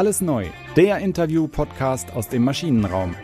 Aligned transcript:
Alles 0.00 0.22
neu, 0.22 0.46
der 0.76 0.96
Interview-Podcast 1.00 2.14
aus 2.14 2.30
dem 2.30 2.42
Maschinenraum. 2.42 3.14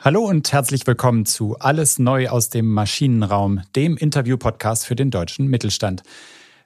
Hallo 0.00 0.24
und 0.24 0.52
herzlich 0.52 0.88
willkommen 0.88 1.24
zu 1.24 1.56
Alles 1.60 2.00
neu 2.00 2.28
aus 2.28 2.50
dem 2.50 2.66
Maschinenraum, 2.66 3.60
dem 3.76 3.96
Interview-Podcast 3.96 4.86
für 4.86 4.96
den 4.96 5.12
deutschen 5.12 5.46
Mittelstand. 5.46 6.02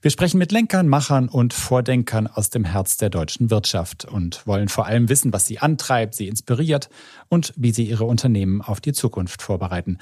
Wir 0.00 0.10
sprechen 0.10 0.38
mit 0.38 0.50
Lenkern, 0.50 0.88
Machern 0.88 1.28
und 1.28 1.52
Vordenkern 1.52 2.26
aus 2.26 2.48
dem 2.48 2.64
Herz 2.64 2.96
der 2.96 3.10
deutschen 3.10 3.50
Wirtschaft 3.50 4.06
und 4.06 4.46
wollen 4.46 4.70
vor 4.70 4.86
allem 4.86 5.10
wissen, 5.10 5.30
was 5.34 5.44
sie 5.44 5.58
antreibt, 5.58 6.14
sie 6.14 6.26
inspiriert 6.26 6.88
und 7.28 7.52
wie 7.54 7.72
sie 7.72 7.84
ihre 7.84 8.04
Unternehmen 8.04 8.62
auf 8.62 8.80
die 8.80 8.94
Zukunft 8.94 9.42
vorbereiten. 9.42 9.98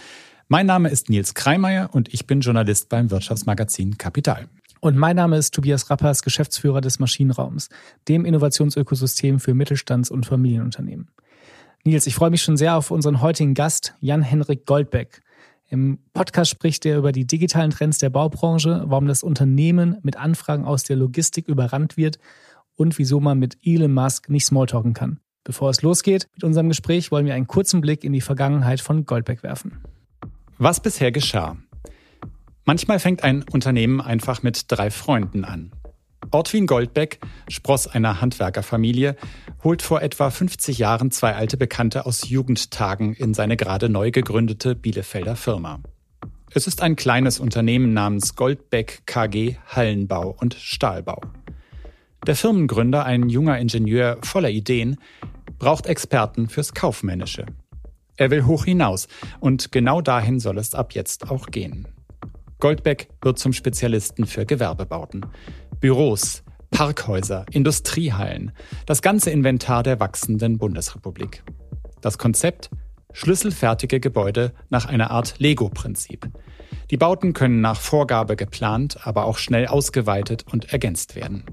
Mein 0.47 0.67
Name 0.67 0.89
ist 0.89 1.11
Nils 1.11 1.35
Kreimeier 1.35 1.91
und 1.93 2.15
ich 2.15 2.29
bin 2.29 2.43
Journalist 2.43 2.89
beim 2.89 3.11
Wirtschaftsmagazin 3.11 3.99
Kapital. 3.99 4.47
Und 4.81 4.97
mein 4.97 5.17
Name 5.17 5.37
ist 5.37 5.55
Tobias 5.55 5.91
Rappers, 5.91 6.23
Geschäftsführer 6.23 6.81
des 6.81 6.99
Maschinenraums, 6.99 7.69
dem 8.07 8.25
Innovationsökosystem 8.25 9.41
für 9.41 9.55
Mittelstands- 9.55 10.11
und 10.11 10.27
Familienunternehmen. 10.27 11.11
Nils, 11.85 12.07
ich 12.07 12.15
freue 12.15 12.31
mich 12.31 12.43
schon 12.43 12.57
sehr 12.57 12.77
auf 12.77 12.91
unseren 12.91 13.21
heutigen 13.21 13.55
Gast, 13.55 13.95
Jan-Henrik 14.01 14.67
Goldbeck. 14.67 15.23
Im 15.69 15.99
Podcast 16.13 16.51
spricht 16.51 16.87
er 16.87 16.99
über 16.99 17.13
die 17.13 17.27
digitalen 17.27 17.71
Trends 17.71 17.99
der 17.99 18.11
Baubranche, 18.11 18.85
warum 18.87 19.07
das 19.07 19.23
Unternehmen 19.23 19.99
mit 20.03 20.17
Anfragen 20.17 20.65
aus 20.65 20.85
der 20.85 20.97
Logistik 20.97 21.47
überrannt 21.49 21.97
wird 21.97 22.19
und 22.75 22.99
wieso 22.99 23.21
man 23.21 23.39
mit 23.39 23.59
Elon 23.65 23.93
Musk 23.93 24.29
nicht 24.29 24.47
smalltalken 24.47 24.95
kann. 24.95 25.21
Bevor 25.45 25.71
es 25.71 25.83
losgeht 25.83 26.29
mit 26.35 26.45
unserem 26.45 26.69
Gespräch, 26.69 27.11
wollen 27.11 27.27
wir 27.27 27.35
einen 27.35 27.47
kurzen 27.47 27.81
Blick 27.81 28.05
in 28.05 28.13
die 28.13 28.21
Vergangenheit 28.21 28.81
von 28.81 29.05
Goldbeck 29.05 29.43
werfen. 29.43 29.79
Was 30.59 30.81
bisher 30.81 31.13
geschah? 31.13 31.57
Manchmal 32.69 32.99
fängt 32.99 33.25
ein 33.25 33.47
Unternehmen 33.51 34.03
einfach 34.03 34.43
mit 34.43 34.67
drei 34.69 34.91
Freunden 34.91 35.47
an. 35.47 35.73
Ortwin 36.31 36.67
Goldbeck, 36.67 37.19
Spross 37.49 37.87
einer 37.87 38.21
Handwerkerfamilie, 38.21 39.17
holt 39.65 39.81
vor 39.81 40.03
etwa 40.03 40.29
50 40.29 40.77
Jahren 40.77 41.11
zwei 41.11 41.35
alte 41.35 41.57
Bekannte 41.57 42.05
aus 42.05 42.29
Jugendtagen 42.29 43.15
in 43.15 43.33
seine 43.33 43.57
gerade 43.57 43.89
neu 43.89 44.11
gegründete 44.11 44.75
Bielefelder 44.75 45.35
Firma. 45.35 45.81
Es 46.53 46.67
ist 46.67 46.83
ein 46.83 46.95
kleines 46.95 47.41
Unternehmen 47.41 47.95
namens 47.95 48.37
Goldbeck 48.37 49.01
KG 49.07 49.57
Hallenbau 49.69 50.37
und 50.39 50.53
Stahlbau. 50.53 51.23
Der 52.27 52.37
Firmengründer, 52.37 53.07
ein 53.07 53.31
junger 53.31 53.59
Ingenieur 53.59 54.19
voller 54.21 54.51
Ideen, 54.51 54.99
braucht 55.59 55.87
Experten 55.87 56.51
fürs 56.51 56.75
Kaufmännische. 56.75 57.47
Er 58.19 58.31
will 58.31 58.45
hoch 58.45 58.67
hinaus 58.67 59.09
und 59.41 59.73
genau 59.73 60.03
dahin 60.03 60.39
soll 60.39 60.59
es 60.59 60.75
ab 60.75 60.93
jetzt 60.93 61.31
auch 61.31 61.47
gehen. 61.47 61.89
Goldbeck 62.61 63.09
wird 63.23 63.39
zum 63.39 63.53
Spezialisten 63.53 64.27
für 64.27 64.45
Gewerbebauten. 64.45 65.27
Büros, 65.79 66.43
Parkhäuser, 66.71 67.47
Industriehallen, 67.53 68.51
das 68.85 69.01
ganze 69.01 69.31
Inventar 69.31 69.85
der 69.85 70.01
wachsenden 70.01 70.59
Bundesrepublik. 70.59 71.45
Das 72.01 72.19
Konzept? 72.19 72.71
Schlüsselfertige 73.13 74.01
Gebäude 74.01 74.53
nach 74.71 74.87
einer 74.87 75.11
Art 75.11 75.39
Lego-Prinzip. 75.39 76.29
Die 76.91 76.97
Bauten 76.97 77.33
können 77.33 77.61
nach 77.61 77.81
Vorgabe 77.81 78.35
geplant, 78.35 79.07
aber 79.07 79.25
auch 79.25 79.39
schnell 79.39 79.67
ausgeweitet 79.67 80.45
und 80.51 80.73
ergänzt 80.73 81.15
werden. 81.15 81.45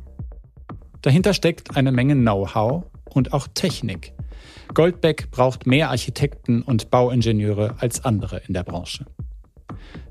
Dahinter 1.01 1.33
steckt 1.35 1.77
eine 1.77 1.91
Menge 1.91 2.15
Know-how 2.15 2.83
und 3.05 3.31
auch 3.31 3.47
Technik. 3.53 4.13
Goldbeck 4.73 5.29
braucht 5.29 5.67
mehr 5.67 5.91
Architekten 5.91 6.63
und 6.63 6.89
Bauingenieure 6.89 7.75
als 7.79 8.03
andere 8.03 8.41
in 8.47 8.53
der 8.55 8.63
Branche. 8.63 9.05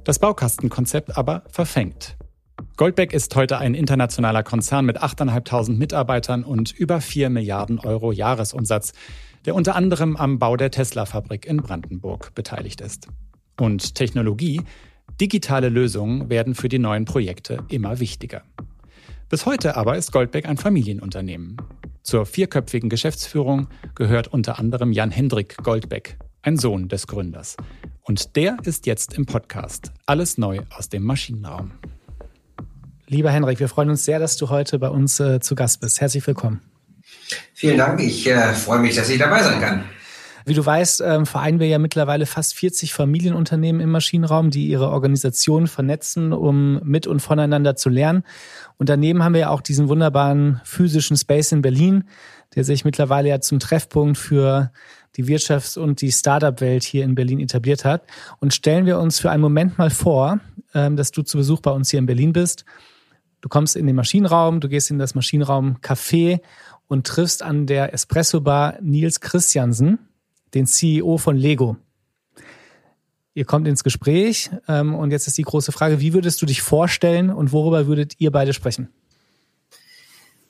Das 0.05 0.19
Baukastenkonzept 0.19 1.17
aber 1.17 1.44
verfängt. 1.48 2.17
Goldbeck 2.77 3.12
ist 3.12 3.34
heute 3.36 3.58
ein 3.58 3.75
internationaler 3.75 4.42
Konzern 4.42 4.84
mit 4.84 5.00
8.500 5.00 5.72
Mitarbeitern 5.72 6.44
und 6.44 6.72
über 6.72 7.00
4 7.00 7.31
Milliarden 7.31 7.78
Euro 7.78 8.12
Jahresumsatz, 8.12 8.93
der 9.44 9.54
unter 9.54 9.76
anderem 9.76 10.16
am 10.16 10.38
Bau 10.38 10.56
der 10.56 10.71
Tesla-Fabrik 10.71 11.47
in 11.47 11.59
Brandenburg 11.59 12.34
beteiligt 12.34 12.81
ist. 12.81 13.09
Und 13.60 13.94
Technologie, 13.94 14.62
digitale 15.21 15.69
Lösungen 15.69 16.31
werden 16.31 16.54
für 16.54 16.69
die 16.69 16.78
neuen 16.78 17.04
Projekte 17.04 17.59
immer 17.69 18.00
wichtiger. 18.00 18.43
Bis 19.28 19.47
heute 19.47 19.76
aber 19.76 19.97
ist 19.97 20.12
Goldbeck 20.12 20.47
ein 20.47 20.56
Familienunternehmen. 20.56 21.56
Zur 22.03 22.26
vierköpfigen 22.26 22.91
Geschäftsführung 22.91 23.69
gehört 23.94 24.28
unter 24.28 24.59
anderem 24.59 24.93
Jan 24.93 25.10
Hendrik 25.10 25.56
Goldbeck, 25.62 26.19
ein 26.43 26.56
Sohn 26.56 26.88
des 26.88 27.06
Gründers. 27.06 27.56
Und 28.06 28.37
der 28.37 28.59
ist 28.65 28.84
jetzt 28.84 29.15
im 29.15 29.25
Podcast. 29.25 29.91
Alles 30.04 30.37
neu 30.37 30.60
aus 30.76 30.91
dem 30.91 31.04
Maschinenraum. 31.04 31.72
Lieber 33.06 33.31
Henrik, 33.31 33.60
wir 33.60 33.69
freuen 33.69 33.88
uns 33.88 34.04
sehr, 34.04 34.19
dass 34.19 34.37
du 34.37 34.50
heute 34.50 34.78
bei 34.78 34.91
uns 34.91 35.19
äh, 35.20 35.41
zu 35.41 35.54
Gast 35.54 35.81
bist. 35.81 36.03
Herzlich 36.03 36.26
willkommen. 36.26 36.60
Vielen 37.54 37.78
Dank. 37.78 38.03
Ich 38.03 38.26
äh, 38.26 38.53
freue 38.53 38.81
mich, 38.81 38.94
dass 38.94 39.09
ich 39.09 39.19
dabei 39.19 39.43
sein 39.43 39.59
kann. 39.59 39.84
Wie 40.44 40.53
du 40.53 40.64
weißt, 40.64 41.00
ähm, 41.00 41.25
vereinen 41.25 41.60
wir 41.60 41.66
ja 41.66 41.78
mittlerweile 41.78 42.26
fast 42.26 42.54
40 42.56 42.93
Familienunternehmen 42.93 43.81
im 43.81 43.91
Maschinenraum, 43.91 44.50
die 44.50 44.69
ihre 44.69 44.91
Organisationen 44.91 45.66
vernetzen, 45.66 46.34
um 46.34 46.81
mit 46.84 47.06
und 47.06 47.20
voneinander 47.20 47.75
zu 47.75 47.88
lernen. 47.88 48.25
Und 48.76 48.91
daneben 48.91 49.25
haben 49.25 49.32
wir 49.32 49.41
ja 49.41 49.48
auch 49.48 49.62
diesen 49.62 49.88
wunderbaren 49.88 50.60
physischen 50.64 51.16
Space 51.16 51.53
in 51.53 51.62
Berlin, 51.62 52.04
der 52.54 52.64
sich 52.64 52.84
mittlerweile 52.84 53.31
ja 53.31 53.41
zum 53.41 53.60
Treffpunkt 53.60 54.19
für 54.19 54.70
die 55.16 55.25
Wirtschafts- 55.25 55.78
und 55.78 56.00
die 56.00 56.12
Startup-Welt 56.12 56.82
hier 56.82 57.04
in 57.04 57.14
Berlin 57.14 57.41
etabliert 57.41 57.84
hat. 57.84 58.02
Und 58.41 58.54
stellen 58.54 58.86
wir 58.86 58.98
uns 58.98 59.20
für 59.20 59.30
einen 59.30 59.42
Moment 59.42 59.78
mal 59.78 59.91
vor, 59.91 60.41
ähm, 60.75 60.97
dass 60.97 61.10
du 61.10 61.22
zu 61.22 61.38
Besuch 61.38 61.60
bei 61.60 61.70
uns 61.70 61.91
hier 61.91 61.98
in 61.98 62.06
Berlin 62.06 62.32
bist. 62.32 62.64
Du 63.41 63.48
kommst 63.48 63.76
in 63.76 63.86
den 63.86 63.97
Maschinenraum, 63.97 64.60
du 64.60 64.69
gehst 64.69 64.91
in 64.91 64.98
das 64.98 65.14
Maschinenraum 65.14 65.78
Café 65.82 66.41
und 66.88 67.06
triffst 67.06 67.42
an 67.42 67.66
der 67.66 67.92
Espresso-Bar 67.92 68.78
Nils 68.80 69.20
Christiansen, 69.20 69.98
den 70.54 70.66
CEO 70.66 71.19
von 71.19 71.36
Lego. 71.36 71.76
Ihr 73.34 73.44
kommt 73.44 73.66
ins 73.66 73.82
Gespräch 73.82 74.50
ähm, 74.69 74.94
und 74.94 75.10
jetzt 75.10 75.26
ist 75.26 75.36
die 75.36 75.42
große 75.42 75.72
Frage, 75.72 76.00
wie 76.00 76.14
würdest 76.14 76.41
du 76.41 76.46
dich 76.46 76.62
vorstellen 76.62 77.31
und 77.31 77.52
worüber 77.52 77.86
würdet 77.86 78.14
ihr 78.19 78.31
beide 78.31 78.52
sprechen? 78.52 78.88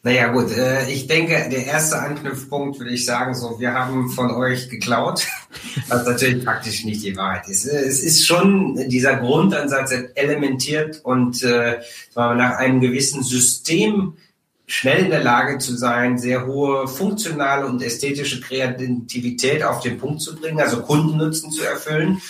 Naja 0.06 0.28
gut, 0.28 0.50
äh, 0.54 0.91
ich 0.91 1.06
denke, 1.06 1.48
der 1.50 1.65
erste 1.65 1.98
Anknüpfpunkt 1.98 2.78
würde 2.78 2.91
ich 2.91 3.06
sagen, 3.06 3.34
so, 3.34 3.59
wir 3.59 3.72
haben 3.72 4.10
von 4.10 4.31
euch 4.32 4.69
geklaut, 4.69 5.26
was 5.88 6.06
natürlich 6.06 6.44
praktisch 6.44 6.84
nicht 6.84 7.03
die 7.03 7.16
Wahrheit 7.16 7.48
ist. 7.48 7.65
Es 7.65 8.03
ist 8.03 8.26
schon 8.26 8.76
dieser 8.91 9.16
Grundansatz 9.16 9.94
elementiert 10.14 11.00
und 11.04 11.43
äh, 11.43 11.78
nach 12.14 12.59
einem 12.59 12.82
gewissen 12.82 13.22
System 13.22 14.19
schnell 14.66 15.04
in 15.04 15.10
der 15.10 15.25
Lage 15.25 15.56
zu 15.56 15.75
sein, 15.75 16.19
sehr 16.19 16.47
hohe 16.47 16.87
funktionale 16.87 17.64
und 17.64 17.82
ästhetische 17.82 18.43
Kreativität 18.43 19.62
auf 19.62 19.81
den 19.81 19.97
Punkt 19.97 20.20
zu 20.20 20.37
bringen, 20.37 20.60
also 20.60 20.82
Kundennutzen 20.82 21.50
zu 21.50 21.62
erfüllen. 21.62 22.20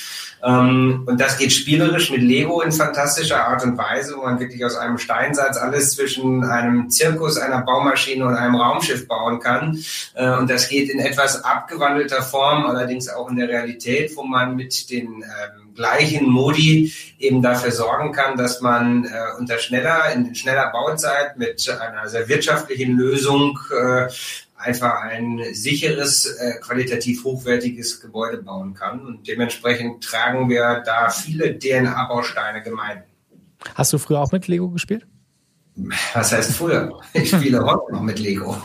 Ähm, 0.44 1.04
und 1.06 1.20
das 1.20 1.38
geht 1.38 1.52
spielerisch 1.52 2.10
mit 2.10 2.20
Lego 2.20 2.60
in 2.60 2.70
fantastischer 2.70 3.46
Art 3.46 3.64
und 3.64 3.78
Weise, 3.78 4.16
wo 4.16 4.22
man 4.22 4.38
wirklich 4.38 4.64
aus 4.64 4.76
einem 4.76 4.98
Steinsatz 4.98 5.56
alles 5.56 5.92
zwischen 5.92 6.44
einem 6.44 6.90
Zirkus, 6.90 7.38
einer 7.38 7.62
Baumaschine 7.62 8.26
und 8.26 8.34
einem 8.34 8.56
Raumschiff 8.56 9.08
bauen 9.08 9.40
kann. 9.40 9.82
Äh, 10.14 10.30
und 10.36 10.50
das 10.50 10.68
geht 10.68 10.90
in 10.90 10.98
etwas 10.98 11.42
abgewandelter 11.44 12.22
Form, 12.22 12.66
allerdings 12.66 13.08
auch 13.08 13.30
in 13.30 13.36
der 13.36 13.48
Realität, 13.48 14.14
wo 14.16 14.22
man 14.22 14.54
mit 14.54 14.90
den 14.90 15.22
ähm, 15.22 15.74
gleichen 15.74 16.28
Modi 16.28 16.92
eben 17.18 17.42
dafür 17.42 17.70
sorgen 17.70 18.12
kann, 18.12 18.36
dass 18.36 18.60
man 18.60 19.04
äh, 19.04 19.08
unter 19.38 19.58
schneller, 19.58 20.12
in 20.14 20.34
schneller 20.34 20.70
Bauzeit 20.70 21.36
mit 21.36 21.68
einer 21.80 22.08
sehr 22.08 22.28
wirtschaftlichen 22.28 22.96
Lösung 22.96 23.58
äh, 23.70 24.08
einfach 24.64 25.02
ein 25.02 25.40
sicheres, 25.52 26.26
äh, 26.26 26.58
qualitativ 26.60 27.24
hochwertiges 27.24 28.00
Gebäude 28.00 28.42
bauen 28.42 28.74
kann. 28.74 29.06
Und 29.06 29.28
dementsprechend 29.28 30.02
tragen 30.02 30.48
wir 30.48 30.82
da 30.84 31.10
viele 31.10 31.58
DNA-Bausteine 31.58 32.62
gemein. 32.62 33.04
Hast 33.74 33.92
du 33.92 33.98
früher 33.98 34.20
auch 34.20 34.32
mit 34.32 34.48
Lego 34.48 34.70
gespielt? 34.70 35.06
Was 35.76 36.32
heißt 36.32 36.56
früher? 36.56 37.00
Ich 37.14 37.30
spiele 37.30 37.64
heute 37.64 37.92
noch 37.92 38.00
mit 38.00 38.18
Lego. 38.18 38.56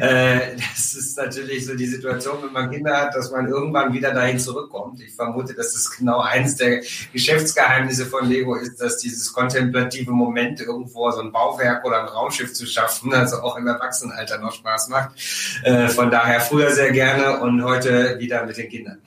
Äh, 0.00 0.56
das 0.56 0.94
ist 0.94 1.16
natürlich 1.16 1.66
so 1.66 1.74
die 1.74 1.86
Situation, 1.86 2.38
wenn 2.42 2.52
man 2.52 2.70
Kinder 2.70 2.96
hat, 2.96 3.14
dass 3.14 3.30
man 3.30 3.46
irgendwann 3.46 3.92
wieder 3.92 4.12
dahin 4.12 4.38
zurückkommt. 4.38 5.00
Ich 5.00 5.14
vermute, 5.14 5.54
dass 5.54 5.72
das 5.72 5.90
genau 5.90 6.20
eines 6.20 6.56
der 6.56 6.82
Geschäftsgeheimnisse 7.12 8.06
von 8.06 8.28
Lego 8.28 8.54
ist, 8.54 8.80
dass 8.80 8.98
dieses 8.98 9.32
kontemplative 9.32 10.10
Moment 10.10 10.60
irgendwo 10.60 11.10
so 11.10 11.20
ein 11.20 11.32
Bauwerk 11.32 11.84
oder 11.84 12.00
ein 12.02 12.08
Raumschiff 12.08 12.52
zu 12.52 12.66
schaffen, 12.66 13.12
also 13.14 13.36
auch 13.42 13.56
im 13.56 13.66
Erwachsenenalter 13.66 14.38
noch 14.38 14.52
Spaß 14.52 14.88
macht. 14.88 15.10
Äh, 15.62 15.88
von 15.88 16.10
daher 16.10 16.40
früher 16.40 16.70
sehr 16.70 16.92
gerne 16.92 17.40
und 17.40 17.62
heute 17.62 18.18
wieder 18.18 18.44
mit 18.46 18.56
den 18.56 18.68
Kindern. 18.68 18.98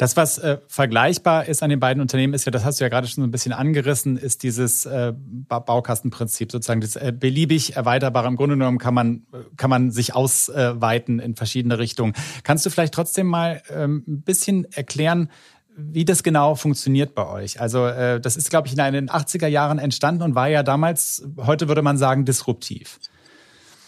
Das, 0.00 0.16
was 0.16 0.38
äh, 0.38 0.56
vergleichbar 0.66 1.44
ist 1.44 1.62
an 1.62 1.68
den 1.68 1.78
beiden 1.78 2.00
Unternehmen, 2.00 2.32
ist 2.32 2.46
ja, 2.46 2.50
das 2.50 2.64
hast 2.64 2.80
du 2.80 2.84
ja 2.84 2.88
gerade 2.88 3.06
schon 3.06 3.22
so 3.22 3.28
ein 3.28 3.30
bisschen 3.30 3.52
angerissen, 3.52 4.16
ist 4.16 4.42
dieses 4.42 4.86
äh, 4.86 5.12
Baukastenprinzip, 5.14 6.50
sozusagen 6.50 6.80
das 6.80 6.96
äh, 6.96 7.12
beliebig 7.14 7.76
erweiterbare. 7.76 8.26
Im 8.26 8.36
Grunde 8.36 8.56
genommen 8.56 8.78
kann 8.78 8.94
man, 8.94 9.26
kann 9.58 9.68
man 9.68 9.90
sich 9.90 10.14
ausweiten 10.14 11.18
in 11.18 11.36
verschiedene 11.36 11.78
Richtungen. 11.78 12.14
Kannst 12.44 12.64
du 12.64 12.70
vielleicht 12.70 12.94
trotzdem 12.94 13.26
mal 13.26 13.60
ähm, 13.68 14.02
ein 14.08 14.22
bisschen 14.22 14.64
erklären, 14.72 15.28
wie 15.76 16.06
das 16.06 16.22
genau 16.22 16.54
funktioniert 16.54 17.14
bei 17.14 17.26
euch. 17.26 17.60
Also 17.60 17.84
äh, 17.84 18.22
das 18.22 18.38
ist, 18.38 18.48
glaube 18.48 18.68
ich, 18.68 18.78
in 18.78 18.94
den 18.94 19.10
80er 19.10 19.48
Jahren 19.48 19.78
entstanden 19.78 20.22
und 20.22 20.34
war 20.34 20.48
ja 20.48 20.62
damals, 20.62 21.28
heute 21.36 21.68
würde 21.68 21.82
man 21.82 21.98
sagen, 21.98 22.24
disruptiv. 22.24 23.00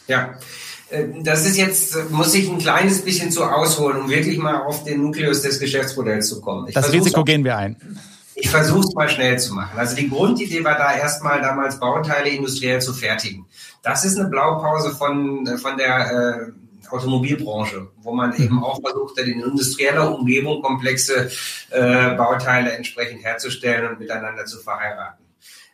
Ja, 0.09 0.39
äh, 0.91 1.05
das 1.23 1.47
ist 1.47 1.57
jetzt, 1.57 2.11
muss 2.11 2.35
ich 2.35 2.49
ein 2.49 2.59
kleines 2.59 3.03
bisschen 3.03 3.31
zu 3.31 3.45
ausholen, 3.45 4.03
um 4.03 4.11
wirklich 4.11 4.39
mal 4.39 4.63
auf 4.63 4.85
den 4.85 5.03
Nukleus 5.03 5.43
des 5.43 5.59
Geschäftsmodells 5.59 6.29
zu 6.29 6.41
kommen. 6.41 6.69
Ich 6.69 6.75
das 6.75 6.93
Risiko 6.93 7.25
gehen 7.25 7.45
wir 7.45 7.57
ein. 7.57 7.77
Ich 8.35 8.49
versuche 8.49 8.81
es 8.81 8.95
mal 8.95 9.09
schnell 9.09 9.39
zu 9.39 9.55
machen. 9.55 9.79
Also 9.79 9.95
die 9.95 10.09
Grundidee 10.09 10.65
war 10.65 10.77
da 10.77 10.95
erstmal 10.95 11.43
damals 11.43 11.79
Bauteile 11.79 12.31
industriell 12.31 12.81
zu 12.81 12.95
fertigen. 12.95 13.47
Das 13.83 14.05
ist 14.05 14.19
eine 14.19 14.29
Blaupause 14.29 14.95
von, 14.95 15.47
von 15.59 15.77
der 15.77 16.51
äh, 16.51 16.89
Automobilbranche, 16.93 17.89
wo 18.03 18.13
man 18.13 18.31
mhm. 18.31 18.45
eben 18.45 18.65
auch 18.65 18.81
versucht 18.81 19.19
hat, 19.19 19.27
in 19.27 19.41
industrieller 19.41 20.15
Umgebung 20.15 20.63
komplexe 20.63 21.31
äh, 21.71 22.15
Bauteile 22.15 22.73
entsprechend 22.73 23.23
herzustellen 23.23 23.91
und 23.91 24.01
miteinander 24.01 24.45
zu 24.45 24.59
verheiraten. 24.59 25.22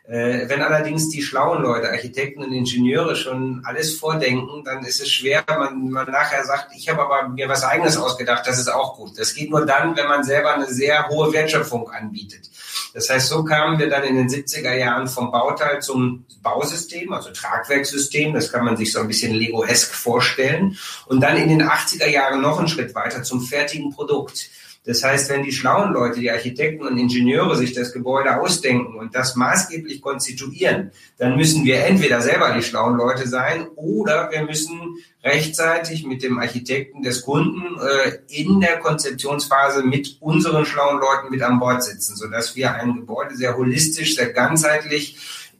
Äh, 0.09 0.49
wenn 0.49 0.63
allerdings 0.63 1.09
die 1.09 1.21
schlauen 1.21 1.61
Leute, 1.61 1.91
Architekten 1.91 2.43
und 2.43 2.51
Ingenieure 2.51 3.15
schon 3.15 3.61
alles 3.63 3.95
vordenken, 3.95 4.63
dann 4.63 4.83
ist 4.83 4.99
es 4.99 5.11
schwer, 5.11 5.43
man, 5.47 5.91
man 5.91 6.09
nachher 6.09 6.43
sagt, 6.43 6.75
ich 6.75 6.89
habe 6.89 7.03
aber 7.03 7.29
mir 7.29 7.47
was 7.47 7.63
eigenes 7.63 7.95
ausgedacht, 7.95 8.47
das 8.47 8.57
ist 8.57 8.69
auch 8.69 8.97
gut. 8.97 9.19
Das 9.19 9.35
geht 9.35 9.51
nur 9.51 9.67
dann, 9.67 9.95
wenn 9.95 10.07
man 10.07 10.23
selber 10.23 10.55
eine 10.55 10.65
sehr 10.65 11.07
hohe 11.09 11.31
Wertschöpfung 11.31 11.91
anbietet. 11.91 12.49
Das 12.95 13.07
heißt, 13.07 13.27
so 13.27 13.43
kamen 13.43 13.77
wir 13.77 13.87
dann 13.87 14.03
in 14.03 14.15
den 14.15 14.27
70er 14.27 14.73
Jahren 14.73 15.07
vom 15.07 15.31
Bauteil 15.31 15.79
zum 15.79 16.25
Bausystem, 16.41 17.13
also 17.13 17.29
Tragwerkssystem, 17.29 18.33
das 18.33 18.51
kann 18.51 18.65
man 18.65 18.77
sich 18.77 18.91
so 18.91 19.01
ein 19.01 19.07
bisschen 19.07 19.35
Lego-esk 19.35 19.93
vorstellen. 19.93 20.75
Und 21.05 21.21
dann 21.21 21.37
in 21.37 21.49
den 21.49 21.61
80er 21.61 22.07
Jahren 22.07 22.41
noch 22.41 22.57
einen 22.57 22.67
Schritt 22.67 22.95
weiter 22.95 23.21
zum 23.21 23.41
fertigen 23.41 23.91
Produkt. 23.91 24.49
Das 24.89 25.03
heißt, 25.03 25.29
wenn 25.29 25.43
die 25.43 25.51
schlauen 25.51 25.93
Leute, 25.93 26.19
die 26.19 26.31
Architekten 26.31 26.83
und 26.83 26.97
Ingenieure 26.97 27.55
sich 27.55 27.73
das 27.73 27.93
Gebäude 27.93 28.41
ausdenken 28.41 28.95
und 28.95 29.13
das 29.13 29.35
maßgeblich 29.35 30.01
konstituieren, 30.01 30.89
dann 31.19 31.35
müssen 31.35 31.63
wir 31.63 31.85
entweder 31.85 32.21
selber 32.21 32.55
die 32.55 32.63
schlauen 32.63 32.97
Leute 32.97 33.27
sein 33.27 33.67
oder 33.75 34.31
wir 34.31 34.41
müssen 34.41 34.97
rechtzeitig 35.23 36.07
mit 36.07 36.23
dem 36.23 36.39
Architekten 36.39 37.03
des 37.03 37.21
Kunden 37.21 37.77
äh, 37.79 38.17
in 38.29 38.61
der 38.61 38.79
Konzeptionsphase 38.79 39.83
mit 39.83 40.17
unseren 40.21 40.65
schlauen 40.65 40.99
Leuten 40.99 41.29
mit 41.29 41.43
an 41.43 41.59
Bord 41.59 41.83
sitzen, 41.83 42.15
sodass 42.15 42.55
wir 42.55 42.73
ein 42.73 42.95
Gebäude 42.95 43.35
sehr 43.35 43.55
holistisch, 43.55 44.15
sehr 44.15 44.33
ganzheitlich 44.33 45.17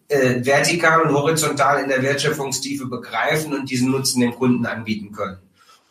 äh, 0.07 0.43
vertikal 0.43 1.03
und 1.03 1.13
horizontal 1.13 1.83
in 1.83 1.89
der 1.89 2.01
Wertschöpfungstiefe 2.01 2.87
begreifen 2.87 3.53
und 3.53 3.69
diesen 3.69 3.91
Nutzen 3.91 4.21
dem 4.21 4.33
Kunden 4.33 4.65
anbieten 4.65 5.11
können. 5.11 5.37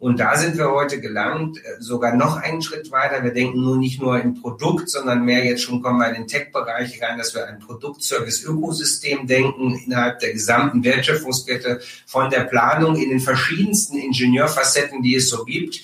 Und 0.01 0.21
da 0.21 0.37
sind 0.37 0.57
wir 0.57 0.71
heute 0.71 1.01
gelangt, 1.01 1.59
äh, 1.59 1.77
sogar 1.81 2.15
noch 2.15 2.37
einen 2.37 2.63
Schritt 2.63 2.93
weiter. 2.93 3.25
Wir 3.25 3.33
denken 3.33 3.61
nur 3.61 3.77
nicht 3.77 4.01
nur 4.01 4.21
im 4.21 4.41
Produkt, 4.41 4.89
sondern 4.89 5.25
mehr 5.25 5.45
jetzt 5.45 5.63
schon 5.63 5.83
kommen 5.83 5.99
wir 5.99 6.09
in 6.09 6.15
den 6.15 6.29
Tech-Bereich 6.29 7.03
rein, 7.03 7.19
dass 7.19 7.35
wir 7.35 7.47
ein 7.47 7.59
Produkt-Service-Ökosystem 7.59 9.27
denken 9.27 9.75
innerhalb 9.85 10.21
der 10.21 10.33
gesamten 10.33 10.85
Wertschöpfungskette 10.85 11.81
von 12.07 12.31
der 12.31 12.45
Planung 12.45 12.95
in 12.95 13.11
den 13.11 13.21
verschiedensten 13.21 13.97
Ingenieurfacetten, 13.97 15.03
die 15.03 15.17
es 15.17 15.31
so 15.31 15.45
gibt, 15.45 15.81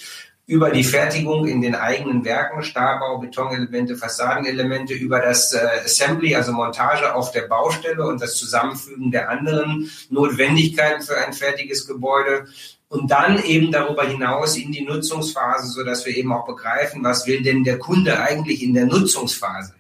über 0.46 0.70
die 0.70 0.84
Fertigung 0.84 1.48
in 1.48 1.62
den 1.62 1.74
eigenen 1.74 2.24
Werken, 2.24 2.62
Stahlbau, 2.62 3.18
Betonelemente, 3.18 3.96
Fassadenelemente, 3.96 4.92
über 4.92 5.20
das 5.20 5.54
äh, 5.54 5.58
Assembly, 5.84 6.36
also 6.36 6.52
Montage 6.52 7.14
auf 7.14 7.32
der 7.32 7.48
Baustelle 7.48 8.06
und 8.06 8.20
das 8.20 8.36
Zusammenfügen 8.36 9.10
der 9.10 9.30
anderen 9.30 9.90
Notwendigkeiten 10.10 11.02
für 11.02 11.16
ein 11.16 11.32
fertiges 11.32 11.86
Gebäude 11.86 12.46
und 12.94 13.10
dann 13.10 13.42
eben 13.42 13.72
darüber 13.72 14.06
hinaus 14.06 14.56
in 14.56 14.70
die 14.70 14.82
Nutzungsphase, 14.82 15.72
so 15.72 15.82
dass 15.82 16.06
wir 16.06 16.16
eben 16.16 16.32
auch 16.32 16.46
begreifen, 16.46 17.02
was 17.02 17.26
will 17.26 17.42
denn 17.42 17.64
der 17.64 17.80
Kunde 17.80 18.20
eigentlich 18.20 18.62
in 18.62 18.72
der 18.72 18.86
Nutzungsphase. 18.86 19.74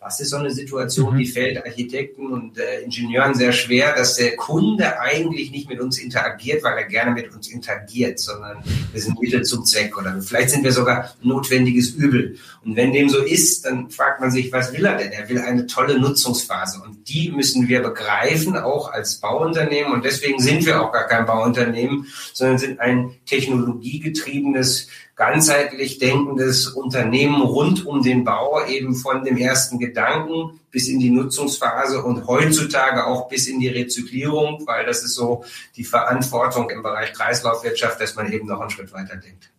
Das 0.00 0.20
ist 0.20 0.30
so 0.30 0.36
eine 0.36 0.52
Situation, 0.52 1.14
mhm. 1.14 1.18
die 1.18 1.26
fällt 1.26 1.58
Architekten 1.58 2.28
und 2.28 2.56
äh, 2.56 2.82
Ingenieuren 2.82 3.34
sehr 3.34 3.50
schwer, 3.50 3.96
dass 3.96 4.14
der 4.14 4.36
Kunde 4.36 5.00
eigentlich 5.00 5.50
nicht 5.50 5.68
mit 5.68 5.80
uns 5.80 5.98
interagiert, 5.98 6.62
weil 6.62 6.78
er 6.78 6.84
gerne 6.84 7.10
mit 7.10 7.34
uns 7.34 7.48
interagiert, 7.48 8.20
sondern 8.20 8.62
wir 8.92 9.00
sind 9.00 9.20
Mittel 9.20 9.42
zum 9.42 9.64
Zweck 9.64 9.98
oder 9.98 10.22
vielleicht 10.22 10.50
sind 10.50 10.62
wir 10.62 10.70
sogar 10.70 11.16
notwendiges 11.20 11.90
Übel. 11.90 12.36
Und 12.64 12.76
wenn 12.76 12.92
dem 12.92 13.08
so 13.08 13.18
ist, 13.24 13.64
dann 13.64 13.90
fragt 13.90 14.20
man 14.20 14.30
sich, 14.30 14.52
was 14.52 14.72
will 14.72 14.86
er 14.86 14.96
denn? 14.96 15.10
Er 15.10 15.28
will 15.28 15.40
eine 15.40 15.66
tolle 15.66 15.98
Nutzungsphase 15.98 16.80
und 16.80 17.08
die 17.08 17.32
müssen 17.32 17.66
wir 17.66 17.82
begreifen, 17.82 18.56
auch 18.56 18.92
als 18.92 19.16
Bauunternehmen 19.16 19.92
und 19.92 20.04
deswegen 20.04 20.38
sind 20.38 20.64
wir 20.64 20.80
auch 20.80 20.92
gar 20.92 21.08
kein 21.08 21.26
Bauunternehmen, 21.26 22.06
sondern 22.34 22.58
sind 22.58 22.78
ein 22.78 23.16
technologiegetriebenes 23.26 24.86
ganzheitlich 25.18 25.98
denkendes 25.98 26.68
Unternehmen 26.68 27.42
rund 27.42 27.84
um 27.84 28.02
den 28.02 28.22
Bau, 28.22 28.64
eben 28.66 28.94
von 28.94 29.24
dem 29.24 29.36
ersten 29.36 29.80
Gedanken 29.80 30.60
bis 30.70 30.88
in 30.88 31.00
die 31.00 31.10
Nutzungsphase 31.10 32.04
und 32.04 32.28
heutzutage 32.28 33.04
auch 33.04 33.28
bis 33.28 33.48
in 33.48 33.58
die 33.58 33.68
Rezyklierung, 33.68 34.62
weil 34.66 34.86
das 34.86 35.02
ist 35.02 35.16
so 35.16 35.44
die 35.76 35.82
Verantwortung 35.82 36.70
im 36.70 36.84
Bereich 36.84 37.12
Kreislaufwirtschaft, 37.12 38.00
dass 38.00 38.14
man 38.14 38.32
eben 38.32 38.46
noch 38.46 38.60
einen 38.60 38.70
Schritt 38.70 38.92
weiter 38.92 39.16
denkt. 39.16 39.50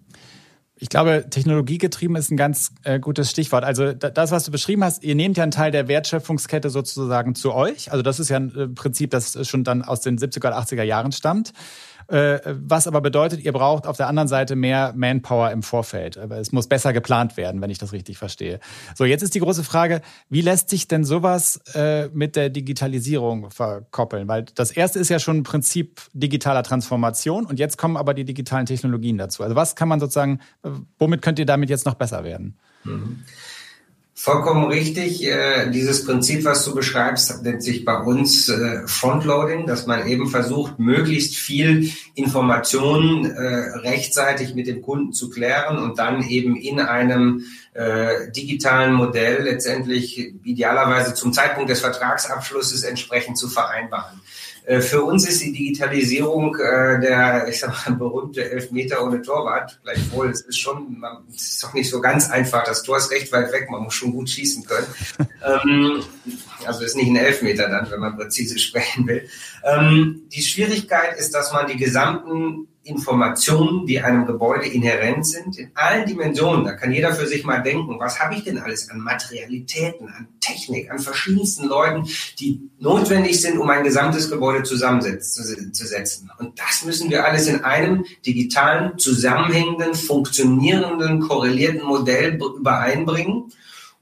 Ich 0.82 0.88
glaube, 0.88 1.26
technologiegetrieben 1.30 2.16
ist 2.16 2.32
ein 2.32 2.38
ganz 2.38 2.72
äh, 2.84 3.02
gutes 3.02 3.30
Stichwort. 3.30 3.66
Also 3.66 3.92
das, 3.92 4.32
was 4.32 4.46
du 4.46 4.52
beschrieben 4.52 4.86
hast, 4.86 5.04
ihr 5.04 5.14
nehmt 5.14 5.36
ja 5.36 5.44
einen 5.44 5.52
Teil 5.52 5.72
der 5.72 5.90
Wertschöpfungskette 5.90 6.70
sozusagen 6.70 7.36
zu 7.36 7.54
euch. 7.54 7.92
Also 7.92 8.02
das 8.02 8.22
ist 8.22 8.30
ja 8.30 8.38
ein 8.38 8.56
äh, 8.56 8.68
Prinzip, 8.70 9.12
das 9.12 9.46
schon 9.46 9.66
dann 9.66 9.82
aus 9.82 10.00
den 10.00 10.18
70er 10.18 10.48
oder 10.48 10.58
80er 10.58 10.84
Jahren 10.84 11.12
stammt. 11.12 11.52
Äh, 12.10 12.40
was 12.46 12.88
aber 12.88 13.02
bedeutet, 13.02 13.42
ihr 13.44 13.52
braucht 13.52 13.86
auf 13.86 13.98
der 13.98 14.08
anderen 14.08 14.28
Seite 14.28 14.56
mehr 14.56 14.94
Manpower 14.96 15.52
im 15.52 15.62
Vorfeld. 15.62 16.18
Es 16.18 16.52
muss 16.52 16.68
besser 16.68 16.92
geplant 16.92 17.38
werden, 17.38 17.62
wenn 17.62 17.70
ich 17.70 17.78
das 17.78 17.94
richtig 17.94 18.18
verstehe. 18.18 18.60
So, 18.96 19.06
jetzt 19.06 19.22
ist 19.22 19.36
die 19.36 19.40
große 19.40 19.64
Frage, 19.64 20.02
wie 20.30 20.42
lässt 20.42 20.70
sich 20.70 20.88
denn 20.88 21.04
sowas 21.04 21.62
äh, 21.76 22.08
mit 22.10 22.36
der 22.36 22.50
Digitalisierung 22.50 23.52
verkoppeln? 23.52 24.28
Weil 24.28 24.46
das 24.56 24.72
erste 24.72 24.98
ist 24.98 25.10
ja 25.10 25.20
schon 25.20 25.38
ein 25.38 25.44
Prinzip 25.44 26.02
digitaler 26.14 26.64
Transformation 26.64 27.46
und 27.46 27.60
jetzt 27.60 27.78
kommen 27.78 27.96
aber 27.96 28.16
die 28.16 28.26
digitalen 28.26 28.66
Technologien 28.66 29.20
dazu. 29.20 29.44
Also 29.44 29.56
was 29.56 29.76
kann 29.76 29.88
man 29.88 30.00
sozusagen, 30.00 30.40
äh, 30.64 30.70
womit 30.98 31.22
könnt 31.22 31.38
ihr 31.38 31.46
damit 31.46 31.70
jetzt 31.70 31.86
noch 31.86 31.96
besser 31.96 32.24
werden? 32.24 32.58
Mhm. 32.86 33.24
Vollkommen 34.22 34.66
richtig. 34.66 35.26
Äh, 35.26 35.72
dieses 35.72 36.04
Prinzip, 36.04 36.44
was 36.44 36.66
du 36.66 36.76
beschreibst, 36.76 37.42
nennt 37.42 37.64
sich 37.64 37.86
bei 37.86 37.98
uns 37.98 38.50
äh, 38.50 38.86
Frontloading, 38.86 39.66
dass 39.66 39.88
man 39.88 40.06
eben 40.08 40.28
versucht, 40.28 40.78
möglichst 40.78 41.38
viel 41.38 41.94
Informationen 42.16 43.32
äh, 43.32 43.78
rechtzeitig 43.78 44.56
mit 44.56 44.68
dem 44.68 44.82
Kunden 44.82 45.14
zu 45.14 45.30
klären 45.30 45.78
und 45.78 46.00
dann 46.00 46.28
eben 46.28 46.58
in 46.58 46.82
einem 46.82 47.46
digitalen 48.36 48.94
Modell 48.94 49.44
letztendlich 49.44 50.34
idealerweise 50.44 51.14
zum 51.14 51.32
Zeitpunkt 51.32 51.70
des 51.70 51.80
Vertragsabschlusses 51.80 52.84
entsprechend 52.84 53.38
zu 53.38 53.48
vereinbaren. 53.48 54.20
Äh, 54.70 54.82
für 54.82 55.02
uns 55.02 55.28
ist 55.28 55.42
die 55.42 55.52
Digitalisierung 55.52 56.56
äh, 56.58 57.00
der, 57.00 57.48
ich 57.50 57.60
sag 57.60 57.90
mal, 57.90 57.96
berühmte 57.96 58.52
Elfmeter 58.52 59.04
ohne 59.04 59.20
Torwart. 59.20 59.80
Gleichwohl, 59.82 60.30
es 60.30 60.42
ist 60.42 60.60
schon, 60.60 61.04
es 61.36 61.54
ist 61.54 61.64
doch 61.64 61.74
nicht 61.74 61.90
so 61.90 62.00
ganz 62.00 62.30
einfach. 62.30 62.64
Das 62.66 62.84
Tor 62.84 62.98
ist 62.98 63.10
recht 63.10 63.32
weit 63.32 63.52
weg, 63.52 63.68
man 63.72 63.82
muss 63.82 63.96
schon 63.96 64.12
gut 64.12 64.30
schießen 64.30 64.64
können. 64.66 64.86
ähm, 65.44 66.04
also 66.68 66.84
ist 66.84 66.96
nicht 66.96 67.10
ein 67.10 67.16
Elfmeter 67.16 67.68
dann, 67.68 67.90
wenn 67.90 68.00
man 68.00 68.16
präzise 68.16 68.60
sprechen 68.60 69.08
will. 69.08 69.28
Ähm, 69.64 70.22
die 70.32 70.44
Schwierigkeit 70.44 71.18
ist, 71.18 71.34
dass 71.34 71.52
man 71.52 71.66
die 71.66 71.78
gesamten 71.78 72.68
Informationen, 72.90 73.86
die 73.86 74.02
einem 74.02 74.26
Gebäude 74.26 74.68
inhärent 74.68 75.26
sind, 75.26 75.58
in 75.58 75.72
allen 75.76 76.06
Dimensionen. 76.06 76.66
Da 76.66 76.74
kann 76.74 76.92
jeder 76.92 77.14
für 77.14 77.28
sich 77.28 77.46
mal 77.46 77.60
denken, 77.60 78.00
was 78.00 78.20
habe 78.20 78.36
ich 78.36 78.44
denn 78.44 78.58
alles 78.58 78.90
an 78.90 79.00
Materialitäten, 79.00 80.10
an 80.10 80.28
Technik, 80.40 80.92
an 80.92 81.00
verschiedensten 81.00 81.68
Leuten, 81.68 82.10
die 82.40 82.70
notwendig 82.80 83.40
sind, 83.40 83.58
um 83.58 83.70
ein 83.70 83.84
gesamtes 83.84 84.30
Gebäude 84.30 84.64
zusammenzusetzen. 84.64 86.32
Und 86.38 86.60
das 86.60 86.84
müssen 86.86 87.10
wir 87.10 87.26
alles 87.26 87.48
in 87.48 87.64
einem 87.64 88.06
digitalen, 88.26 88.98
zusammenhängenden, 88.98 89.94
funktionierenden, 89.94 91.22
korrelierten 91.22 91.84
Modell 91.84 92.36
übereinbringen. 92.36 93.52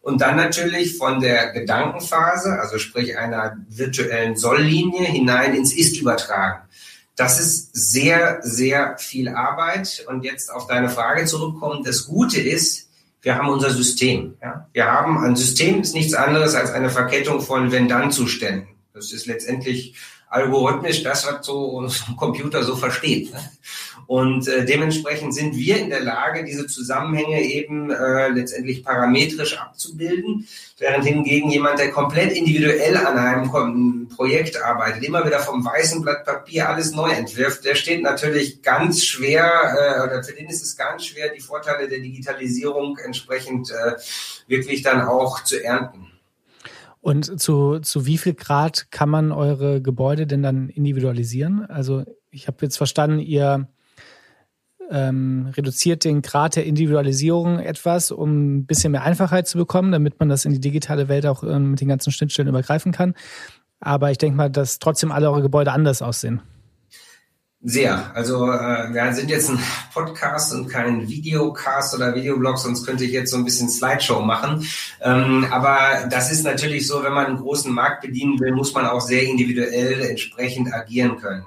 Und 0.01 0.22
dann 0.22 0.38
natürlich 0.38 0.98
von 0.98 1.20
der 1.20 1.51
Gedankenphase, 1.51 2.58
also 2.62 2.77
sprich 2.77 3.17
einer 3.17 3.58
virtuellen 3.67 4.38
Solllinie, 4.38 5.03
hinein 5.03 5.53
ins 5.53 5.74
Ist 5.75 6.00
übertragen. 6.00 6.66
Das 7.17 7.39
ist 7.39 7.75
sehr, 7.75 8.39
sehr 8.43 8.97
viel 9.00 9.27
Arbeit. 9.27 10.05
Und 10.07 10.24
jetzt 10.24 10.50
auf 10.53 10.67
deine 10.67 10.88
Frage 10.88 11.25
zurückkommen. 11.25 11.83
Das 11.83 12.05
Gute 12.05 12.39
ist, 12.39 12.89
wir 13.21 13.36
haben 13.36 13.50
unser 13.50 13.71
System. 13.71 14.36
Ja? 14.41 14.67
Wir 14.71 14.86
haben 14.86 15.17
ein 15.17 15.36
System, 15.36 15.81
ist 15.81 15.95
nichts 15.95 16.13
anderes 16.13 16.53
als 16.55 16.71
eine 16.71 16.91
Verkettung 16.91 17.41
von 17.41 17.71
Wenn-Dann-Zuständen. 17.71 18.67
Das 18.93 19.12
ist 19.12 19.25
letztendlich 19.25 19.95
algorithmisch 20.29 21.03
das, 21.03 21.25
was 21.25 21.45
so 21.45 21.81
ein 22.07 22.15
Computer 22.15 22.63
so 22.63 22.75
versteht. 22.75 23.33
Und 24.07 24.47
äh, 24.47 24.63
dementsprechend 24.63 25.35
sind 25.35 25.57
wir 25.57 25.77
in 25.77 25.89
der 25.89 25.99
Lage, 25.99 26.45
diese 26.45 26.65
Zusammenhänge 26.65 27.41
eben 27.41 27.91
äh, 27.91 28.29
letztendlich 28.29 28.81
parametrisch 28.83 29.59
abzubilden, 29.59 30.47
während 30.77 31.05
hingegen 31.05 31.51
jemand, 31.51 31.79
der 31.79 31.91
komplett 31.91 32.31
individuell 32.31 32.95
an 32.95 33.17
einem 33.17 34.07
Projekt 34.07 34.63
arbeitet, 34.63 35.03
immer 35.03 35.25
wieder 35.25 35.39
vom 35.39 35.63
weißen 35.63 36.01
Blatt 36.01 36.23
Papier 36.23 36.69
alles 36.69 36.93
neu 36.93 37.09
entwirft, 37.09 37.65
der 37.65 37.75
steht 37.75 38.01
natürlich 38.01 38.61
ganz 38.61 39.03
schwer, 39.03 39.43
äh, 39.75 40.03
oder 40.07 40.23
für 40.23 40.33
den 40.33 40.47
ist 40.47 40.63
es 40.63 40.77
ganz 40.77 41.05
schwer, 41.05 41.29
die 41.35 41.41
Vorteile 41.41 41.89
der 41.89 41.99
Digitalisierung 41.99 42.97
entsprechend 43.03 43.71
äh, 43.71 43.95
wirklich 44.47 44.83
dann 44.83 45.01
auch 45.01 45.43
zu 45.43 45.61
ernten. 45.61 46.07
Und 47.01 47.41
zu, 47.41 47.79
zu 47.79 48.05
wie 48.05 48.17
viel 48.17 48.35
Grad 48.35 48.89
kann 48.89 49.09
man 49.09 49.33
eure 49.33 49.81
Gebäude 49.81 50.27
denn 50.27 50.43
dann 50.43 50.69
individualisieren? 50.69 51.65
Also 51.65 52.05
ich 52.31 52.47
habe 52.47 52.57
jetzt 52.61 52.77
verstanden, 52.77 53.19
ihr 53.19 53.67
ähm, 54.91 55.51
reduziert 55.56 56.03
den 56.03 56.22
Grad 56.22 56.56
der 56.56 56.65
Individualisierung 56.65 57.60
etwas, 57.60 58.12
um 58.12 58.58
ein 58.58 58.65
bisschen 58.65 58.91
mehr 58.91 59.03
Einfachheit 59.03 59.48
zu 59.48 59.58
bekommen, 59.58 59.91
damit 59.91 60.20
man 60.20 60.29
das 60.29 60.46
in 60.46 60.53
die 60.53 60.60
digitale 60.60 61.08
Welt 61.08 61.25
auch 61.25 61.44
ähm, 61.44 61.72
mit 61.72 61.82
den 61.82 61.88
ganzen 61.88 62.12
Schnittstellen 62.12 62.50
übergreifen 62.50 62.91
kann. 62.91 63.13
Aber 63.79 64.12
ich 64.12 64.17
denke 64.17 64.38
mal, 64.38 64.50
dass 64.50 64.79
trotzdem 64.79 65.12
alle 65.12 65.29
eure 65.29 65.41
Gebäude 65.41 65.72
anders 65.72 66.01
aussehen. 66.01 66.41
Sehr. 67.62 68.15
Also 68.15 68.51
äh, 68.51 68.94
wir 68.94 69.13
sind 69.13 69.32
jetzt 69.32 69.50
ein 69.50 69.60
Podcast 69.91 70.53
und 70.53 70.70
kein 70.70 71.08
Videocast 71.08 71.96
oder 71.96 72.13
Videoblog, 72.13 72.60
sonst 72.60 72.86
könnte 72.86 73.03
ich 73.03 73.12
jetzt 73.12 73.32
so 73.32 73.38
ein 73.38 73.46
bisschen 73.46 73.67
Slideshow 73.67 74.22
machen. 74.22 74.65
Ähm, 75.01 75.48
aber 75.50 76.08
das 76.10 76.32
ist 76.32 76.44
natürlich 76.44 76.88
so, 76.88 77.03
wenn 77.03 77.13
man 77.13 77.25
einen 77.25 77.38
großen 77.38 77.74
Markt 77.74 78.01
bedienen 78.01 78.39
will, 78.39 78.53
muss 78.53 78.74
man 78.74 78.86
auch 78.86 79.01
sehr 79.01 79.24
individuell 79.24 80.01
entsprechend 80.01 80.72
agieren 80.72 81.17
können 81.17 81.46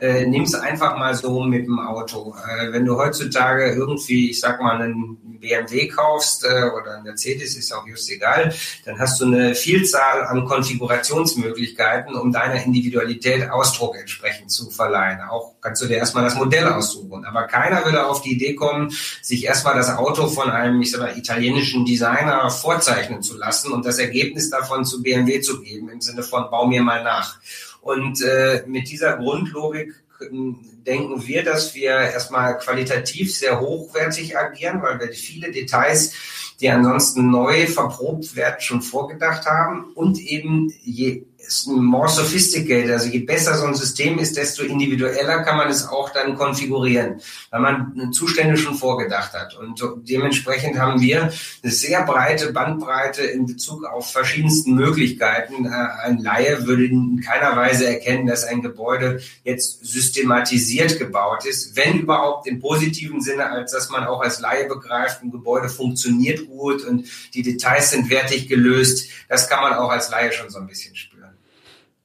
äh, 0.00 0.26
nimm 0.26 0.42
es 0.42 0.54
einfach 0.54 0.96
mal 0.96 1.14
so 1.14 1.42
mit 1.42 1.66
dem 1.66 1.78
Auto. 1.78 2.34
Äh, 2.48 2.72
wenn 2.72 2.84
du 2.84 2.96
heutzutage 2.96 3.72
irgendwie, 3.72 4.30
ich 4.30 4.40
sag 4.40 4.60
mal, 4.60 4.80
einen 4.80 5.38
BMW 5.40 5.88
kaufst 5.88 6.44
äh, 6.44 6.70
oder 6.70 6.94
einen 6.94 7.04
Mercedes, 7.04 7.56
ist 7.56 7.72
auch 7.72 7.86
just 7.86 8.10
egal, 8.10 8.54
dann 8.84 8.98
hast 8.98 9.20
du 9.20 9.26
eine 9.26 9.54
Vielzahl 9.54 10.24
an 10.24 10.44
Konfigurationsmöglichkeiten, 10.44 12.14
um 12.14 12.32
deiner 12.32 12.62
Individualität 12.62 13.50
Ausdruck 13.50 13.96
entsprechend 13.98 14.50
zu 14.50 14.70
verleihen. 14.70 15.20
Auch 15.28 15.54
kannst 15.60 15.82
du 15.82 15.86
dir 15.86 15.96
erstmal 15.96 16.24
das 16.24 16.34
Modell 16.34 16.66
aussuchen. 16.66 17.24
Aber 17.24 17.44
keiner 17.44 17.84
würde 17.84 18.06
auf 18.06 18.22
die 18.22 18.32
Idee 18.32 18.54
kommen, 18.54 18.90
sich 19.22 19.44
erstmal 19.44 19.74
das 19.74 19.90
Auto 19.96 20.28
von 20.28 20.50
einem, 20.50 20.80
ich 20.82 20.90
sag 20.90 21.00
mal, 21.00 21.16
italienischen 21.16 21.84
Designer 21.84 22.50
vorzeichnen 22.50 23.22
zu 23.22 23.36
lassen 23.36 23.72
und 23.72 23.84
das 23.84 23.98
Ergebnis 23.98 24.50
davon 24.50 24.84
zu 24.84 25.02
BMW 25.02 25.40
zu 25.40 25.60
geben, 25.60 25.88
im 25.88 26.00
Sinne 26.00 26.22
von 26.22 26.50
bau 26.50 26.66
mir 26.66 26.82
mal 26.82 27.02
nach. 27.02 27.38
Und 27.84 28.22
äh, 28.22 28.64
mit 28.66 28.88
dieser 28.90 29.18
Grundlogik 29.18 29.94
ähm, 30.22 30.56
denken 30.86 31.26
wir, 31.26 31.44
dass 31.44 31.74
wir 31.74 31.90
erstmal 31.90 32.56
qualitativ 32.56 33.36
sehr 33.36 33.60
hochwertig 33.60 34.38
agieren, 34.38 34.80
weil 34.80 34.98
wir 34.98 35.12
viele 35.12 35.52
Details, 35.52 36.14
die 36.60 36.70
ansonsten 36.70 37.30
neu 37.30 37.66
verprobt 37.66 38.36
werden, 38.36 38.60
schon 38.60 38.80
vorgedacht 38.80 39.44
haben. 39.44 39.92
Und 39.94 40.18
eben 40.18 40.72
je 40.82 41.26
more 41.66 42.08
sophisticated. 42.08 42.90
Also 42.90 43.08
je 43.08 43.20
besser 43.20 43.56
so 43.56 43.66
ein 43.66 43.74
System 43.74 44.18
ist, 44.18 44.36
desto 44.36 44.62
individueller 44.62 45.42
kann 45.42 45.56
man 45.56 45.68
es 45.68 45.86
auch 45.86 46.10
dann 46.10 46.34
konfigurieren, 46.36 47.20
weil 47.50 47.60
man 47.60 48.12
Zustände 48.12 48.56
schon 48.56 48.74
vorgedacht 48.74 49.32
hat. 49.32 49.56
Und 49.56 49.82
dementsprechend 50.08 50.78
haben 50.78 51.00
wir 51.00 51.32
eine 51.62 51.72
sehr 51.72 52.04
breite 52.04 52.52
Bandbreite 52.52 53.22
in 53.22 53.46
Bezug 53.46 53.84
auf 53.84 54.10
verschiedensten 54.10 54.74
Möglichkeiten. 54.74 55.66
Äh, 55.66 55.68
ein 56.04 56.18
Laie 56.18 56.66
würde 56.66 56.86
in 56.86 57.20
keiner 57.20 57.56
Weise 57.56 57.86
erkennen, 57.86 58.26
dass 58.26 58.44
ein 58.44 58.62
Gebäude 58.62 59.20
jetzt 59.44 59.84
systematisiert 59.84 60.98
gebaut 60.98 61.44
ist, 61.46 61.76
wenn 61.76 62.00
überhaupt 62.00 62.46
im 62.46 62.60
positiven 62.60 63.20
Sinne, 63.20 63.50
als 63.50 63.72
dass 63.72 63.90
man 63.90 64.04
auch 64.04 64.20
als 64.20 64.40
Laie 64.40 64.66
begreift, 64.66 65.22
ein 65.22 65.30
Gebäude 65.30 65.68
funktioniert 65.68 66.46
gut 66.46 66.84
und 66.84 67.06
die 67.34 67.42
Details 67.42 67.90
sind 67.90 68.10
wertig 68.10 68.48
gelöst. 68.48 69.08
Das 69.28 69.48
kann 69.48 69.62
man 69.62 69.74
auch 69.74 69.90
als 69.90 70.10
Laie 70.10 70.32
schon 70.32 70.50
so 70.50 70.58
ein 70.58 70.66
bisschen 70.66 70.94
spüren. 70.94 71.13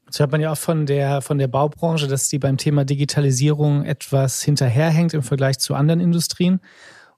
Das 0.09 0.19
hört 0.19 0.31
man 0.31 0.41
ja 0.41 0.51
auch 0.51 0.57
von 0.57 0.87
der, 0.87 1.21
von 1.21 1.37
der 1.37 1.47
Baubranche, 1.47 2.07
dass 2.07 2.29
die 2.29 2.39
beim 2.39 2.57
Thema 2.57 2.83
Digitalisierung 2.83 3.85
etwas 3.85 4.41
hinterherhängt 4.41 5.13
im 5.13 5.21
Vergleich 5.21 5.59
zu 5.59 5.75
anderen 5.75 5.99
Industrien. 5.99 6.59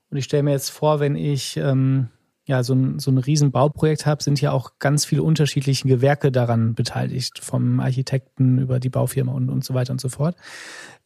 Und 0.10 0.18
ich 0.18 0.26
stelle 0.26 0.44
mir 0.44 0.52
jetzt 0.52 0.72
vor, 0.72 1.00
wenn 1.00 1.16
ich 1.16 1.56
ähm, 1.56 2.10
ja, 2.46 2.64
so 2.64 2.74
ein, 2.74 3.00
so 3.00 3.10
ein 3.10 3.18
riesen 3.18 3.54
habe, 3.54 4.24
sind 4.24 4.42
ja 4.42 4.52
auch 4.52 4.74
ganz 4.80 5.06
viele 5.06 5.24
unterschiedliche 5.24 5.88
Gewerke 5.88 6.34
daran 6.34 6.76
beteiligt, 6.76 7.40
vom 7.40 7.80
Architekten 7.80 8.58
über 8.58 8.82
die 8.82 8.90
Baufirma 8.90 9.32
und, 9.32 9.50
und 9.50 9.64
so 9.64 9.74
weiter 9.74 9.94
und 9.94 10.02
so 10.02 10.10
fort. 10.10 10.36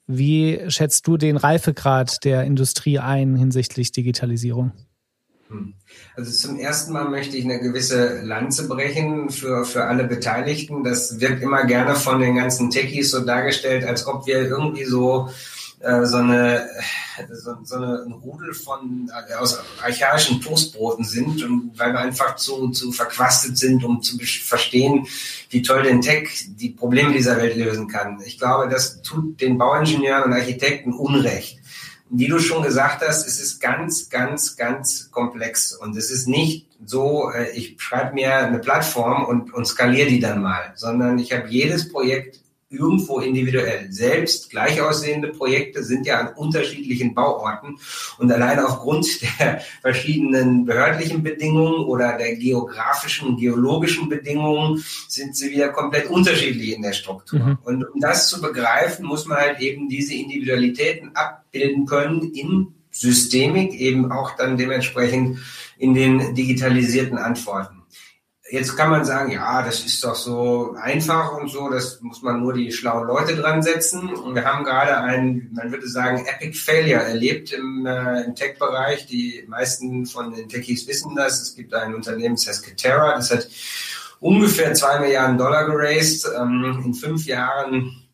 Wie 0.07 0.59
schätzt 0.69 1.05
du 1.05 1.17
den 1.17 1.37
Reifegrad 1.37 2.23
der 2.23 2.45
Industrie 2.45 2.97
ein 2.97 3.35
hinsichtlich 3.35 3.91
Digitalisierung? 3.91 4.71
Hm. 5.49 5.73
Also 6.15 6.31
zum 6.31 6.59
ersten 6.59 6.93
Mal 6.93 7.09
möchte 7.09 7.37
ich 7.37 7.45
eine 7.45 7.59
gewisse 7.59 8.21
Lanze 8.21 8.67
brechen 8.67 9.29
für, 9.29 9.65
für 9.65 9.85
alle 9.85 10.05
Beteiligten. 10.05 10.83
Das 10.83 11.19
wird 11.19 11.41
immer 11.41 11.65
gerne 11.65 11.95
von 11.95 12.19
den 12.19 12.35
ganzen 12.35 12.71
Techies 12.71 13.11
so 13.11 13.21
dargestellt, 13.21 13.83
als 13.83 14.07
ob 14.07 14.25
wir 14.25 14.41
irgendwie 14.41 14.85
so 14.85 15.29
äh, 15.85 16.05
so 16.05 16.17
eine 16.17 16.67
so, 17.31 17.55
so 17.63 17.75
eine 17.75 18.03
ein 18.03 18.13
Rudel 18.13 18.53
von 18.53 19.11
äh, 19.29 19.33
aus 19.35 19.59
archaischen 19.83 20.41
Toastbroten 20.41 21.05
sind 21.05 21.43
und 21.43 21.77
weil 21.77 21.93
wir 21.93 21.99
einfach 21.99 22.35
zu, 22.37 22.69
zu 22.69 22.91
verquastet 22.91 23.57
sind, 23.57 23.83
um 23.83 24.01
zu 24.01 24.17
verstehen, 24.17 25.05
wie 25.49 25.61
toll 25.61 25.83
den 25.83 26.01
Tech 26.01 26.27
die 26.47 26.69
Probleme 26.69 27.13
dieser 27.13 27.37
Welt 27.37 27.55
lösen 27.55 27.87
kann. 27.87 28.19
Ich 28.25 28.39
glaube, 28.39 28.67
das 28.69 29.01
tut 29.01 29.39
den 29.41 29.57
Bauingenieuren 29.57 30.23
und 30.23 30.33
Architekten 30.33 30.93
Unrecht 30.93 31.59
wie 32.09 32.27
du 32.27 32.39
schon 32.39 32.63
gesagt 32.63 33.05
hast, 33.05 33.27
es 33.27 33.39
ist 33.39 33.59
ganz, 33.59 34.09
ganz, 34.09 34.55
ganz 34.55 35.09
komplex. 35.11 35.73
Und 35.73 35.97
es 35.97 36.11
ist 36.11 36.27
nicht 36.27 36.67
so, 36.85 37.31
äh, 37.31 37.49
ich 37.51 37.75
schreibe 37.79 38.13
mir 38.13 38.35
eine 38.35 38.59
Plattform 38.59 39.25
und, 39.25 39.53
und 39.53 39.65
skaliere 39.65 40.09
die 40.09 40.19
dann 40.19 40.41
mal, 40.41 40.73
sondern 40.75 41.17
ich 41.17 41.33
habe 41.33 41.47
jedes 41.47 41.91
Projekt 41.91 42.41
irgendwo 42.75 43.19
individuell. 43.19 43.91
Selbst 43.91 44.49
gleich 44.49 44.81
aussehende 44.81 45.29
Projekte 45.29 45.83
sind 45.83 46.05
ja 46.05 46.19
an 46.19 46.33
unterschiedlichen 46.35 47.13
Bauorten 47.13 47.77
und 48.17 48.31
allein 48.31 48.59
aufgrund 48.59 49.07
der 49.39 49.61
verschiedenen 49.81 50.65
behördlichen 50.65 51.23
Bedingungen 51.23 51.85
oder 51.85 52.17
der 52.17 52.35
geografischen 52.35 53.37
geologischen 53.37 54.09
Bedingungen 54.09 54.83
sind 55.07 55.35
sie 55.35 55.51
wieder 55.51 55.69
komplett 55.69 56.09
unterschiedlich 56.09 56.75
in 56.75 56.81
der 56.81 56.93
Struktur. 56.93 57.39
Mhm. 57.39 57.57
Und 57.63 57.83
um 57.93 57.99
das 57.99 58.29
zu 58.29 58.41
begreifen, 58.41 59.05
muss 59.05 59.25
man 59.25 59.37
halt 59.37 59.59
eben 59.59 59.89
diese 59.89 60.13
Individualitäten 60.13 61.15
abbilden 61.15 61.85
können 61.85 62.31
in 62.33 62.67
Systemik, 62.91 63.73
eben 63.73 64.11
auch 64.11 64.37
dann 64.37 64.57
dementsprechend 64.57 65.39
in 65.77 65.93
den 65.93 66.33
digitalisierten 66.33 67.17
Antworten. 67.17 67.74
Jetzt 68.51 68.77
kann 68.77 68.91
man 68.91 69.03
sagen, 69.03 69.31
ja, 69.31 69.63
das 69.63 69.83
ist 69.83 70.03
doch 70.03 70.13
so 70.13 70.75
einfach 70.79 71.35
und 71.35 71.49
so, 71.49 71.67
das 71.67 71.99
muss 72.01 72.21
man 72.21 72.41
nur 72.41 72.53
die 72.53 72.71
schlauen 72.71 73.07
Leute 73.07 73.35
dran 73.35 73.63
setzen. 73.63 74.13
Und 74.13 74.35
wir 74.35 74.45
haben 74.45 74.63
gerade 74.63 74.97
ein, 74.97 75.49
man 75.51 75.71
würde 75.71 75.89
sagen, 75.89 76.27
Epic 76.27 76.55
Failure 76.55 77.01
erlebt 77.01 77.51
im, 77.51 77.87
äh, 77.87 78.21
im 78.21 78.35
Tech-Bereich. 78.35 79.07
Die 79.07 79.43
meisten 79.47 80.05
von 80.05 80.31
den 80.31 80.47
Techies 80.47 80.87
wissen 80.87 81.15
das. 81.15 81.41
Es 81.41 81.55
gibt 81.55 81.73
ein 81.73 81.95
Unternehmen, 81.95 82.35
das 82.35 82.47
heißt 82.47 82.63
Katera, 82.63 83.15
das 83.15 83.31
hat 83.31 83.47
ungefähr 84.19 84.73
zwei 84.75 84.99
Milliarden 84.99 85.39
Dollar 85.39 85.65
geraced, 85.65 86.27
ähm, 86.39 86.83
in 86.85 86.93
fünf 86.93 87.25
Jahren 87.25 88.05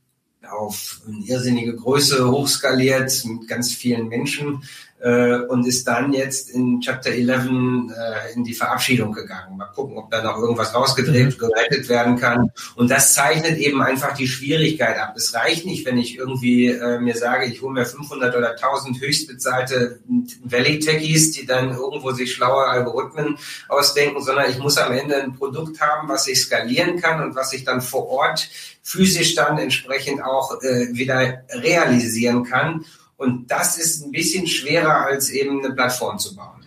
auf 0.49 1.01
eine 1.07 1.25
irrsinnige 1.25 1.75
Größe 1.75 2.29
hochskaliert 2.29 3.23
mit 3.25 3.47
ganz 3.47 3.73
vielen 3.73 4.07
Menschen 4.07 4.63
äh, 5.01 5.39
und 5.47 5.65
ist 5.65 5.87
dann 5.87 6.13
jetzt 6.13 6.49
in 6.49 6.79
Chapter 6.79 7.09
11 7.09 7.45
äh, 7.45 8.33
in 8.35 8.43
die 8.43 8.53
Verabschiedung 8.53 9.11
gegangen. 9.11 9.57
Mal 9.57 9.65
gucken, 9.65 9.97
ob 9.97 10.11
da 10.11 10.21
noch 10.21 10.37
irgendwas 10.37 10.73
rausgedreht, 10.75 11.35
mhm. 11.35 11.37
gerettet 11.37 11.89
werden 11.89 12.17
kann. 12.17 12.51
Und 12.75 12.91
das 12.91 13.13
zeichnet 13.13 13.57
eben 13.57 13.81
einfach 13.81 14.15
die 14.15 14.27
Schwierigkeit 14.27 14.97
ab. 14.99 15.13
Es 15.15 15.33
reicht 15.33 15.65
nicht, 15.65 15.85
wenn 15.85 15.97
ich 15.97 16.17
irgendwie 16.17 16.67
äh, 16.67 16.99
mir 16.99 17.15
sage, 17.15 17.45
ich 17.45 17.61
hole 17.61 17.73
mir 17.73 17.85
500 17.85 18.35
oder 18.35 18.51
1000 18.51 19.01
höchstbezahlte 19.01 19.99
Valley-Techies, 20.43 21.31
die 21.31 21.45
dann 21.45 21.71
irgendwo 21.71 22.11
sich 22.11 22.33
schlaue 22.33 22.65
Algorithmen 22.65 23.37
ausdenken, 23.69 24.21
sondern 24.21 24.49
ich 24.51 24.59
muss 24.59 24.77
am 24.77 24.91
Ende 24.93 25.15
ein 25.15 25.33
Produkt 25.33 25.81
haben, 25.81 26.09
was 26.09 26.27
ich 26.27 26.41
skalieren 26.41 27.01
kann 27.01 27.23
und 27.23 27.35
was 27.35 27.53
ich 27.53 27.63
dann 27.63 27.81
vor 27.81 28.07
Ort 28.07 28.49
physisch 28.83 29.35
dann 29.35 29.57
entsprechend 29.57 30.23
auch 30.23 30.61
äh, 30.61 30.93
wieder 30.93 31.43
realisieren 31.49 32.43
kann. 32.43 32.85
Und 33.21 33.51
das 33.51 33.77
ist 33.77 34.03
ein 34.03 34.09
bisschen 34.09 34.47
schwerer, 34.47 35.05
als 35.05 35.29
eben 35.29 35.63
eine 35.63 35.75
Plattform 35.75 36.17
zu 36.17 36.35
bauen. 36.35 36.61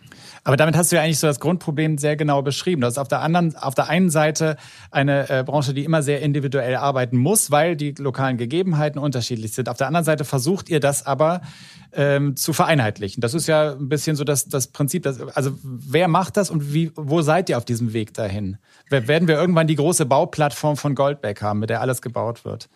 Aber 0.45 0.57
damit 0.57 0.77
hast 0.77 0.93
du 0.93 0.97
ja 0.97 1.03
eigentlich 1.03 1.19
so 1.19 1.27
das 1.27 1.41
Grundproblem 1.41 1.99
sehr 1.99 2.17
genau 2.17 2.43
beschrieben. 2.43 2.83
Das 2.83 2.95
ist 2.95 2.99
auf 2.99 3.09
der 3.09 3.23
anderen, 3.23 3.57
auf 3.57 3.75
der 3.75 3.89
einen 3.89 4.11
Seite 4.11 4.57
eine 4.91 5.29
äh, 5.31 5.43
Branche, 5.43 5.75
die 5.75 5.85
immer 5.85 6.03
sehr 6.03 6.21
individuell 6.21 6.77
arbeiten 6.77 7.17
muss, 7.17 7.51
weil 7.51 7.75
die 7.77 7.93
lokalen 7.93 8.37
Gegebenheiten 8.37 9.01
unterschiedlich 9.01 9.53
sind. 9.53 9.69
Auf 9.69 9.79
der 9.79 9.89
anderen 9.89 10.05
Seite 10.05 10.25
versucht 10.25 10.69
ihr 10.69 10.81
das 10.81 11.07
aber 11.07 11.41
ähm, 11.93 12.37
zu 12.37 12.53
vereinheitlichen. 12.53 13.21
Das 13.21 13.35
ist 13.35 13.49
ja 13.49 13.73
ein 13.73 13.89
bisschen 13.89 14.15
so 14.15 14.23
das, 14.23 14.47
das 14.47 14.69
Prinzip. 14.69 15.03
Das, 15.03 15.21
also 15.35 15.59
wer 15.63 16.07
macht 16.07 16.37
das 16.37 16.51
und 16.51 16.73
wie, 16.73 16.93
wo 16.95 17.23
seid 17.23 17.49
ihr 17.49 17.57
auf 17.57 17.65
diesem 17.65 17.95
Weg 17.95 18.15
dahin? 18.15 18.59
Werden 18.91 19.27
wir 19.27 19.37
irgendwann 19.37 19.67
die 19.67 19.77
große 19.77 20.07
Bauplattform 20.07 20.77
von 20.77 20.95
Goldbeck 20.95 21.43
haben, 21.43 21.59
mit 21.59 21.71
der 21.71 21.81
alles 21.81 22.01
gebaut 22.01 22.45
wird? 22.45 22.69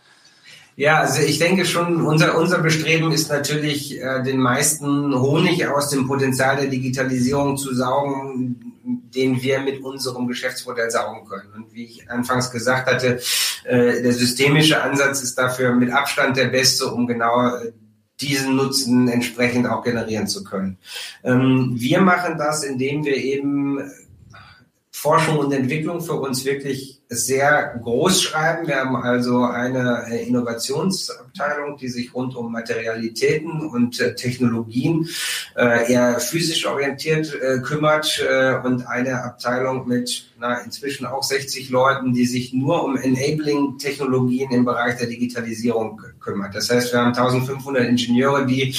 Ja, 0.78 1.00
also 1.00 1.23
ich 1.23 1.40
denke 1.40 1.64
schon, 1.64 2.02
unser, 2.02 2.38
unser 2.38 2.61
Bestreben 2.61 3.11
ist 3.11 3.28
natürlich, 3.30 4.00
äh, 4.00 4.23
den 4.23 4.38
meisten 4.38 5.12
Honig 5.12 5.66
aus 5.66 5.90
dem 5.90 6.06
Potenzial 6.06 6.54
der 6.54 6.68
Digitalisierung 6.68 7.56
zu 7.56 7.75
saugen, 7.75 8.78
den 8.85 9.42
wir 9.42 9.58
mit 9.58 9.82
unserem 9.82 10.28
Geschäftsmodell 10.28 10.88
saugen 10.88 11.26
können. 11.28 11.52
Und 11.52 11.75
wie 11.75 11.85
ich 11.85 12.08
anfangs 12.08 12.52
gesagt 12.52 12.88
hatte, 12.88 13.20
äh, 13.64 14.02
der 14.02 14.12
systemische 14.12 14.80
Ansatz 14.80 15.20
ist 15.20 15.37
dafür 15.37 15.75
mit 15.75 15.90
Abstand 15.90 16.37
der 16.37 16.47
beste, 16.47 16.87
um 16.87 17.08
genau 17.08 17.49
äh, 17.56 17.73
diesen 18.20 18.54
Nutzen 18.54 19.08
entsprechend 19.08 19.66
auch 19.66 19.82
generieren 19.82 20.28
zu 20.28 20.44
können. 20.44 20.78
Ähm, 21.25 21.73
wir 21.75 22.00
machen 22.00 22.38
das, 22.38 22.62
indem 22.62 23.04
wir 23.04 23.16
eben 23.16 23.80
Forschung 25.00 25.38
und 25.38 25.52
Entwicklung 25.52 26.00
für 26.00 26.14
uns 26.14 26.45
wirklich 26.45 27.00
sehr 27.09 27.78
groß 27.81 28.21
schreiben. 28.21 28.67
Wir 28.67 28.81
haben 28.81 28.97
also 28.97 29.45
eine 29.45 30.07
äh, 30.11 30.26
Innovationsabteilung, 30.26 31.76
die 31.76 31.87
sich 31.87 32.12
rund 32.12 32.35
um 32.35 32.50
Materialitäten 32.50 33.61
und 33.61 34.00
äh, 34.00 34.17
Technologien 34.17 35.09
äh, 35.57 35.93
eher 35.93 36.19
physisch 36.19 36.67
orientiert 36.67 37.33
kümmert 37.62 38.21
und 38.64 38.87
eine 38.88 39.23
Abteilung 39.23 39.87
mit 39.87 40.33
na, 40.40 40.59
inzwischen 40.62 41.07
auch 41.07 41.23
60 41.23 41.71
Leuten, 41.71 42.12
die 42.12 42.26
sich 42.26 42.52
nur 42.52 42.83
um 42.83 42.97
Enabling-Technologien 42.97 44.50
im 44.50 44.64
Bereich 44.64 44.97
der 44.97 45.07
Digitalisierung 45.07 46.00
kümmert. 46.19 46.57
Das 46.57 46.71
heißt, 46.71 46.93
wir 46.93 47.00
haben 47.00 47.14
1500 47.14 47.85
Ingenieure, 47.85 48.47
die 48.47 48.75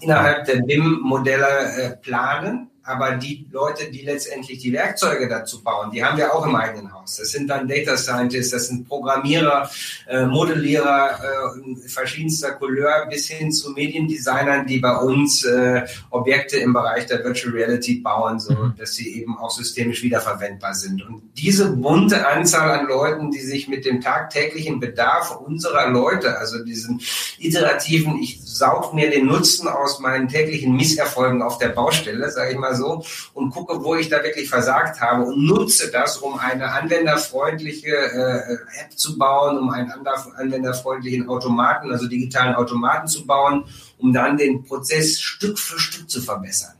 innerhalb 0.00 0.44
der 0.46 0.62
BIM-Modelle 0.62 1.98
planen 2.02 2.70
aber 2.84 3.12
die 3.12 3.46
Leute, 3.50 3.90
die 3.90 4.02
letztendlich 4.02 4.58
die 4.58 4.72
Werkzeuge 4.72 5.26
dazu 5.26 5.62
bauen, 5.62 5.90
die 5.90 6.04
haben 6.04 6.18
wir 6.18 6.34
auch 6.34 6.46
im 6.46 6.54
eigenen 6.54 6.92
Haus. 6.92 7.16
Das 7.16 7.30
sind 7.30 7.48
dann 7.48 7.66
Data 7.66 7.96
Scientists, 7.96 8.52
das 8.52 8.68
sind 8.68 8.86
Programmierer, 8.86 9.70
äh, 10.06 10.26
Modellierer 10.26 11.18
äh, 11.18 11.88
verschiedenster 11.88 12.52
Couleur 12.52 13.06
bis 13.08 13.28
hin 13.28 13.50
zu 13.50 13.70
Mediendesignern, 13.70 14.66
die 14.66 14.80
bei 14.80 14.94
uns 14.96 15.44
äh, 15.44 15.86
Objekte 16.10 16.58
im 16.58 16.74
Bereich 16.74 17.06
der 17.06 17.24
Virtual 17.24 17.54
Reality 17.54 18.00
bauen, 18.00 18.38
so 18.38 18.52
mhm. 18.52 18.74
dass 18.78 18.94
sie 18.94 19.20
eben 19.20 19.38
auch 19.38 19.50
systemisch 19.50 20.02
wiederverwendbar 20.02 20.74
sind. 20.74 21.02
Und 21.06 21.22
diese 21.38 21.70
bunte 21.70 22.26
Anzahl 22.26 22.80
an 22.80 22.86
Leuten, 22.86 23.30
die 23.30 23.40
sich 23.40 23.66
mit 23.66 23.86
dem 23.86 24.02
tagtäglichen 24.02 24.78
Bedarf 24.78 25.34
unserer 25.36 25.88
Leute, 25.88 26.36
also 26.38 26.62
diesen 26.62 27.00
iterativen, 27.38 28.18
ich 28.18 28.40
saug 28.44 28.92
mir 28.92 29.10
den 29.10 29.26
Nutzen 29.26 29.68
aus 29.68 30.00
meinen 30.00 30.28
täglichen 30.28 30.76
Misserfolgen 30.76 31.40
auf 31.40 31.58
der 31.58 31.70
Baustelle, 31.70 32.30
sage 32.30 32.52
ich 32.52 32.58
mal 32.58 32.73
so, 32.74 33.04
und 33.32 33.50
gucke, 33.50 33.82
wo 33.82 33.94
ich 33.94 34.08
da 34.08 34.22
wirklich 34.22 34.48
versagt 34.48 35.00
habe 35.00 35.24
und 35.24 35.44
nutze 35.44 35.90
das, 35.90 36.18
um 36.18 36.38
eine 36.38 36.72
anwenderfreundliche 36.72 37.90
äh, 37.90 38.52
App 38.80 38.96
zu 38.96 39.18
bauen, 39.18 39.58
um 39.58 39.70
einen 39.70 39.90
anwenderfreundlichen 39.90 41.28
Automaten, 41.28 41.90
also 41.92 42.06
digitalen 42.06 42.54
Automaten 42.54 43.08
zu 43.08 43.26
bauen, 43.26 43.64
um 43.98 44.12
dann 44.12 44.36
den 44.36 44.64
Prozess 44.64 45.20
Stück 45.20 45.58
für 45.58 45.78
Stück 45.78 46.10
zu 46.10 46.20
verbessern. 46.20 46.74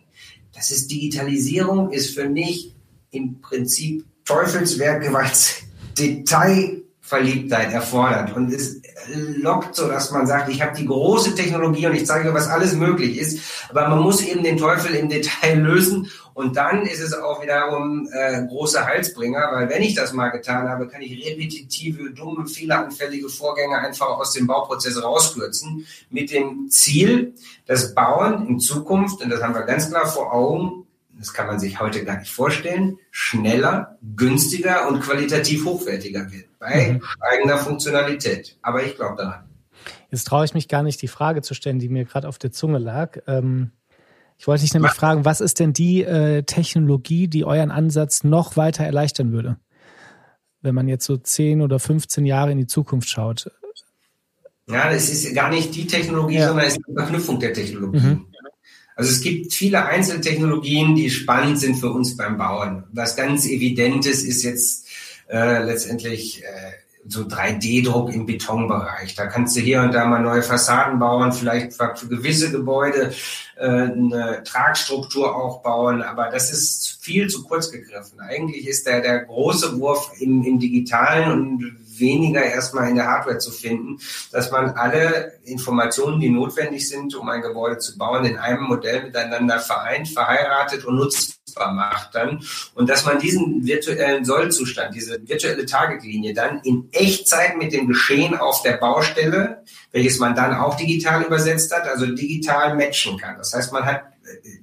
Das 0.53 0.71
ist 0.71 0.91
Digitalisierung, 0.91 1.91
ist 1.91 2.15
für 2.15 2.29
mich 2.29 2.75
im 3.11 3.41
Prinzip 3.41 4.05
Teufelswerk, 4.25 5.13
weil 5.13 5.27
es 5.31 5.63
Detailverliebtheit 7.15 7.73
erfordert 7.73 8.37
und 8.37 8.53
es 8.53 8.81
lockt, 9.41 9.75
so 9.75 9.89
dass 9.89 10.11
man 10.11 10.27
sagt, 10.27 10.49
ich 10.49 10.63
habe 10.63 10.77
die 10.77 10.87
große 10.87 11.35
Technologie 11.35 11.87
und 11.87 11.95
ich 11.95 12.07
zeige, 12.07 12.33
was 12.35 12.49
alles 12.49 12.75
möglich 12.75 13.19
ist. 13.19 13.41
Aber 13.71 13.89
man 13.89 14.01
muss 14.01 14.23
eben 14.23 14.43
den 14.43 14.57
Teufel 14.57 14.95
im 14.95 15.09
Detail 15.09 15.55
lösen 15.61 16.11
und 16.35 16.57
dann 16.57 16.83
ist 16.87 17.01
es 17.01 17.15
auch 17.15 17.43
wiederum 17.43 18.09
äh, 18.13 18.45
große 18.47 18.85
Halsbringer, 18.85 19.51
weil 19.53 19.69
wenn 19.69 19.83
ich 19.83 19.95
das 19.95 20.13
mal 20.13 20.31
getan 20.31 20.69
habe, 20.69 20.89
kann 20.89 21.03
ich 21.03 21.25
repetitive, 21.25 22.11
dumme, 22.11 22.47
fehleranfällige 22.47 23.29
Vorgänge 23.29 23.79
einfach 23.79 24.09
aus 24.09 24.33
dem 24.33 24.47
Bauprozess 24.47 25.01
rauskürzen 25.03 25.87
mit 26.11 26.33
dem 26.33 26.69
Ziel, 26.71 27.35
das 27.67 27.95
Bauen 27.95 28.49
in 28.49 28.59
Zukunft, 28.59 29.23
und 29.23 29.31
das 29.31 29.43
haben 29.43 29.55
wir 29.55 29.63
ganz 29.63 29.89
klar 29.91 30.07
vor 30.07 30.33
Augen, 30.33 30.84
das 31.25 31.33
kann 31.33 31.47
man 31.47 31.59
sich 31.59 31.81
heute 31.81 32.05
gar 32.05 32.19
nicht 32.19 32.31
vorstellen, 32.31 32.99
schneller, 33.11 33.97
günstiger 34.15 34.87
und 34.89 35.01
qualitativ 35.01 35.65
hochwertiger 35.65 36.31
wird 36.31 36.59
bei 36.59 36.93
mhm. 36.93 37.03
steigender 37.03 37.57
Funktionalität. 37.57 38.59
Aber 38.61 38.83
ich 38.83 38.95
glaube 38.95 39.17
daran. 39.17 39.45
Jetzt 40.11 40.25
traue 40.25 40.45
ich 40.45 40.53
mich 40.53 40.69
gar 40.69 40.83
nicht, 40.83 41.01
die 41.01 41.09
Frage 41.09 41.41
zu 41.41 41.55
stellen, 41.55 41.79
die 41.79 41.89
mir 41.89 42.05
gerade 42.05 42.29
auf 42.29 42.39
der 42.39 42.53
Zunge 42.53 42.77
lag. 42.77 43.17
Ähm, 43.27 43.71
ich 44.37 44.47
wollte 44.47 44.65
dich 44.65 44.75
nämlich 44.75 44.91
was? 44.91 44.99
fragen, 44.99 45.25
was 45.25 45.41
ist 45.41 45.61
denn 45.61 45.73
die 45.73 46.05
äh, 46.05 46.43
Technologie, 46.43 47.27
die 47.27 47.47
euren 47.47 47.71
Ansatz 47.71 48.23
noch 48.23 48.59
weiter 48.59 48.85
erleichtern 48.85 49.33
würde? 49.33 49.57
Wenn 50.61 50.75
man 50.75 50.89
jetzt 50.89 51.07
so 51.07 51.17
10 51.17 51.63
oder 51.63 51.79
15 51.79 52.27
Jahre 52.27 52.53
in 52.53 52.59
die 52.59 52.67
Zukunft 52.67 53.09
schaut. 53.09 53.51
Ja, 54.67 54.91
es 54.91 55.11
ist 55.11 55.35
gar 55.35 55.49
nicht 55.49 55.75
die 55.75 55.87
Technologie, 55.87 56.37
ja. 56.37 56.49
sondern 56.49 56.67
es 56.67 56.75
ist 56.75 56.83
die 56.87 56.95
Verknüpfung 56.95 57.41
der 57.41 57.55
Technologien. 57.55 58.09
Mhm. 58.11 58.27
Also 58.97 59.11
es 59.11 59.21
gibt 59.21 59.53
viele 59.53 59.85
Einzeltechnologien, 59.87 60.95
die 60.95 61.11
spannend 61.11 61.59
sind 61.59 61.77
für 61.77 61.91
uns 61.91 62.17
beim 62.17 62.39
Bauen. 62.39 62.85
Was 62.93 63.17
ganz 63.17 63.47
Evidentes 63.47 64.23
ist 64.23 64.43
jetzt 64.45 64.87
äh, 65.29 65.63
letztendlich 65.63 66.45
äh, 66.45 66.73
so 67.07 67.23
3D-Druck 67.23 68.13
im 68.15 68.25
Betonbereich. 68.25 69.15
Da 69.15 69.27
kannst 69.27 69.57
du 69.57 69.61
hier 69.61 69.83
und 69.83 69.93
da 69.93 70.07
mal 70.07 70.23
neue 70.23 70.43
Fassaden 70.43 70.99
bauen, 70.99 71.33
vielleicht 71.33 71.75
für 71.75 72.09
gewisse 72.09 72.51
Gebäude 72.51 73.13
äh, 73.57 73.67
eine 73.67 74.43
Tragstruktur 74.45 75.37
auch 75.37 75.63
bauen, 75.63 76.03
aber 76.03 76.31
das 76.31 76.53
ist 76.53 76.99
viel 77.03 77.29
zu 77.29 77.45
kurz 77.45 77.71
gegriffen. 77.71 78.21
Eigentlich 78.21 78.67
ist 78.67 78.87
der, 78.87 79.03
der 79.03 79.25
große 79.25 79.79
Wurf 79.79 80.13
im, 80.19 80.45
im 80.45 80.59
Digitalen 80.59 81.31
und 81.33 81.77
weniger 81.99 82.43
erstmal 82.43 82.89
in 82.89 82.97
der 82.97 83.07
Hardware 83.07 83.39
zu 83.39 83.51
finden, 83.51 83.99
dass 84.33 84.51
man 84.51 84.71
alle 84.71 85.39
Informationen, 85.45 86.21
die 86.21 86.31
notwendig 86.31 86.89
sind, 86.89 87.15
um 87.15 87.29
ein 87.29 87.43
Gebäude 87.43 87.79
zu 87.79 87.97
bauen, 87.99 88.25
in 88.25 88.37
einem 88.37 88.63
Modell 88.65 89.05
miteinander 89.05 89.59
vereint, 89.59 90.09
verheiratet 90.09 90.85
und 90.85 90.97
nutzbar 90.97 91.73
macht 91.73 92.15
dann. 92.15 92.45
Und 92.75 92.89
dass 92.89 93.05
man 93.05 93.19
diesen 93.19 93.65
virtuellen 93.67 94.25
Sollzustand, 94.25 94.95
diese 94.95 95.19
virtuelle 95.27 95.67
Targetlinie 95.67 96.35
dann 96.35 96.61
in 96.63 96.89
Echtzeit 96.93 97.57
mit 97.57 97.73
dem 97.73 97.89
Geschehen 97.89 98.37
auf 98.37 98.63
der 98.63 98.79
Baustelle, 98.79 99.63
welches 99.93 100.19
man 100.19 100.35
dann 100.35 100.55
auch 100.55 100.77
digital 100.77 101.23
übersetzt 101.23 101.75
hat, 101.75 101.87
also 101.87 102.07
digital 102.07 102.75
matchen 102.75 103.19
kann. 103.19 103.37
Das 103.37 103.53
heißt, 103.53 103.73
man 103.73 103.85
hat 103.85 104.14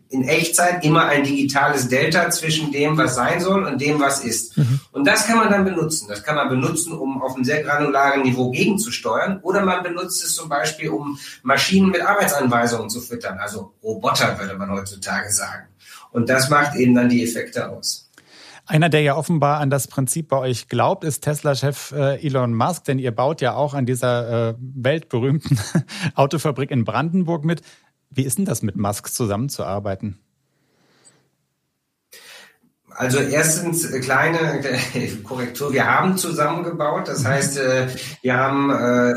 in 0.09 0.23
Echtzeit 0.23 0.83
immer 0.83 1.05
ein 1.05 1.23
digitales 1.23 1.87
Delta 1.87 2.29
zwischen 2.29 2.71
dem, 2.71 2.97
was 2.97 3.15
sein 3.15 3.39
soll 3.39 3.63
und 3.63 3.79
dem, 3.79 3.99
was 3.99 4.23
ist. 4.23 4.57
Mhm. 4.57 4.79
Und 4.91 5.07
das 5.07 5.25
kann 5.25 5.37
man 5.37 5.49
dann 5.49 5.63
benutzen. 5.63 6.07
Das 6.09 6.23
kann 6.23 6.35
man 6.35 6.49
benutzen, 6.49 6.93
um 6.93 7.21
auf 7.21 7.35
einem 7.35 7.43
sehr 7.43 7.63
granularen 7.63 8.23
Niveau 8.23 8.51
gegenzusteuern. 8.51 9.39
Oder 9.41 9.63
man 9.63 9.83
benutzt 9.83 10.23
es 10.23 10.35
zum 10.35 10.49
Beispiel, 10.49 10.89
um 10.89 11.17
Maschinen 11.43 11.89
mit 11.89 12.01
Arbeitsanweisungen 12.01 12.89
zu 12.89 13.01
füttern. 13.01 13.37
Also 13.39 13.73
Roboter, 13.81 14.37
würde 14.39 14.57
man 14.57 14.71
heutzutage 14.71 15.31
sagen. 15.31 15.67
Und 16.11 16.29
das 16.29 16.49
macht 16.49 16.75
eben 16.75 16.93
dann 16.93 17.09
die 17.09 17.23
Effekte 17.23 17.69
aus. 17.69 18.11
Einer, 18.65 18.89
der 18.89 19.01
ja 19.01 19.15
offenbar 19.15 19.59
an 19.59 19.69
das 19.69 19.87
Prinzip 19.87 20.29
bei 20.29 20.37
euch 20.37 20.67
glaubt, 20.67 21.03
ist 21.03 21.21
Tesla-Chef 21.21 21.91
äh, 21.91 22.25
Elon 22.25 22.53
Musk, 22.53 22.85
denn 22.85 22.99
ihr 22.99 23.11
baut 23.11 23.41
ja 23.41 23.53
auch 23.53 23.73
an 23.73 23.85
dieser 23.85 24.49
äh, 24.49 24.55
weltberühmten 24.59 25.59
Autofabrik 26.15 26.71
in 26.71 26.85
Brandenburg 26.85 27.43
mit. 27.43 27.61
Wie 28.11 28.23
ist 28.23 28.37
denn 28.37 28.45
das 28.45 28.61
mit 28.61 28.75
Musk 28.75 29.07
zusammenzuarbeiten? 29.07 30.19
Also 32.89 33.19
erstens 33.19 33.85
äh, 33.85 34.01
kleine 34.01 34.59
äh, 34.65 35.15
Korrektur. 35.23 35.71
Wir 35.71 35.87
haben 35.87 36.17
zusammengebaut. 36.17 37.07
Das 37.07 37.25
heißt, 37.25 37.57
äh, 37.57 37.87
wir 38.21 38.35
haben 38.35 38.69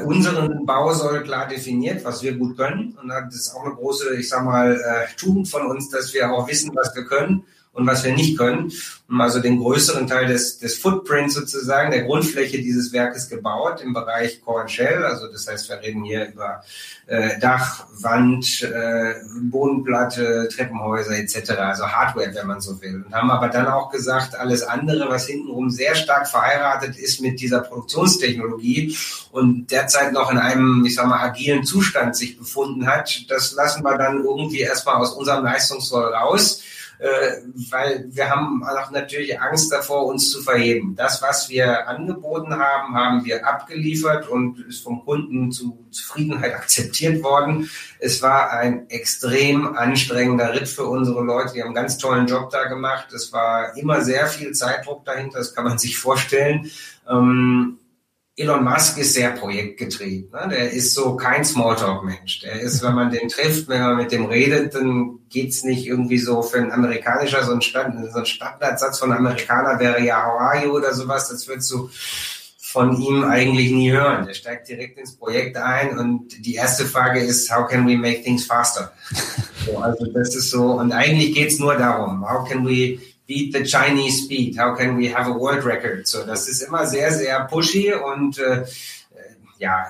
unseren 0.04 0.64
Bau 0.64 0.92
soll 0.94 1.24
klar 1.24 1.48
definiert, 1.48 2.04
was 2.04 2.22
wir 2.22 2.36
gut 2.36 2.56
können. 2.56 2.96
Und 3.02 3.08
das 3.08 3.34
ist 3.34 3.54
auch 3.54 3.64
eine 3.64 3.74
große, 3.74 4.14
ich 4.16 4.28
sag 4.28 4.44
mal, 4.44 4.80
Tugend 5.16 5.48
von 5.48 5.66
uns, 5.66 5.90
dass 5.90 6.14
wir 6.14 6.30
auch 6.30 6.48
wissen, 6.48 6.70
was 6.74 6.94
wir 6.94 7.04
können 7.04 7.44
und 7.74 7.86
was 7.86 8.04
wir 8.04 8.14
nicht 8.14 8.38
können. 8.38 8.72
Also 9.18 9.40
den 9.40 9.58
größeren 9.58 10.06
Teil 10.06 10.26
des, 10.26 10.58
des 10.58 10.78
Footprints 10.78 11.34
sozusagen, 11.34 11.90
der 11.90 12.04
Grundfläche 12.04 12.58
dieses 12.58 12.92
Werkes 12.92 13.28
gebaut 13.28 13.82
im 13.82 13.92
Bereich 13.92 14.40
Core 14.42 14.62
and 14.62 14.70
Shell. 14.70 15.04
Also 15.04 15.26
das 15.28 15.46
heißt, 15.46 15.68
wir 15.68 15.80
reden 15.82 16.04
hier 16.04 16.28
über 16.28 16.62
äh, 17.06 17.38
Dach, 17.38 17.86
Wand, 18.00 18.62
äh, 18.62 19.14
Bodenplatte, 19.42 20.48
Treppenhäuser 20.48 21.18
etc. 21.18 21.50
Also 21.50 21.86
Hardware, 21.86 22.34
wenn 22.34 22.46
man 22.46 22.60
so 22.60 22.80
will. 22.80 23.04
Und 23.06 23.14
haben 23.14 23.30
aber 23.30 23.48
dann 23.48 23.66
auch 23.66 23.90
gesagt, 23.90 24.38
alles 24.38 24.62
andere, 24.62 25.08
was 25.08 25.26
hintenrum 25.26 25.68
sehr 25.68 25.94
stark 25.96 26.28
verheiratet 26.28 26.96
ist 26.96 27.20
mit 27.20 27.40
dieser 27.40 27.60
Produktionstechnologie 27.60 28.96
und 29.32 29.70
derzeit 29.70 30.12
noch 30.12 30.30
in 30.30 30.38
einem, 30.38 30.84
ich 30.86 30.94
sag 30.94 31.06
mal, 31.06 31.20
agilen 31.20 31.64
Zustand 31.64 32.16
sich 32.16 32.38
befunden 32.38 32.86
hat, 32.86 33.24
das 33.28 33.52
lassen 33.52 33.82
wir 33.82 33.98
dann 33.98 34.24
irgendwie 34.24 34.60
erstmal 34.60 34.96
aus 34.96 35.12
unserem 35.12 35.44
Leistungssoll 35.44 36.14
raus 36.14 36.62
weil 37.70 38.06
wir 38.08 38.30
haben 38.30 38.64
auch 38.64 38.90
natürlich 38.90 39.40
Angst 39.40 39.70
davor, 39.70 40.06
uns 40.06 40.30
zu 40.30 40.42
verheben. 40.42 40.94
Das, 40.96 41.20
was 41.20 41.48
wir 41.48 41.86
angeboten 41.86 42.54
haben, 42.56 42.94
haben 42.94 43.24
wir 43.24 43.46
abgeliefert 43.46 44.28
und 44.28 44.60
ist 44.66 44.82
vom 44.82 45.04
Kunden 45.04 45.52
zu 45.52 45.86
Zufriedenheit 45.90 46.54
akzeptiert 46.54 47.22
worden. 47.22 47.70
Es 47.98 48.22
war 48.22 48.50
ein 48.52 48.88
extrem 48.90 49.76
anstrengender 49.76 50.54
Ritt 50.54 50.68
für 50.68 50.86
unsere 50.86 51.22
Leute. 51.22 51.54
Die 51.54 51.60
haben 51.60 51.68
einen 51.68 51.74
ganz 51.74 51.98
tollen 51.98 52.26
Job 52.26 52.50
da 52.50 52.64
gemacht. 52.64 53.12
Es 53.12 53.32
war 53.32 53.76
immer 53.76 54.00
sehr 54.00 54.26
viel 54.26 54.52
Zeitdruck 54.52 55.04
dahinter, 55.04 55.38
das 55.38 55.54
kann 55.54 55.64
man 55.64 55.78
sich 55.78 55.98
vorstellen. 55.98 56.70
Ähm, 57.08 57.78
Elon 58.36 58.64
Musk 58.64 58.98
ist 58.98 59.14
sehr 59.14 59.30
projektgetrieben. 59.30 60.28
Ne? 60.32 60.48
Der 60.48 60.70
ist 60.72 60.92
so 60.92 61.14
kein 61.14 61.44
Smalltalk-Mensch. 61.44 62.40
Der 62.40 62.60
ist, 62.60 62.82
wenn 62.82 62.94
man 62.94 63.12
den 63.12 63.28
trifft, 63.28 63.68
wenn 63.68 63.80
man 63.80 63.96
mit 63.96 64.10
dem 64.10 64.26
redet, 64.26 64.74
dann 64.74 65.20
geht's 65.28 65.62
nicht 65.62 65.86
irgendwie 65.86 66.18
so 66.18 66.42
für 66.42 66.58
ein 66.58 66.72
amerikanischer, 66.72 67.44
so 67.44 67.52
ein 67.52 67.62
Standardsatz 67.62 68.98
von 68.98 69.12
Amerikaner 69.12 69.78
wäre 69.78 70.02
ja 70.02 70.26
How 70.26 70.40
are 70.40 70.64
you 70.64 70.76
oder 70.76 70.92
sowas. 70.94 71.28
Das 71.28 71.46
würdest 71.46 71.70
du 71.70 71.88
von 72.58 73.00
ihm 73.00 73.22
eigentlich 73.22 73.70
nie 73.70 73.92
hören. 73.92 74.26
Der 74.26 74.34
steigt 74.34 74.68
direkt 74.68 74.98
ins 74.98 75.14
Projekt 75.14 75.56
ein 75.56 75.96
und 75.96 76.44
die 76.44 76.54
erste 76.54 76.86
Frage 76.86 77.20
ist, 77.20 77.54
how 77.54 77.68
can 77.68 77.86
we 77.86 77.96
make 77.96 78.24
things 78.24 78.46
faster? 78.46 78.90
so, 79.64 79.78
also 79.78 80.06
das 80.06 80.34
ist 80.34 80.50
so, 80.50 80.72
und 80.72 80.90
eigentlich 80.90 81.34
geht's 81.34 81.60
nur 81.60 81.76
darum, 81.76 82.28
how 82.28 82.48
can 82.48 82.66
we 82.66 82.98
beat 83.26 83.52
the 83.52 83.64
Chinese 83.64 84.24
speed? 84.24 84.56
How 84.56 84.76
can 84.76 84.96
we 84.96 85.08
have 85.08 85.28
a 85.28 85.32
world 85.32 85.64
record? 85.64 86.06
So, 86.06 86.24
das 86.24 86.48
ist 86.48 86.62
immer 86.62 86.86
sehr, 86.86 87.12
sehr 87.12 87.44
pushy 87.46 87.92
und 87.92 88.38
äh, 88.38 88.64
ja, 89.58 89.86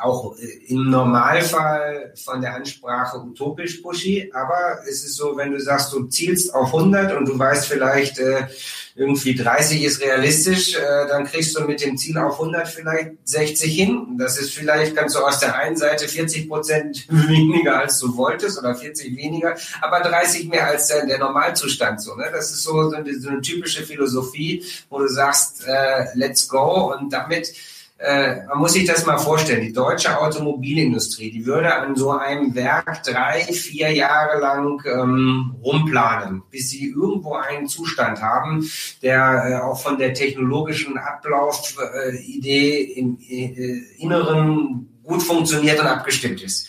auch 0.00 0.34
im 0.68 0.90
Normalfall 0.90 2.12
von 2.16 2.40
der 2.40 2.54
Ansprache 2.54 3.18
utopisch 3.18 3.78
pushy, 3.78 4.30
aber 4.32 4.80
es 4.88 5.04
ist 5.04 5.16
so, 5.16 5.36
wenn 5.36 5.52
du 5.52 5.60
sagst, 5.60 5.92
du 5.92 6.04
zielst 6.04 6.54
auf 6.54 6.68
100 6.68 7.16
und 7.16 7.28
du 7.28 7.38
weißt 7.38 7.66
vielleicht 7.66 8.18
äh, 8.18 8.46
irgendwie 8.94 9.34
30 9.34 9.82
ist 9.82 10.00
realistisch, 10.00 10.74
äh, 10.74 11.06
dann 11.08 11.24
kriegst 11.24 11.56
du 11.56 11.64
mit 11.64 11.80
dem 11.80 11.96
Ziel 11.96 12.18
auf 12.18 12.40
100 12.40 12.68
vielleicht 12.68 13.12
60 13.24 13.74
hin. 13.74 14.16
Das 14.18 14.38
ist 14.38 14.52
vielleicht, 14.52 14.96
kannst 14.96 15.16
du 15.16 15.20
aus 15.20 15.38
der 15.38 15.56
einen 15.56 15.76
Seite 15.76 16.08
40 16.08 16.48
Prozent 16.48 17.06
weniger 17.28 17.78
als 17.78 17.98
du 17.98 18.16
wolltest 18.16 18.58
oder 18.58 18.74
40 18.74 19.16
weniger, 19.16 19.56
aber 19.80 20.00
30 20.00 20.48
mehr 20.48 20.66
als 20.66 20.88
der, 20.88 21.06
der 21.06 21.18
Normalzustand. 21.18 22.00
So, 22.00 22.14
ne? 22.16 22.30
Das 22.32 22.50
ist 22.50 22.62
so, 22.62 22.90
so, 22.90 22.96
eine, 22.96 23.18
so 23.18 23.28
eine 23.28 23.40
typische 23.40 23.82
Philosophie, 23.84 24.64
wo 24.88 24.98
du 24.98 25.08
sagst, 25.08 25.64
äh, 25.66 26.06
let's 26.14 26.48
go 26.48 26.94
und 26.94 27.12
damit 27.12 27.52
äh, 28.00 28.46
man 28.46 28.58
muss 28.58 28.72
sich 28.72 28.86
das 28.86 29.04
mal 29.04 29.18
vorstellen, 29.18 29.60
die 29.60 29.74
deutsche 29.74 30.18
Automobilindustrie, 30.18 31.30
die 31.30 31.44
würde 31.44 31.74
an 31.74 31.94
so 31.96 32.10
einem 32.12 32.54
Werk 32.54 33.02
drei, 33.02 33.40
vier 33.42 33.92
Jahre 33.92 34.40
lang 34.40 34.82
ähm, 34.86 35.56
rumplanen, 35.62 36.42
bis 36.50 36.70
sie 36.70 36.88
irgendwo 36.88 37.34
einen 37.34 37.68
Zustand 37.68 38.22
haben, 38.22 38.66
der 39.02 39.44
äh, 39.44 39.54
auch 39.56 39.78
von 39.82 39.98
der 39.98 40.14
technologischen 40.14 40.96
Ablaufidee 40.96 42.84
äh, 42.84 42.98
im 42.98 43.18
äh, 43.18 43.82
Inneren 43.98 44.88
gut 45.02 45.22
funktioniert 45.22 45.78
und 45.78 45.86
abgestimmt 45.86 46.42
ist. 46.42 46.68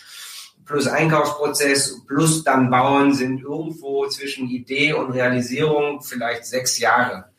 Plus 0.65 0.87
Einkaufsprozess, 0.87 2.01
plus 2.07 2.43
dann 2.43 2.69
Bauen 2.69 3.13
sind 3.13 3.41
irgendwo 3.41 4.05
zwischen 4.07 4.49
Idee 4.49 4.93
und 4.93 5.11
Realisierung 5.11 6.01
vielleicht 6.01 6.45
sechs 6.45 6.77
Jahre. 6.77 7.30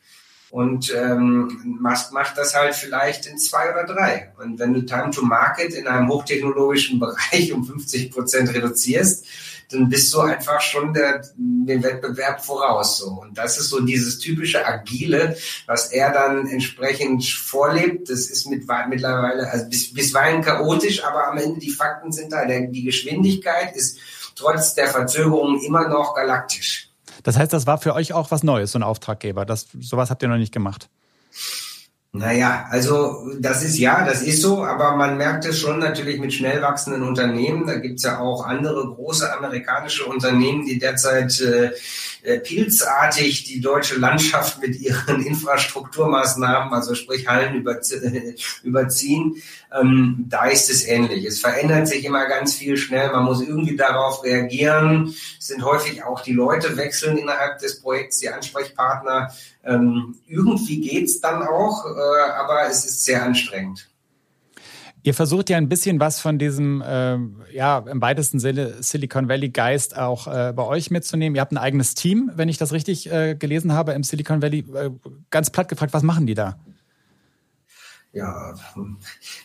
Und 0.53 0.93
ähm, 0.95 1.79
Musk 1.81 2.11
macht 2.11 2.37
das 2.37 2.53
halt 2.53 2.75
vielleicht 2.75 3.25
in 3.25 3.39
zwei 3.39 3.71
oder 3.71 3.85
drei. 3.85 4.31
Und 4.37 4.59
wenn 4.59 4.71
du 4.71 4.85
Time 4.85 5.09
to 5.09 5.23
Market 5.23 5.73
in 5.73 5.87
einem 5.87 6.07
hochtechnologischen 6.09 6.99
Bereich 6.99 7.51
um 7.51 7.65
50 7.65 8.11
Prozent 8.11 8.53
reduzierst, 8.53 9.25
dann 9.71 9.89
bist 9.89 10.13
du 10.13 10.19
einfach 10.19 10.61
schon 10.61 10.93
der, 10.93 11.27
den 11.35 11.81
Wettbewerb 11.81 12.45
voraus. 12.45 12.99
So. 12.99 13.07
Und 13.07 13.35
das 13.35 13.57
ist 13.57 13.69
so 13.69 13.79
dieses 13.79 14.19
typische 14.19 14.63
Agile, 14.63 15.35
was 15.65 15.91
er 15.91 16.11
dann 16.13 16.45
entsprechend 16.45 17.25
vorlebt. 17.25 18.11
Das 18.11 18.27
ist 18.27 18.45
mit, 18.45 18.67
mittlerweile, 18.89 19.49
also 19.49 19.67
bis, 19.69 19.91
bisweilen 19.91 20.43
chaotisch, 20.43 21.03
aber 21.03 21.29
am 21.29 21.39
Ende 21.39 21.61
die 21.61 21.71
Fakten 21.71 22.11
sind 22.11 22.31
da. 22.31 22.45
Der, 22.45 22.67
die 22.67 22.83
Geschwindigkeit 22.83 23.75
ist 23.75 23.97
trotz 24.35 24.75
der 24.75 24.85
Verzögerung 24.85 25.59
immer 25.63 25.87
noch 25.87 26.13
galaktisch. 26.13 26.92
Das 27.23 27.37
heißt, 27.37 27.51
das 27.53 27.65
war 27.65 27.77
für 27.77 27.93
euch 27.93 28.13
auch 28.13 28.31
was 28.31 28.43
Neues, 28.43 28.73
so 28.73 28.79
ein 28.79 28.83
Auftraggeber. 28.83 29.45
Das, 29.45 29.67
sowas 29.79 30.09
habt 30.09 30.21
ihr 30.21 30.29
noch 30.29 30.37
nicht 30.37 30.53
gemacht. 30.53 30.89
Naja, 32.15 32.67
also 32.69 33.27
das 33.39 33.63
ist 33.63 33.79
ja, 33.79 34.05
das 34.05 34.21
ist 34.21 34.43
so, 34.43 34.63
aber 34.63 34.95
man 34.95 35.17
merkt 35.17 35.45
es 35.45 35.59
schon 35.59 35.79
natürlich 35.79 36.19
mit 36.19 36.31
schnell 36.31 36.61
wachsenden 36.61 37.01
Unternehmen. 37.01 37.65
Da 37.65 37.77
gibt's 37.77 38.03
ja 38.03 38.19
auch 38.19 38.45
andere 38.45 38.85
große 38.85 39.35
amerikanische 39.35 40.05
Unternehmen, 40.05 40.63
die 40.63 40.77
derzeit 40.77 41.41
äh, 41.41 41.71
pilzartig 42.43 43.43
die 43.43 43.59
deutsche 43.59 43.99
Landschaft 43.99 44.61
mit 44.61 44.79
ihren 44.79 45.21
Infrastrukturmaßnahmen, 45.25 46.73
also 46.73 46.95
sprich 46.95 47.27
Hallen 47.27 47.55
überziehen. 48.63 49.41
Ähm, 49.73 50.25
da 50.29 50.45
ist 50.45 50.69
es 50.69 50.87
ähnlich. 50.87 51.25
Es 51.25 51.39
verändert 51.39 51.87
sich 51.87 52.05
immer 52.05 52.25
ganz 52.27 52.55
viel 52.55 52.77
schnell. 52.77 53.11
Man 53.11 53.25
muss 53.25 53.41
irgendwie 53.41 53.75
darauf 53.75 54.23
reagieren. 54.23 55.13
Es 55.39 55.47
sind 55.47 55.63
häufig 55.63 56.03
auch 56.03 56.21
die 56.21 56.33
Leute 56.33 56.77
wechseln 56.77 57.17
innerhalb 57.17 57.59
des 57.59 57.81
Projekts, 57.81 58.19
die 58.19 58.29
Ansprechpartner. 58.29 59.33
Ähm, 59.65 60.15
irgendwie 60.27 60.81
geht's 60.81 61.19
dann 61.21 61.43
auch, 61.43 61.85
äh, 61.85 62.31
aber 62.31 62.67
es 62.69 62.85
ist 62.85 63.05
sehr 63.05 63.23
anstrengend. 63.23 63.89
Ihr 65.05 65.13
versucht 65.13 65.49
ja 65.49 65.57
ein 65.57 65.67
bisschen 65.67 65.99
was 65.99 66.21
von 66.21 66.39
diesem, 66.39 66.81
äh, 66.81 67.17
ja, 67.53 67.79
im 67.79 68.01
weitesten 68.01 68.39
Sinne 68.39 68.81
Silicon 68.81 69.27
Valley 69.27 69.49
Geist 69.49 69.97
auch 69.97 70.27
äh, 70.27 70.53
bei 70.55 70.63
euch 70.63 70.91
mitzunehmen. 70.91 71.35
Ihr 71.35 71.41
habt 71.41 71.51
ein 71.51 71.57
eigenes 71.57 71.93
Team, 71.93 72.31
wenn 72.35 72.47
ich 72.47 72.57
das 72.57 72.71
richtig 72.71 73.11
äh, 73.11 73.35
gelesen 73.35 73.73
habe, 73.73 73.91
im 73.91 74.03
Silicon 74.03 74.41
Valley. 74.41 74.59
Äh, 74.73 74.91
ganz 75.29 75.49
platt 75.49 75.67
gefragt, 75.67 75.93
was 75.93 76.03
machen 76.03 76.25
die 76.25 76.35
da? 76.35 76.57
Ja, 78.13 78.53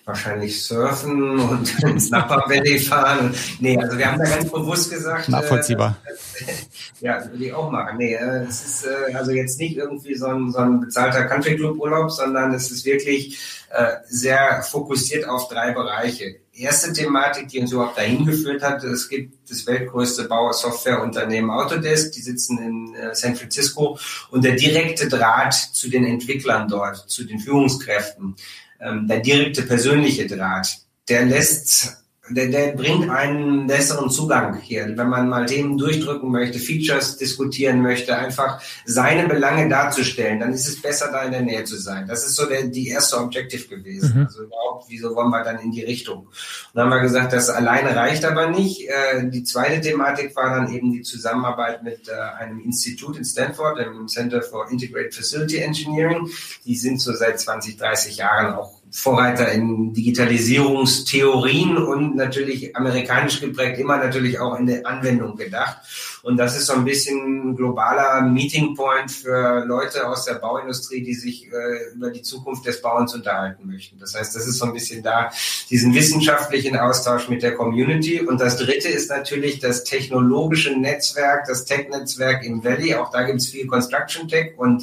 wahrscheinlich 0.04 0.62
surfen 0.62 1.40
und 1.40 1.83
ins 1.83 2.11
Napa 2.11 2.44
Valley 2.48 2.78
fahren. 2.78 3.35
Nee, 3.61 3.78
also 3.78 3.96
wir 3.96 4.12
haben 4.12 4.18
da 4.18 4.28
ganz 4.28 4.50
bewusst 4.50 4.90
gesagt. 4.90 5.28
Nachvollziehbar. 5.31 5.96
Äh, 6.04 6.52
ja, 7.00 7.24
würde 7.31 7.44
ich 7.46 7.52
auch 7.54 7.70
machen. 7.70 7.96
Nee, 7.96 8.14
äh, 8.14 8.44
es 8.44 8.64
ist 8.64 8.87
äh, 8.87 9.14
also 9.14 9.31
jetzt 9.31 9.59
nicht 9.59 9.78
irgendwie 9.78 10.14
so 10.14 10.26
ein, 10.26 10.52
so 10.52 10.59
ein 10.59 10.81
bezahlter 10.81 11.24
Country 11.24 11.57
Club 11.57 11.78
Urlaub, 11.78 12.11
sondern 12.11 12.52
es 12.52 12.70
ist 12.70 12.85
wirklich 12.85 13.38
äh, 13.70 13.96
sehr 14.07 14.62
fokussiert 14.62 15.26
auf 15.26 15.48
drei 15.48 15.72
Bereiche. 15.72 16.37
Erste 16.58 16.92
Thematik, 16.92 17.48
die 17.48 17.60
uns 17.60 17.70
überhaupt 17.70 17.96
dahin 17.96 18.26
geführt 18.26 18.62
hat, 18.62 18.82
es 18.82 19.08
gibt 19.08 19.48
das 19.48 19.64
weltgrößte 19.64 20.24
Bauer-Softwareunternehmen 20.24 21.50
Autodesk, 21.50 22.12
die 22.12 22.20
sitzen 22.20 22.58
in 22.58 22.94
äh, 22.94 23.14
San 23.14 23.36
Francisco 23.36 23.96
und 24.30 24.44
der 24.44 24.56
direkte 24.56 25.08
Draht 25.08 25.54
zu 25.54 25.88
den 25.88 26.04
Entwicklern 26.04 26.66
dort, 26.66 27.08
zu 27.08 27.24
den 27.24 27.38
Führungskräften, 27.38 28.34
ähm, 28.80 29.06
der 29.06 29.20
direkte 29.20 29.62
persönliche 29.62 30.26
Draht, 30.26 30.78
der 31.08 31.26
lässt 31.26 32.02
der, 32.30 32.48
der 32.48 32.72
bringt 32.72 33.10
einen 33.10 33.66
besseren 33.66 34.10
Zugang 34.10 34.58
hier. 34.60 34.92
Wenn 34.96 35.08
man 35.08 35.28
mal 35.28 35.46
Themen 35.46 35.78
durchdrücken 35.78 36.30
möchte, 36.30 36.58
Features 36.58 37.16
diskutieren 37.16 37.82
möchte, 37.82 38.16
einfach 38.16 38.60
seine 38.84 39.28
Belange 39.28 39.68
darzustellen, 39.68 40.40
dann 40.40 40.52
ist 40.52 40.68
es 40.68 40.80
besser, 40.80 41.10
da 41.10 41.22
in 41.22 41.32
der 41.32 41.42
Nähe 41.42 41.64
zu 41.64 41.76
sein. 41.76 42.06
Das 42.06 42.26
ist 42.26 42.36
so 42.36 42.46
der, 42.46 42.64
die 42.64 42.88
erste 42.88 43.18
Objective 43.18 43.68
gewesen. 43.68 44.20
Mhm. 44.20 44.26
Also 44.26 44.42
überhaupt, 44.42 44.86
wieso 44.88 45.14
wollen 45.14 45.30
wir 45.30 45.42
dann 45.44 45.58
in 45.58 45.70
die 45.70 45.82
Richtung? 45.82 46.18
Und 46.18 46.28
dann 46.74 46.84
haben 46.84 46.96
wir 46.96 47.00
gesagt, 47.00 47.32
das 47.32 47.50
alleine 47.50 47.96
reicht 47.96 48.24
aber 48.24 48.48
nicht. 48.50 48.88
Äh, 48.88 49.28
die 49.30 49.44
zweite 49.44 49.80
Thematik 49.80 50.34
war 50.36 50.54
dann 50.54 50.72
eben 50.72 50.92
die 50.92 51.02
Zusammenarbeit 51.02 51.82
mit 51.82 52.08
äh, 52.08 52.12
einem 52.12 52.60
Institut 52.60 53.16
in 53.16 53.24
Stanford, 53.24 53.78
dem 53.78 54.08
Center 54.08 54.42
for 54.42 54.70
Integrated 54.70 55.14
Facility 55.14 55.58
Engineering. 55.58 56.30
Die 56.64 56.76
sind 56.76 57.00
so 57.00 57.12
seit 57.12 57.40
20, 57.40 57.76
30 57.76 58.16
Jahren 58.18 58.54
auch 58.54 58.77
Vorreiter 58.90 59.51
in 59.53 59.92
Digitalisierungstheorien 59.92 61.77
und 61.77 62.16
natürlich 62.16 62.74
amerikanisch 62.77 63.40
geprägt, 63.40 63.79
immer 63.79 63.98
natürlich 63.98 64.40
auch 64.40 64.59
in 64.59 64.66
der 64.66 64.87
Anwendung 64.87 65.37
gedacht. 65.37 65.79
Und 66.22 66.37
das 66.37 66.57
ist 66.57 66.66
so 66.66 66.74
ein 66.74 66.85
bisschen 66.85 67.57
globaler 67.57 68.22
Meeting 68.22 68.74
Point 68.74 69.11
für 69.11 69.64
Leute 69.64 70.07
aus 70.07 70.24
der 70.24 70.35
Bauindustrie, 70.35 71.03
die 71.03 71.14
sich 71.14 71.46
äh, 71.46 71.94
über 71.94 72.11
die 72.11 72.22
Zukunft 72.22 72.66
des 72.66 72.83
Bauens 72.83 73.14
unterhalten 73.14 73.66
möchten. 73.66 73.98
Das 73.98 74.14
heißt, 74.14 74.35
das 74.35 74.46
ist 74.46 74.59
so 74.59 74.66
ein 74.66 74.72
bisschen 74.72 75.03
da 75.03 75.31
diesen 75.70 75.94
wissenschaftlichen 75.94 76.77
Austausch 76.77 77.29
mit 77.29 77.42
der 77.42 77.55
Community. 77.55 78.20
Und 78.20 78.40
das 78.40 78.57
dritte 78.57 78.88
ist 78.88 79.11
natürlich 79.11 79.61
das 79.61 79.85
technologische 79.85 80.72
Netzwerk, 80.79 81.46
das 81.46 81.64
Tech-Netzwerk 81.64 82.44
im 82.44 82.64
Valley. 82.64 82.94
Auch 82.94 83.11
da 83.11 83.22
gibt 83.22 83.40
es 83.40 83.48
viel 83.48 83.66
Construction 83.66 84.29
Tech 84.29 84.55
und 84.57 84.83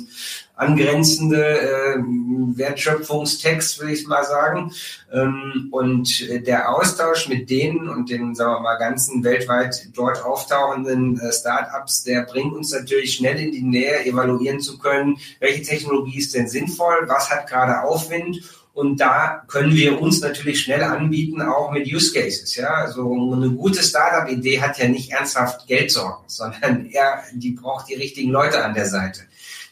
angrenzende 0.55 1.59
äh, 1.59 1.97
Wertschöpfungstext, 2.55 3.81
will 3.81 3.89
ich 3.89 4.07
mal 4.07 4.23
sagen. 4.23 4.71
Ähm, 5.11 5.69
und 5.71 6.29
der 6.47 6.69
Austausch 6.73 7.27
mit 7.27 7.49
denen 7.49 7.89
und 7.89 8.09
den, 8.09 8.35
sagen 8.35 8.53
wir 8.53 8.59
mal, 8.61 8.77
ganzen 8.77 9.23
weltweit 9.23 9.89
dort 9.93 10.23
auftauchenden 10.23 11.19
äh, 11.19 11.31
Startups, 11.31 12.03
der 12.03 12.23
bringt 12.23 12.53
uns 12.53 12.71
natürlich 12.71 13.15
schnell 13.15 13.39
in 13.39 13.51
die 13.51 13.63
Nähe, 13.63 14.05
evaluieren 14.05 14.59
zu 14.59 14.77
können, 14.77 15.17
welche 15.39 15.63
Technologie 15.63 16.19
ist 16.19 16.33
denn 16.33 16.47
sinnvoll, 16.47 17.05
was 17.07 17.29
hat 17.29 17.47
gerade 17.47 17.81
Aufwind 17.81 18.41
und 18.75 18.99
da 18.99 19.45
können 19.47 19.73
wir 19.73 20.01
uns 20.01 20.19
natürlich 20.19 20.61
schnell 20.61 20.83
anbieten, 20.83 21.41
auch 21.41 21.71
mit 21.71 21.87
Use 21.87 22.13
Cases. 22.13 22.53
Ja, 22.57 22.73
also 22.73 23.09
eine 23.33 23.49
gute 23.51 23.81
Startup-Idee 23.81 24.59
hat 24.59 24.77
ja 24.77 24.89
nicht 24.89 25.11
ernsthaft 25.11 25.65
Geldsorgen, 25.65 26.23
sondern 26.27 26.85
eher, 26.87 27.23
die 27.33 27.51
braucht 27.51 27.87
die 27.89 27.95
richtigen 27.95 28.31
Leute 28.31 28.63
an 28.63 28.73
der 28.73 28.85
Seite 28.85 29.21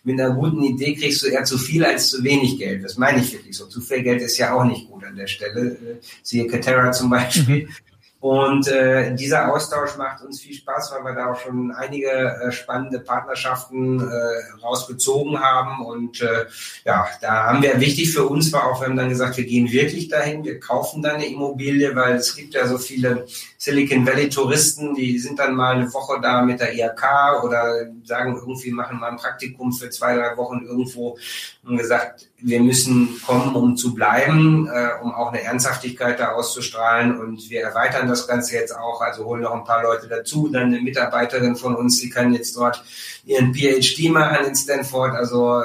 mit 0.04 0.20
einer 0.20 0.34
guten 0.34 0.62
Idee 0.64 0.96
kriegst 0.96 1.24
du 1.24 1.28
eher 1.28 1.44
zu 1.46 1.58
viel 1.58 1.84
als 1.86 2.10
zu 2.10 2.24
wenig 2.24 2.58
Geld. 2.58 2.84
Das 2.84 2.98
meine 2.98 3.22
ich 3.22 3.32
wirklich 3.32 3.56
so. 3.56 3.68
Zu 3.68 3.82
viel 3.82 4.04
Geld 4.04 4.22
ist 4.22 4.38
ja 4.38 4.54
auch 4.54 4.66
nicht 4.66 4.90
gut 4.90 5.04
an 5.06 5.16
der 5.16 5.28
Stelle. 5.28 5.72
Äh, 5.72 5.96
siehe 6.22 6.48
Katera 6.48 6.92
zum 6.92 7.10
Beispiel. 7.10 7.66
Mhm. 7.66 7.93
Und 8.24 8.70
äh, 8.70 9.14
dieser 9.16 9.54
Austausch 9.54 9.98
macht 9.98 10.24
uns 10.24 10.40
viel 10.40 10.56
Spaß, 10.56 10.94
weil 10.94 11.04
wir 11.04 11.14
da 11.14 11.34
auch 11.34 11.40
schon 11.42 11.74
einige 11.74 12.08
äh, 12.08 12.54
spannende 12.54 13.02
Partnerschaften 13.02 14.00
äh, 14.00 14.64
rausgezogen 14.64 15.42
haben. 15.42 15.86
Und 15.86 16.22
äh, 16.22 16.46
ja, 16.86 17.06
da 17.20 17.48
haben 17.48 17.62
wir 17.62 17.82
wichtig 17.82 18.14
für 18.14 18.24
uns 18.26 18.54
war 18.54 18.68
auch, 18.68 18.80
wir 18.80 18.88
haben 18.88 18.96
dann 18.96 19.10
gesagt, 19.10 19.36
wir 19.36 19.44
gehen 19.44 19.70
wirklich 19.70 20.08
dahin, 20.08 20.46
wir 20.46 20.58
kaufen 20.62 21.02
da 21.02 21.16
eine 21.16 21.26
Immobilie, 21.26 21.94
weil 21.98 22.16
es 22.16 22.34
gibt 22.34 22.54
ja 22.54 22.66
so 22.66 22.78
viele 22.78 23.26
Silicon 23.58 24.08
Valley 24.08 24.30
Touristen, 24.30 24.96
die 24.96 25.20
sind 25.20 25.40
dann 25.40 25.54
mal 25.54 25.76
eine 25.76 25.94
Woche 25.94 26.22
da 26.22 26.44
mit 26.44 26.62
der 26.62 26.74
IHK 26.74 27.44
oder 27.44 27.88
sagen 28.06 28.38
irgendwie, 28.38 28.72
machen 28.72 29.02
mal 29.02 29.12
ein 29.12 29.18
Praktikum 29.18 29.74
für 29.74 29.90
zwei, 29.90 30.16
drei 30.16 30.38
Wochen 30.38 30.62
irgendwo 30.66 31.18
und 31.66 31.78
gesagt, 31.78 32.30
wir 32.44 32.60
müssen 32.62 33.22
kommen, 33.26 33.56
um 33.56 33.78
zu 33.78 33.94
bleiben, 33.94 34.68
äh, 34.68 35.02
um 35.02 35.14
auch 35.14 35.32
eine 35.32 35.42
Ernsthaftigkeit 35.42 36.20
da 36.20 36.34
auszustrahlen 36.34 37.18
und 37.18 37.50
wir 37.50 37.62
erweitern 37.62 38.10
das 38.14 38.28
Ganze 38.28 38.56
jetzt 38.56 38.76
auch, 38.76 39.02
also 39.02 39.26
holen 39.26 39.42
noch 39.42 39.54
ein 39.54 39.64
paar 39.64 39.84
Leute 39.84 40.08
dazu. 40.08 40.48
Dann 40.48 40.68
eine 40.68 40.82
Mitarbeiterin 40.82 41.56
von 41.56 41.76
uns, 41.76 42.00
die 42.00 42.10
kann 42.10 42.34
jetzt 42.34 42.56
dort 42.56 42.84
ihren 43.26 43.54
PhD 43.54 44.10
machen 44.10 44.46
in 44.48 44.56
Stanford. 44.56 45.14
Also 45.16 45.62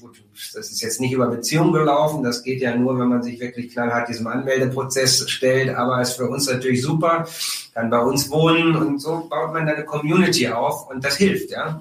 gut, 0.00 0.22
das 0.54 0.70
ist 0.70 0.82
jetzt 0.82 1.00
nicht 1.00 1.12
über 1.12 1.28
Beziehungen 1.28 1.72
gelaufen. 1.72 2.22
Das 2.22 2.42
geht 2.42 2.60
ja 2.60 2.74
nur, 2.76 2.98
wenn 2.98 3.08
man 3.08 3.22
sich 3.22 3.40
wirklich 3.40 3.72
knallhart 3.72 4.08
diesem 4.08 4.26
Anmeldeprozess 4.26 5.28
stellt. 5.30 5.74
Aber 5.74 6.00
ist 6.00 6.14
für 6.14 6.28
uns 6.28 6.50
natürlich 6.50 6.82
super. 6.82 7.26
Kann 7.74 7.90
bei 7.90 8.00
uns 8.00 8.30
wohnen 8.30 8.76
und 8.76 9.00
so 9.00 9.26
baut 9.30 9.52
man 9.52 9.66
dann 9.66 9.76
eine 9.76 9.84
Community 9.84 10.48
auf 10.48 10.88
und 10.90 11.04
das 11.04 11.16
hilft, 11.16 11.50
ja. 11.50 11.80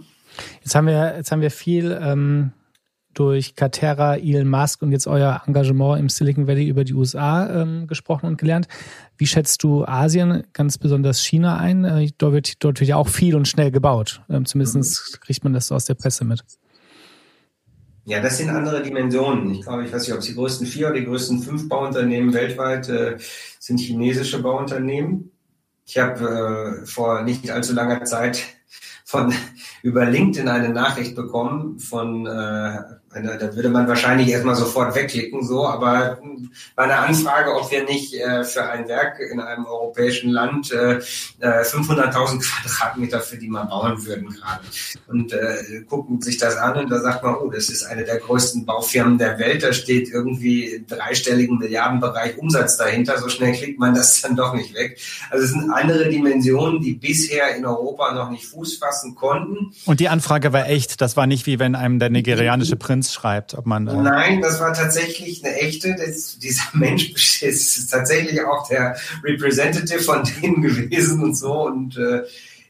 Jetzt 0.64 0.76
haben 0.76 0.88
wir, 0.88 1.16
jetzt 1.18 1.32
haben 1.32 1.42
wir 1.42 1.52
viel 1.52 2.00
ähm, 2.02 2.52
durch 3.14 3.56
Katerra, 3.56 4.18
Elon 4.18 4.48
Musk 4.48 4.82
und 4.82 4.92
jetzt 4.92 5.08
euer 5.08 5.42
Engagement 5.46 6.00
im 6.00 6.10
Silicon 6.10 6.48
Valley 6.48 6.68
über 6.68 6.84
die 6.84 6.94
USA 6.94 7.62
ähm, 7.62 7.88
gesprochen 7.88 8.26
und 8.26 8.38
gelernt. 8.38 8.68
Wie 9.18 9.28
schätzt 9.28 9.64
du 9.64 9.86
Asien, 9.86 10.44
ganz 10.54 10.78
besonders 10.78 11.22
China 11.22 11.58
ein? 11.58 11.84
Äh, 11.84 12.10
dort, 12.18 12.34
wird, 12.34 12.64
dort 12.64 12.80
wird 12.80 12.90
ja 12.90 12.96
auch 12.96 13.08
viel 13.08 13.36
und 13.36 13.48
schnell 13.48 13.72
gebaut. 13.72 14.22
Ähm, 14.30 14.46
zumindest 14.46 15.22
kriegt 15.22 15.44
man 15.44 15.54
das 15.54 15.68
so 15.68 15.76
aus 15.76 15.86
der 15.86 15.96
Presse 15.96 16.26
mit. 16.26 16.44
Ja, 18.06 18.20
das 18.20 18.40
sind 18.40 18.50
andere 18.50 18.82
Dimensionen. 18.82 19.54
Ich 19.54 19.62
glaube, 19.62 19.86
ich 19.86 19.94
weiß 19.94 20.02
nicht, 20.02 20.14
ob 20.14 20.20
es 20.20 20.26
die 20.26 20.34
größten 20.34 20.66
vier 20.66 20.88
oder 20.88 21.00
die 21.00 21.06
größten 21.06 21.40
fünf 21.44 21.70
Bauunternehmen 21.70 22.34
weltweit 22.34 22.90
äh, 22.90 23.18
sind 23.60 23.80
chinesische 23.80 24.42
Bauunternehmen. 24.42 25.32
Ich 25.86 25.98
habe 26.00 26.82
äh, 26.82 26.86
vor 26.86 27.22
nicht 27.22 27.52
allzu 27.52 27.74
langer 27.74 28.04
Zeit 28.06 28.44
von 29.06 29.34
über 29.84 30.06
LinkedIn 30.06 30.48
eine 30.48 30.70
Nachricht 30.70 31.16
bekommen 31.16 31.80
von 31.80 32.26
äh, 32.26 32.80
da 33.14 33.56
würde 33.56 33.70
man 33.70 33.88
wahrscheinlich 33.90 34.30
erstmal 34.30 34.56
sofort 34.56 34.96
wegklicken, 34.96 35.46
so, 35.46 35.68
aber 35.68 36.20
bei 36.76 36.84
einer 36.84 37.00
Anfrage, 37.00 37.54
ob 37.54 37.70
wir 37.70 37.84
nicht 37.84 38.14
äh, 38.14 38.44
für 38.46 38.64
ein 38.70 38.88
Werk 38.88 39.20
in 39.20 39.42
einem 39.42 39.66
europäischen 39.66 40.30
Land 40.32 40.72
äh, 40.72 41.00
500.000 41.42 42.36
äh, 42.36 42.40
Quadratmeter 42.40 43.20
für 43.20 43.38
die 43.38 43.50
mal 43.50 43.66
bauen 43.66 44.06
würden 44.06 44.30
gerade. 44.30 44.62
Und 45.08 45.34
äh, 45.34 45.82
gucken 45.90 46.22
sich 46.22 46.38
das 46.38 46.56
an 46.56 46.78
und 46.78 46.90
da 46.90 47.02
sagt 47.02 47.24
man, 47.24 47.36
oh, 47.36 47.50
das 47.50 47.70
ist 47.70 47.84
eine 47.84 48.06
der 48.06 48.18
größten 48.18 48.66
Baufirmen 48.66 49.18
der 49.18 49.38
Welt, 49.40 49.64
da 49.64 49.74
steht 49.74 50.10
irgendwie 50.10 50.86
dreistelligen 50.88 51.58
Milliardenbereich 51.58 52.38
Umsatz 52.38 52.78
dahinter, 52.78 53.18
so 53.20 53.28
schnell 53.28 53.54
kriegt 53.54 53.78
man 53.78 53.94
das 53.94 54.22
dann 54.22 54.38
doch 54.38 54.54
nicht 54.54 54.74
weg. 54.74 54.98
Also 55.30 55.46
es 55.46 55.52
sind 55.52 55.70
andere 55.70 56.08
Dimensionen, 56.08 56.82
die 56.82 56.94
bisher 56.94 57.56
in 57.58 57.66
Europa 57.66 58.14
noch 58.14 58.30
nicht 58.30 58.46
Fuß 58.46 58.78
fassen 58.78 59.16
konnten. 59.16 59.74
Und 59.86 60.00
die 60.00 60.08
Anfrage 60.08 60.54
war 60.54 60.70
echt, 60.70 61.02
das 61.02 61.18
war 61.18 61.28
nicht 61.28 61.46
wie 61.46 61.60
wenn 61.60 61.76
einem 61.76 62.00
der 62.00 62.10
nigerianische 62.10 62.78
Prinz 62.78 63.01
Prinz 63.02 63.14
schreibt, 63.14 63.56
ob 63.56 63.66
man. 63.66 63.88
Äh 63.88 63.96
Nein, 63.96 64.42
das 64.42 64.60
war 64.60 64.74
tatsächlich 64.74 65.44
eine 65.44 65.56
echte. 65.56 65.96
Das, 65.96 66.38
dieser 66.38 66.64
Mensch 66.74 67.42
ist 67.42 67.90
tatsächlich 67.90 68.44
auch 68.44 68.68
der 68.68 68.96
Representative 69.24 70.00
von 70.00 70.24
denen 70.24 70.62
gewesen 70.62 71.24
und 71.24 71.36
so 71.36 71.66
und 71.66 71.98
äh, 71.98 72.24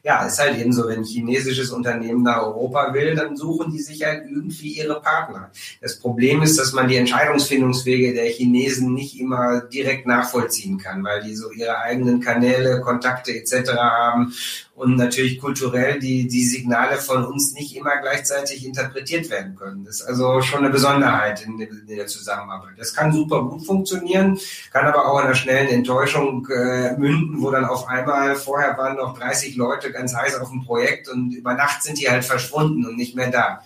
ja, 0.04 0.26
ist 0.26 0.40
halt 0.40 0.58
eben 0.58 0.72
so, 0.72 0.88
wenn 0.88 1.00
ein 1.00 1.04
chinesisches 1.04 1.70
Unternehmen 1.70 2.24
nach 2.24 2.42
Europa 2.42 2.92
will, 2.92 3.14
dann 3.14 3.36
suchen 3.36 3.70
die 3.70 3.80
sich 3.80 4.02
halt 4.02 4.24
irgendwie 4.28 4.72
ihre 4.72 5.00
Partner. 5.00 5.52
Das 5.80 6.00
Problem 6.00 6.42
ist, 6.42 6.58
dass 6.58 6.72
man 6.72 6.88
die 6.88 6.96
Entscheidungsfindungswege 6.96 8.12
der 8.12 8.28
Chinesen 8.28 8.94
nicht 8.94 9.20
immer 9.20 9.60
direkt 9.60 10.08
nachvollziehen 10.08 10.78
kann, 10.78 11.04
weil 11.04 11.22
die 11.22 11.36
so 11.36 11.52
ihre 11.52 11.78
eigenen 11.78 12.18
Kanäle, 12.18 12.80
Kontakte 12.80 13.32
etc. 13.32 13.74
haben 13.76 14.34
und 14.82 14.96
natürlich 14.96 15.38
kulturell 15.38 16.00
die, 16.00 16.26
die 16.26 16.44
Signale 16.44 16.96
von 16.98 17.24
uns 17.24 17.52
nicht 17.54 17.76
immer 17.76 17.98
gleichzeitig 17.98 18.66
interpretiert 18.66 19.30
werden 19.30 19.54
können. 19.54 19.84
Das 19.84 20.00
ist 20.00 20.02
also 20.02 20.42
schon 20.42 20.64
eine 20.64 20.70
Besonderheit 20.70 21.46
in, 21.46 21.60
in 21.60 21.86
der 21.86 22.08
Zusammenarbeit. 22.08 22.72
Das 22.78 22.92
kann 22.92 23.12
super 23.12 23.44
gut 23.44 23.64
funktionieren, 23.64 24.40
kann 24.72 24.86
aber 24.86 25.06
auch 25.06 25.20
in 25.20 25.26
einer 25.26 25.36
schnellen 25.36 25.68
Enttäuschung 25.68 26.48
äh, 26.48 26.96
münden, 26.96 27.40
wo 27.40 27.52
dann 27.52 27.64
auf 27.64 27.86
einmal 27.86 28.34
vorher 28.34 28.76
waren 28.76 28.96
noch 28.96 29.16
30 29.16 29.54
Leute 29.54 29.92
ganz 29.92 30.16
heiß 30.16 30.34
auf 30.40 30.50
dem 30.50 30.64
Projekt 30.64 31.08
und 31.08 31.32
über 31.32 31.54
Nacht 31.54 31.84
sind 31.84 32.00
die 32.00 32.10
halt 32.10 32.24
verschwunden 32.24 32.84
und 32.84 32.96
nicht 32.96 33.14
mehr 33.14 33.30
da. 33.30 33.62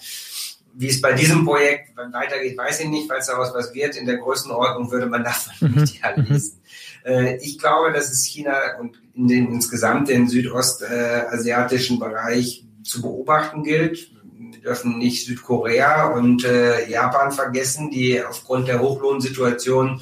Wie 0.75 0.89
es 0.89 1.01
bei 1.01 1.15
diesem 1.15 1.47
Projekt 1.47 1.97
weitergeht, 1.97 2.59
weiß 2.59 2.81
ich 2.81 2.89
nicht, 2.89 3.09
falls 3.09 3.29
daraus 3.29 3.55
was 3.55 3.73
wird. 3.73 3.97
In 3.97 4.05
der 4.05 4.19
Größenordnung 4.19 4.91
würde 4.91 5.07
man 5.07 5.25
davon 5.25 5.55
mhm. 5.71 5.81
nicht 5.81 6.05
alle 6.05 6.23
lesen. 6.23 6.61
Äh, 7.07 7.37
ich 7.37 7.59
glaube, 7.59 7.93
dass 7.93 8.13
es 8.13 8.25
China 8.25 8.55
und 8.79 8.99
in 9.17 9.29
den, 9.29 9.53
insgesamt 9.53 10.09
den 10.09 10.29
südostasiatischen 10.29 11.99
Bereich 11.99 12.65
zu 12.83 13.03
beobachten 13.03 13.63
gilt. 13.63 14.11
Wir 14.53 14.61
dürfen 14.61 14.99
nicht 14.99 15.27
Südkorea 15.27 16.07
und 16.09 16.45
äh, 16.45 16.89
Japan 16.89 17.33
vergessen, 17.33 17.91
die 17.91 18.23
aufgrund 18.23 18.69
der 18.69 18.81
Hochlohnsituation 18.81 20.01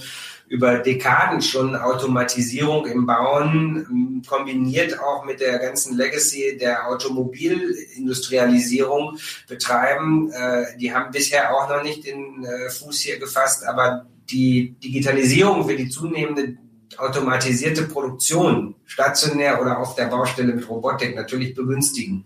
über 0.48 0.78
Dekaden 0.78 1.42
schon 1.42 1.74
Automatisierung 1.74 2.86
im 2.86 3.06
Bauen 3.06 3.86
ähm, 3.90 4.22
kombiniert 4.26 5.00
auch 5.00 5.24
mit 5.24 5.40
der 5.40 5.58
ganzen 5.58 5.96
Legacy 5.96 6.58
der 6.60 6.86
Automobilindustrialisierung 6.88 9.18
betreiben. 9.48 10.30
Äh, 10.30 10.76
die 10.78 10.94
haben 10.94 11.10
bisher 11.12 11.52
auch 11.54 11.68
noch 11.68 11.82
nicht 11.82 12.06
den 12.06 12.44
äh, 12.44 12.70
Fuß 12.70 13.00
hier 13.00 13.18
gefasst, 13.18 13.66
aber 13.66 14.06
die 14.30 14.76
Digitalisierung 14.82 15.68
für 15.68 15.76
die 15.76 15.88
zunehmende 15.88 16.56
automatisierte 16.98 17.84
Produktion, 17.84 18.74
stationär 18.86 19.60
oder 19.60 19.78
auf 19.78 19.94
der 19.94 20.06
Baustelle 20.06 20.52
mit 20.52 20.68
Robotik, 20.68 21.14
natürlich 21.14 21.54
begünstigen. 21.54 22.24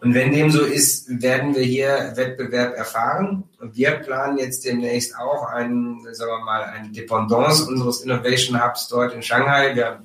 Und 0.00 0.14
wenn 0.14 0.32
dem 0.32 0.50
so 0.50 0.62
ist, 0.62 1.22
werden 1.22 1.54
wir 1.54 1.62
hier 1.62 2.12
Wettbewerb 2.14 2.74
erfahren. 2.74 3.44
Wir 3.60 3.92
planen 3.92 4.38
jetzt 4.38 4.64
demnächst 4.64 5.16
auch 5.18 5.44
einen, 5.44 6.02
sagen 6.14 6.30
wir 6.30 6.44
mal, 6.44 6.62
eine 6.62 6.90
Dependance 6.90 7.66
unseres 7.66 8.00
Innovation 8.02 8.64
Hubs 8.64 8.88
dort 8.88 9.12
in 9.12 9.22
Shanghai. 9.22 9.74
Wir 9.74 10.02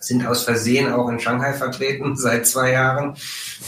sind 0.00 0.26
aus 0.26 0.44
Versehen 0.44 0.92
auch 0.92 1.08
in 1.08 1.18
Shanghai 1.18 1.52
vertreten 1.52 2.16
seit 2.16 2.46
zwei 2.46 2.72
Jahren, 2.72 3.16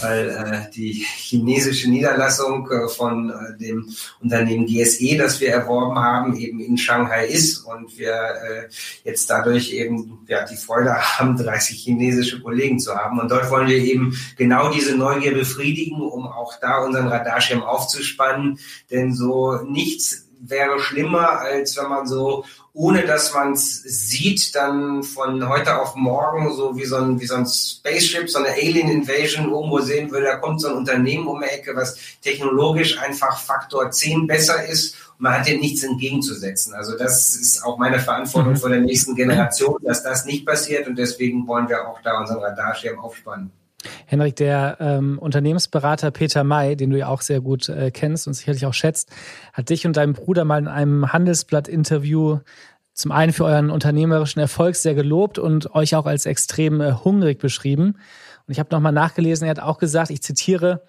weil 0.00 0.28
äh, 0.30 0.70
die 0.70 0.92
chinesische 0.92 1.90
Niederlassung 1.90 2.70
äh, 2.70 2.88
von 2.88 3.30
äh, 3.30 3.58
dem 3.58 3.88
Unternehmen 4.20 4.66
GSE, 4.66 5.16
das 5.16 5.40
wir 5.40 5.50
erworben 5.50 5.98
haben, 5.98 6.36
eben 6.36 6.60
in 6.60 6.78
Shanghai 6.78 7.26
ist 7.26 7.58
und 7.58 7.98
wir 7.98 8.12
äh, 8.12 8.68
jetzt 9.04 9.28
dadurch 9.28 9.72
eben 9.72 10.24
ja, 10.28 10.44
die 10.44 10.56
Freude 10.56 10.94
haben, 10.94 11.36
30 11.42 11.76
chinesische 11.78 12.40
Kollegen 12.40 12.78
zu 12.78 12.94
haben. 12.94 13.18
Und 13.18 13.30
dort 13.30 13.50
wollen 13.50 13.68
wir 13.68 13.78
eben 13.78 14.16
genau 14.36 14.72
diese 14.72 14.96
Neugier 14.96 15.34
befriedigen, 15.34 16.00
um 16.00 16.26
auch 16.26 16.54
da 16.60 16.78
unseren 16.84 17.08
Radarschirm 17.08 17.62
aufzuspannen, 17.62 18.58
denn 18.90 19.14
so 19.14 19.62
nichts 19.62 20.29
wäre 20.40 20.80
schlimmer, 20.80 21.40
als 21.40 21.76
wenn 21.76 21.88
man 21.88 22.06
so 22.06 22.44
ohne 22.72 23.04
dass 23.04 23.34
man 23.34 23.52
es 23.52 23.82
sieht, 23.82 24.54
dann 24.54 25.02
von 25.02 25.48
heute 25.48 25.80
auf 25.80 25.96
morgen 25.96 26.54
so 26.54 26.76
wie 26.76 26.84
so 26.84 26.96
ein, 26.96 27.20
wie 27.20 27.26
so 27.26 27.34
ein 27.34 27.46
Spaceship, 27.46 28.30
so 28.30 28.38
eine 28.38 28.50
Alien 28.50 28.88
Invasion 28.88 29.50
irgendwo 29.50 29.80
sehen 29.80 30.10
würde, 30.10 30.26
da 30.26 30.36
kommt 30.36 30.60
so 30.60 30.68
ein 30.68 30.76
Unternehmen 30.76 31.26
um 31.26 31.40
die 31.40 31.48
Ecke, 31.48 31.74
was 31.74 31.98
technologisch 32.22 32.98
einfach 32.98 33.38
Faktor 33.38 33.90
10 33.90 34.28
besser 34.28 34.64
ist 34.66 34.94
und 35.18 35.22
man 35.22 35.34
hat 35.34 35.48
dem 35.48 35.60
nichts 35.60 35.82
entgegenzusetzen. 35.82 36.72
Also 36.74 36.96
das 36.96 37.34
ist 37.34 37.64
auch 37.64 37.76
meine 37.76 37.98
Verantwortung 37.98 38.52
mhm. 38.52 38.58
vor 38.58 38.70
der 38.70 38.80
nächsten 38.80 39.16
Generation, 39.16 39.76
dass 39.82 40.04
das 40.04 40.24
nicht 40.24 40.46
passiert 40.46 40.86
und 40.86 40.96
deswegen 40.96 41.48
wollen 41.48 41.68
wir 41.68 41.88
auch 41.88 42.00
da 42.02 42.20
unseren 42.20 42.38
Radarschirm 42.38 43.00
aufspannen. 43.00 43.50
Henrik, 44.06 44.36
der 44.36 44.76
ähm, 44.80 45.18
Unternehmensberater 45.18 46.10
Peter 46.10 46.44
May, 46.44 46.76
den 46.76 46.90
du 46.90 46.98
ja 46.98 47.08
auch 47.08 47.22
sehr 47.22 47.40
gut 47.40 47.68
äh, 47.68 47.90
kennst 47.90 48.26
und 48.26 48.34
sicherlich 48.34 48.66
auch 48.66 48.74
schätzt, 48.74 49.10
hat 49.52 49.70
dich 49.70 49.86
und 49.86 49.96
deinen 49.96 50.12
Bruder 50.12 50.44
mal 50.44 50.58
in 50.58 50.68
einem 50.68 51.12
Handelsblatt-Interview 51.12 52.40
zum 52.92 53.12
einen 53.12 53.32
für 53.32 53.44
euren 53.44 53.70
unternehmerischen 53.70 54.40
Erfolg 54.40 54.76
sehr 54.76 54.94
gelobt 54.94 55.38
und 55.38 55.74
euch 55.74 55.94
auch 55.96 56.06
als 56.06 56.26
extrem 56.26 56.80
äh, 56.80 56.92
hungrig 56.92 57.38
beschrieben. 57.38 57.96
Und 58.46 58.52
ich 58.52 58.58
habe 58.58 58.68
nochmal 58.72 58.92
nachgelesen, 58.92 59.46
er 59.46 59.50
hat 59.50 59.60
auch 59.60 59.78
gesagt, 59.78 60.10
ich 60.10 60.22
zitiere, 60.22 60.82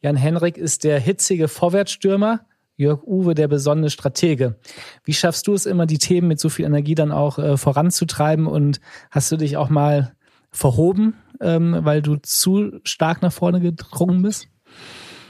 Jan 0.00 0.16
Henrik 0.16 0.56
ist 0.56 0.84
der 0.84 1.00
hitzige 1.00 1.48
Vorwärtsstürmer, 1.48 2.40
Jörg 2.76 3.02
Uwe 3.02 3.34
der 3.34 3.48
besonnene 3.48 3.90
Stratege. 3.90 4.56
Wie 5.02 5.12
schaffst 5.12 5.48
du 5.48 5.54
es 5.54 5.66
immer, 5.66 5.84
die 5.84 5.98
Themen 5.98 6.28
mit 6.28 6.38
so 6.38 6.48
viel 6.48 6.64
Energie 6.64 6.94
dann 6.94 7.10
auch 7.10 7.38
äh, 7.38 7.56
voranzutreiben 7.56 8.46
und 8.46 8.80
hast 9.10 9.32
du 9.32 9.36
dich 9.36 9.56
auch 9.56 9.68
mal 9.68 10.12
verhoben, 10.50 11.14
ähm, 11.40 11.78
weil 11.80 12.02
du 12.02 12.16
zu 12.16 12.80
stark 12.84 13.22
nach 13.22 13.32
vorne 13.32 13.60
gedrungen 13.60 14.22
bist? 14.22 14.48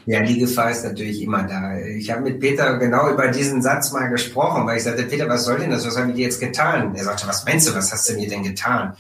Ja, 0.07 0.23
die 0.23 0.39
Gefahr 0.39 0.71
ist 0.71 0.85
natürlich 0.85 1.21
immer 1.21 1.43
da. 1.43 1.79
Ich 1.79 2.11
habe 2.11 2.23
mit 2.23 2.41
Peter 2.41 2.79
genau 2.79 3.11
über 3.11 3.29
diesen 3.29 3.61
Satz 3.61 3.93
mal 3.93 4.09
gesprochen, 4.09 4.67
weil 4.67 4.79
ich 4.79 4.85
sagte, 4.85 5.03
Peter, 5.03 5.29
was 5.29 5.45
soll 5.45 5.59
denn 5.59 5.71
das? 5.71 5.87
Was 5.87 5.99
habe 5.99 6.09
ich 6.09 6.17
dir 6.17 6.25
jetzt 6.25 6.41
getan? 6.41 6.95
Er 6.95 7.05
sagte, 7.05 7.29
was 7.29 7.45
meinst 7.45 7.69
du, 7.69 7.75
was 7.75 7.93
hast 7.93 8.09
du 8.09 8.15
mir 8.15 8.27
denn 8.27 8.43
getan? 8.43 8.97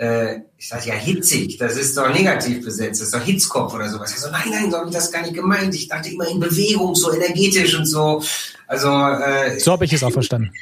Äh, 0.00 0.40
ich 0.56 0.66
sage, 0.66 0.88
ja, 0.88 0.94
hitzig, 0.94 1.58
das 1.58 1.76
ist 1.76 1.94
doch 1.94 2.08
negativ 2.10 2.64
besetzt, 2.64 3.02
das 3.02 3.08
ist 3.08 3.14
doch 3.14 3.22
Hitzkopf 3.22 3.74
oder 3.74 3.86
sowas. 3.86 4.12
Er 4.12 4.18
so, 4.18 4.30
nein, 4.30 4.48
nein, 4.50 4.70
so 4.70 4.78
habe 4.78 4.88
ich 4.88 4.94
das 4.94 5.12
gar 5.12 5.20
nicht 5.20 5.34
gemeint. 5.34 5.74
Ich 5.74 5.88
dachte 5.88 6.08
immer 6.08 6.26
in 6.26 6.40
Bewegung, 6.40 6.94
so 6.94 7.12
energetisch 7.12 7.78
und 7.78 7.84
so. 7.84 8.22
Also 8.66 8.88
äh, 8.88 9.58
So 9.58 9.72
habe 9.72 9.84
ich 9.84 9.92
es 9.92 10.02
auch 10.02 10.12
verstanden. 10.12 10.52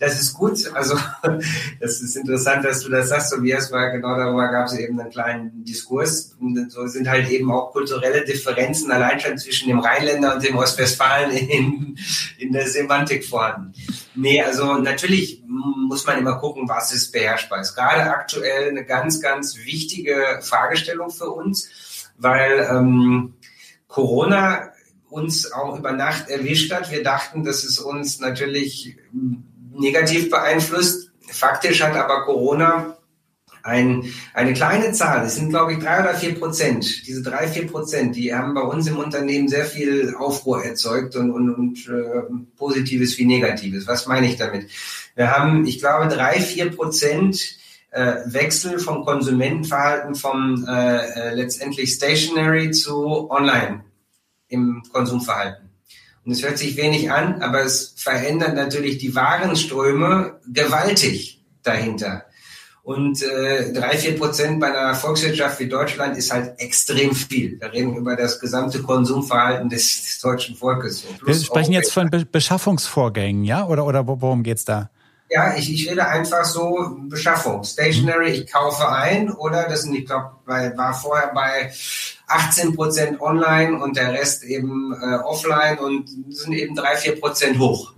Das 0.00 0.20
ist 0.20 0.32
gut. 0.32 0.58
Also 0.74 0.96
das 1.80 2.00
ist 2.00 2.16
interessant, 2.16 2.64
dass 2.64 2.80
du 2.80 2.88
das 2.88 3.10
sagst, 3.10 3.32
Tobias, 3.32 3.70
weil 3.70 3.92
genau 3.92 4.16
darüber 4.16 4.48
gab 4.48 4.66
es 4.66 4.78
eben 4.78 4.98
einen 4.98 5.10
kleinen 5.10 5.64
Diskurs. 5.64 6.34
Und 6.40 6.72
so 6.72 6.86
sind 6.88 7.08
halt 7.08 7.28
eben 7.28 7.52
auch 7.52 7.70
kulturelle 7.70 8.24
Differenzen 8.24 8.90
allein 8.90 9.20
schon 9.20 9.38
zwischen 9.38 9.68
dem 9.68 9.78
Rheinländer 9.78 10.34
und 10.34 10.42
dem 10.42 10.56
Ostwestfalen 10.56 11.30
in, 11.30 11.98
in 12.38 12.52
der 12.52 12.68
Semantik 12.68 13.24
vorhanden. 13.24 13.74
Nee, 14.16 14.42
also 14.42 14.78
natürlich 14.78 15.42
muss 15.88 16.06
man 16.06 16.18
immer 16.18 16.38
gucken, 16.38 16.68
was 16.68 16.92
ist 16.92 17.12
beherrschbar. 17.12 17.60
Ist 17.60 17.74
gerade 17.74 18.10
aktuell 18.10 18.70
eine 18.70 18.84
ganz, 18.84 19.20
ganz 19.20 19.56
wichtige 19.56 20.40
Fragestellung 20.42 21.10
für 21.10 21.30
uns, 21.30 21.68
weil 22.16 22.66
ähm, 22.70 23.34
Corona 23.86 24.72
uns 25.08 25.50
auch 25.52 25.78
über 25.78 25.92
Nacht 25.92 26.28
erwischt 26.28 26.72
hat. 26.72 26.90
Wir 26.90 27.02
dachten, 27.02 27.44
dass 27.44 27.64
es 27.64 27.78
uns 27.78 28.20
natürlich 28.20 28.96
negativ 29.72 30.30
beeinflusst. 30.30 31.10
Faktisch 31.30 31.82
hat 31.82 31.96
aber 31.96 32.24
Corona 32.24 32.98
ein, 33.62 34.12
eine 34.34 34.54
kleine 34.54 34.92
Zahl, 34.92 35.26
es 35.26 35.36
sind 35.36 35.50
glaube 35.50 35.74
ich 35.74 35.78
drei 35.78 36.00
oder 36.00 36.14
vier 36.14 36.34
Prozent, 36.38 37.06
diese 37.06 37.22
drei, 37.22 37.48
vier 37.48 37.66
Prozent, 37.66 38.16
die 38.16 38.34
haben 38.34 38.54
bei 38.54 38.62
uns 38.62 38.86
im 38.86 38.98
Unternehmen 38.98 39.48
sehr 39.48 39.66
viel 39.66 40.14
Aufruhr 40.16 40.64
erzeugt 40.64 41.16
und, 41.16 41.30
und, 41.30 41.54
und 41.54 41.88
äh, 41.88 42.22
Positives 42.56 43.18
wie 43.18 43.26
Negatives. 43.26 43.86
Was 43.86 44.06
meine 44.06 44.26
ich 44.26 44.36
damit? 44.36 44.68
Wir 45.18 45.32
haben, 45.32 45.66
ich 45.66 45.80
glaube, 45.80 46.06
drei, 46.06 46.40
vier 46.40 46.70
Prozent 46.70 47.56
äh, 47.90 48.18
Wechsel 48.26 48.78
vom 48.78 49.04
Konsumentenverhalten 49.04 50.14
vom 50.14 50.64
äh, 50.64 50.96
äh, 50.96 51.34
letztendlich 51.34 51.92
Stationary 51.92 52.70
zu 52.70 53.28
Online 53.28 53.82
im 54.46 54.80
Konsumverhalten. 54.92 55.70
Und 56.24 56.30
es 56.30 56.44
hört 56.44 56.56
sich 56.56 56.76
wenig 56.76 57.10
an, 57.10 57.42
aber 57.42 57.64
es 57.64 57.94
verändert 57.96 58.54
natürlich 58.54 58.98
die 58.98 59.16
Warenströme 59.16 60.38
gewaltig 60.46 61.44
dahinter. 61.64 62.26
Und 62.84 63.20
äh, 63.20 63.72
drei, 63.72 63.98
vier 63.98 64.16
Prozent 64.16 64.60
bei 64.60 64.68
einer 64.68 64.94
Volkswirtschaft 64.94 65.58
wie 65.58 65.68
Deutschland 65.68 66.16
ist 66.16 66.32
halt 66.32 66.60
extrem 66.60 67.12
viel. 67.12 67.60
Wir 67.60 67.72
reden 67.72 67.96
über 67.96 68.14
das 68.14 68.38
gesamte 68.38 68.82
Konsumverhalten 68.82 69.68
des, 69.68 70.00
des 70.00 70.20
deutschen 70.20 70.54
Volkes. 70.54 71.04
Wir 71.24 71.34
sprechen 71.34 71.72
jetzt 71.72 71.92
von 71.92 72.08
Be 72.08 72.24
Beschaffungsvorgängen, 72.24 73.42
ja? 73.42 73.66
Oder, 73.66 73.84
oder 73.84 74.06
worum 74.06 74.44
geht's 74.44 74.64
da? 74.64 74.90
Ja, 75.30 75.54
ich, 75.56 75.72
ich 75.72 75.90
rede 75.90 76.06
einfach 76.06 76.44
so 76.44 76.96
Beschaffung. 77.02 77.62
Stationary, 77.62 78.30
ich 78.30 78.50
kaufe 78.50 78.88
ein 78.88 79.30
oder 79.30 79.68
das 79.68 79.82
sind, 79.82 79.94
ich 79.94 80.06
glaube, 80.06 80.32
war 80.46 80.94
vorher 80.94 81.32
bei 81.34 81.70
18 82.26 82.74
Prozent 82.74 83.20
online 83.20 83.78
und 83.78 83.96
der 83.96 84.12
Rest 84.12 84.42
eben 84.44 84.94
äh, 84.94 85.16
offline 85.16 85.78
und 85.78 86.08
sind 86.28 86.52
eben 86.54 86.74
drei, 86.74 86.96
vier 86.96 87.20
Prozent 87.20 87.58
hoch. 87.58 87.92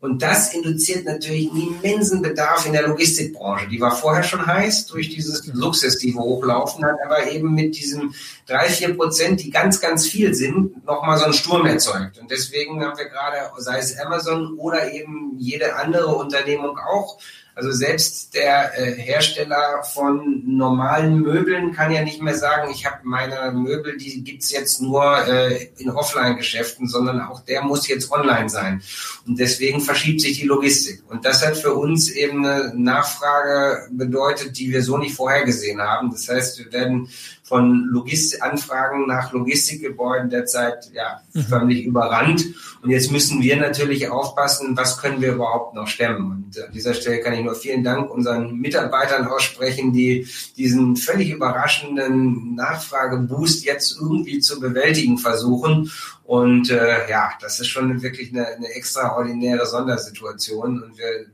Und 0.00 0.22
das 0.22 0.54
induziert 0.54 1.06
natürlich 1.06 1.50
einen 1.50 1.74
immensen 1.82 2.22
Bedarf 2.22 2.64
in 2.66 2.72
der 2.72 2.86
Logistikbranche. 2.86 3.66
Die 3.68 3.80
war 3.80 3.90
vorher 3.90 4.22
schon 4.22 4.46
heiß 4.46 4.86
durch 4.86 5.08
dieses 5.08 5.44
Luxus, 5.46 5.98
die 5.98 6.14
wir 6.14 6.20
hochlaufen, 6.20 6.84
hat 6.84 6.98
aber 7.04 7.28
eben 7.32 7.52
mit 7.52 7.76
diesen 7.76 8.14
drei, 8.46 8.68
vier 8.68 8.96
Prozent, 8.96 9.42
die 9.42 9.50
ganz, 9.50 9.80
ganz 9.80 10.06
viel 10.06 10.34
sind, 10.34 10.86
nochmal 10.86 11.18
so 11.18 11.24
einen 11.24 11.32
Sturm 11.32 11.66
erzeugt. 11.66 12.18
Und 12.18 12.30
deswegen 12.30 12.80
haben 12.80 12.96
wir 12.96 13.06
gerade, 13.06 13.50
sei 13.56 13.78
es 13.78 13.98
Amazon 13.98 14.54
oder 14.56 14.92
eben 14.92 15.34
jede 15.36 15.74
andere 15.74 16.14
Unternehmung 16.14 16.78
auch, 16.78 17.18
also 17.58 17.72
selbst 17.72 18.34
der 18.34 18.78
äh, 18.78 18.92
Hersteller 18.92 19.82
von 19.82 20.44
normalen 20.46 21.18
Möbeln 21.18 21.72
kann 21.72 21.90
ja 21.90 22.04
nicht 22.04 22.22
mehr 22.22 22.36
sagen, 22.36 22.70
ich 22.70 22.86
habe 22.86 22.98
meine 23.02 23.50
Möbel, 23.50 23.96
die 23.96 24.22
gibt's 24.22 24.52
jetzt 24.52 24.80
nur 24.80 25.26
äh, 25.26 25.66
in 25.76 25.90
Offline-Geschäften, 25.90 26.86
sondern 26.86 27.20
auch 27.20 27.40
der 27.40 27.62
muss 27.62 27.88
jetzt 27.88 28.12
online 28.12 28.48
sein. 28.48 28.80
Und 29.26 29.40
deswegen 29.40 29.80
verschiebt 29.80 30.20
sich 30.20 30.38
die 30.38 30.46
Logistik. 30.46 31.02
Und 31.08 31.24
das 31.24 31.44
hat 31.44 31.56
für 31.56 31.74
uns 31.74 32.10
eben 32.10 32.46
eine 32.46 32.72
Nachfrage 32.76 33.88
bedeutet, 33.90 34.56
die 34.56 34.70
wir 34.70 34.84
so 34.84 34.96
nicht 34.96 35.16
vorhergesehen 35.16 35.80
haben. 35.80 36.12
Das 36.12 36.28
heißt, 36.28 36.60
wir 36.60 36.72
werden 36.72 37.08
von 37.48 37.88
Logistik 37.90 38.42
Anfragen 38.42 39.06
nach 39.06 39.32
Logistikgebäuden 39.32 40.28
derzeit 40.28 40.90
ja 40.92 41.22
mhm. 41.32 41.40
förmlich 41.40 41.84
überrannt. 41.84 42.44
Und 42.82 42.90
jetzt 42.90 43.10
müssen 43.10 43.42
wir 43.42 43.56
natürlich 43.56 44.08
aufpassen, 44.08 44.76
was 44.76 44.98
können 44.98 45.20
wir 45.20 45.32
überhaupt 45.32 45.74
noch 45.74 45.88
stemmen. 45.88 46.44
Und 46.46 46.62
an 46.62 46.72
dieser 46.72 46.94
Stelle 46.94 47.20
kann 47.20 47.32
ich 47.32 47.42
nur 47.42 47.54
vielen 47.54 47.82
Dank 47.82 48.10
unseren 48.10 48.56
Mitarbeitern 48.56 49.26
aussprechen, 49.26 49.92
die 49.92 50.28
diesen 50.56 50.96
völlig 50.96 51.30
überraschenden 51.30 52.54
Nachfrageboost 52.54 53.64
jetzt 53.64 53.98
irgendwie 54.00 54.40
zu 54.40 54.60
bewältigen 54.60 55.18
versuchen. 55.18 55.90
Und 56.24 56.70
äh, 56.70 57.08
ja, 57.10 57.30
das 57.40 57.58
ist 57.58 57.68
schon 57.68 58.02
wirklich 58.02 58.30
eine, 58.32 58.46
eine 58.46 58.68
extraordinäre 58.68 59.66
Sondersituation. 59.66 60.82
Und 60.82 60.98
wir 60.98 61.26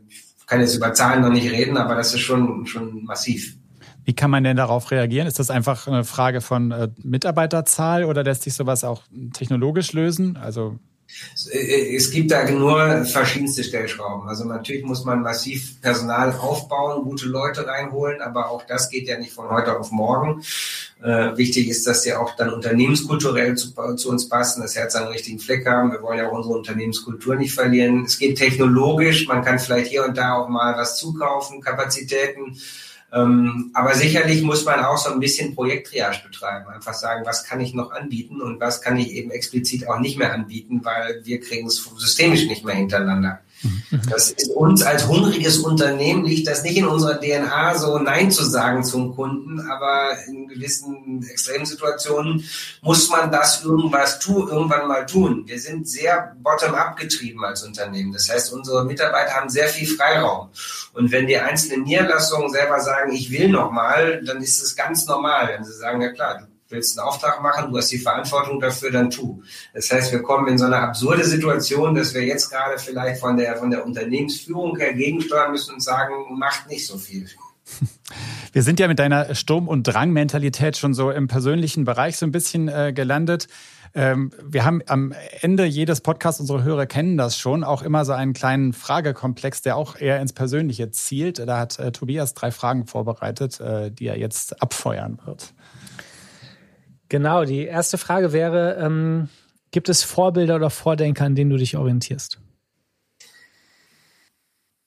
ich 0.45 0.49
kann 0.49 0.61
jetzt 0.61 0.75
über 0.75 0.93
Zahlen 0.93 1.23
noch 1.23 1.31
nicht 1.31 1.51
reden, 1.51 1.79
aber 1.79 1.95
das 1.95 2.13
ist 2.13 2.21
schon, 2.21 2.67
schon 2.67 3.03
massiv. 3.05 3.57
Wie 4.05 4.15
kann 4.15 4.31
man 4.31 4.45
denn 4.45 4.57
darauf 4.57 4.91
reagieren? 4.91 5.27
Ist 5.27 5.39
das 5.39 5.51
einfach 5.51 5.87
eine 5.87 6.05
Frage 6.05 6.41
von 6.41 6.71
äh, 6.71 6.89
Mitarbeiterzahl 7.03 8.05
oder 8.05 8.23
lässt 8.23 8.43
sich 8.43 8.55
sowas 8.55 8.85
auch 8.85 9.03
technologisch 9.33 9.93
lösen? 9.93 10.37
Also 10.37 10.79
äh, 11.53 11.95
es 11.95 12.11
gibt 12.11 12.31
da 12.31 12.49
nur 12.51 13.05
verschiedenste 13.05 13.65
Stellschrauben. 13.65 14.29
Also 14.29 14.45
natürlich 14.45 14.85
muss 14.85 15.05
man 15.05 15.23
massiv 15.23 15.81
Personal 15.81 16.33
aufbauen, 16.33 17.05
gute 17.05 17.27
Leute 17.27 17.67
reinholen, 17.67 18.21
aber 18.21 18.51
auch 18.51 18.67
das 18.67 18.91
geht 18.91 19.09
ja 19.09 19.19
nicht 19.19 19.33
von 19.33 19.49
heute 19.51 19.79
auf 19.79 19.91
morgen. 19.91 20.43
Äh, 21.03 21.37
wichtig 21.37 21.69
ist, 21.69 21.87
dass 21.87 22.03
die 22.03 22.15
auch 22.15 22.37
dann 22.37 22.51
unternehmenskulturell 22.51 23.55
zu, 23.57 23.73
zu, 23.97 24.11
uns 24.11 24.29
passen, 24.29 24.63
das 24.63 24.77
Herz 24.77 24.95
an 24.95 25.05
den 25.05 25.13
richtigen 25.13 25.39
Fleck 25.39 25.67
haben. 25.67 25.93
Wir 25.93 26.03
wollen 26.03 26.19
ja 26.19 26.29
auch 26.29 26.37
unsere 26.37 26.55
Unternehmenskultur 26.55 27.37
nicht 27.37 27.55
verlieren. 27.55 28.05
Es 28.05 28.19
geht 28.19 28.39
technologisch, 28.39 29.29
man 29.29 29.45
kann 29.45 29.59
vielleicht 29.59 29.91
hier 29.91 30.05
und 30.05 30.17
da 30.17 30.35
auch 30.35 30.49
mal 30.49 30.77
was 30.77 30.97
zukaufen, 30.97 31.61
Kapazitäten 31.61 32.59
ähm, 33.15 33.71
aber 33.75 33.95
sicherlich 33.95 34.43
muss 34.43 34.65
man 34.65 34.85
auch 34.85 34.99
so 34.99 35.13
ein 35.13 35.21
bisschen 35.21 35.55
Projekttriage 35.55 36.23
betreiben. 36.27 36.69
Einfach 36.69 36.95
sagen, 36.95 37.25
was 37.25 37.45
kann 37.45 37.61
ich 37.61 37.73
noch 37.73 37.93
anbieten 37.93 38.43
und 38.43 38.59
was 38.59 38.83
kann 38.83 38.97
ich 38.99 39.13
eben 39.13 39.31
explizit 39.31 39.89
auch 39.89 40.01
nicht 40.01 40.19
mehr 40.19 40.33
anbieten, 40.33 40.81
weil 40.83 41.21
wir 41.25 41.39
kriegen 41.39 41.69
es 41.69 41.89
systemisch 41.97 42.47
nicht 42.47 42.65
mehr 42.65 42.75
hintereinander. 42.75 43.41
Das 44.11 44.31
ist 44.31 44.51
uns 44.51 44.83
als 44.83 45.07
hungriges 45.07 45.59
Unternehmen 45.59 46.25
liegt 46.25 46.47
das 46.47 46.63
nicht 46.63 46.77
in 46.77 46.87
unserer 46.87 47.21
DNA, 47.21 47.77
so 47.77 47.99
Nein 47.99 48.31
zu 48.31 48.45
sagen 48.45 48.85
zum 48.85 49.15
Kunden, 49.15 49.61
aber 49.61 50.17
in 50.27 50.49
gewissen 50.49 51.27
Extremsituationen 51.29 52.45
muss 52.83 53.11
man 53.11 53.31
das 53.31 53.65
irgendwas 53.65 54.19
tun, 54.19 54.49
irgendwann 54.49 54.89
mal 54.89 55.07
tun. 55.07 55.45
Wir 55.47 55.59
sind 55.59 55.89
sehr 55.89 56.37
bottom-up 56.43 56.97
getrieben 56.97 57.45
als 57.45 57.63
Unternehmen. 57.63 58.13
Das 58.13 58.31
heißt, 58.31 58.53
unsere 58.53 58.85
Mitarbeiter 58.85 59.35
haben 59.35 59.49
sehr 59.49 59.69
viel 59.69 59.87
Freiraum. 59.87 60.49
Und 60.93 61.11
wenn 61.13 61.27
die 61.27 61.39
einzelnen 61.39 61.85
Niederlassungen 61.85 62.51
selber 62.51 62.81
sagen, 62.81 63.13
ich 63.13 63.31
will 63.31 63.49
noch 63.49 63.71
mal, 63.71 64.23
dann 64.25 64.43
ist 64.43 64.63
es 64.63 64.77
ganz 64.77 65.07
normal, 65.07 65.49
wenn 65.49 65.65
sie 65.65 65.73
sagen, 65.73 66.01
ja 66.01 66.13
klar, 66.13 66.49
willst 66.69 66.99
einen 66.99 67.07
Auftrag 67.07 67.43
machen, 67.43 67.71
du 67.71 67.79
hast 67.79 67.91
die 67.91 67.99
Verantwortung 67.99 68.61
dafür, 68.61 68.91
dann 68.91 69.11
tu. 69.11 69.43
Das 69.73 69.91
heißt, 69.91 70.13
wir 70.13 70.23
kommen 70.23 70.49
in 70.49 70.59
so 70.59 70.65
eine 70.65 70.79
absurde 70.79 71.25
Situation, 71.25 71.95
dass 71.95 72.15
wir 72.15 72.25
jetzt 72.25 72.51
gerade 72.51 72.79
vielleicht 72.79 73.21
von 73.21 73.37
der, 73.37 73.57
von 73.57 73.71
der 73.71 73.85
Unternehmensführung 73.85 74.77
her 74.77 74.95
gegensteuern 74.95 75.53
müssen 75.53 75.75
und 75.75 75.83
sagen, 75.83 76.15
macht 76.39 76.69
nicht 76.69 76.87
so 76.87 76.99
viel. 76.99 77.29
Wir 78.53 78.63
sind 78.63 78.79
ja 78.79 78.89
mit 78.89 78.99
deiner 78.99 79.35
Sturm- 79.35 79.69
und 79.69 79.85
Drang-Mentalität 79.85 80.77
schon 80.77 80.95
so 80.95 81.11
im 81.11 81.29
persönlichen 81.29 81.85
Bereich 81.85 82.19
so 82.19 82.27
ein 82.27 82.31
bisschen 82.31 82.69
äh, 82.69 82.93
gelandet. 82.95 83.49
Ähm, 83.97 84.33
wir 84.45 84.65
haben 84.65 84.83
am 84.87 85.15
Ende 85.41 85.65
jedes 85.65 86.01
Podcasts, 86.01 86.41
unsere 86.41 86.65
Hörer 86.65 86.87
kennen 86.87 87.17
das 87.17 87.39
schon, 87.39 87.63
auch 87.63 87.83
immer 87.83 88.05
so 88.05 88.13
einen 88.13 88.33
kleinen 88.33 88.73
Fragekomplex, 88.73 89.63
der 89.63 89.77
auch 89.77 89.97
eher 89.97 90.21
ins 90.21 90.33
Persönliche 90.33 90.91
zielt. 90.91 91.39
Da 91.39 91.59
hat 91.59 91.79
äh, 91.79 91.93
Tobias 91.93 92.35
drei 92.35 92.51
Fragen 92.51 92.87
vorbereitet, 92.87 93.61
äh, 93.61 93.93
die 93.93 94.07
er 94.07 94.19
jetzt 94.19 94.61
abfeuern 94.61 95.21
wird. 95.25 95.55
Genau, 97.09 97.45
die 97.45 97.65
erste 97.65 97.99
Frage 97.99 98.33
wäre, 98.33 98.77
ähm, 98.81 99.29
gibt 99.71 99.89
es 99.89 100.03
Vorbilder 100.03 100.57
oder 100.57 100.71
Vordenker, 100.71 101.25
an 101.25 101.35
denen 101.35 101.51
du 101.51 101.57
dich 101.57 101.77
orientierst? 101.77 102.41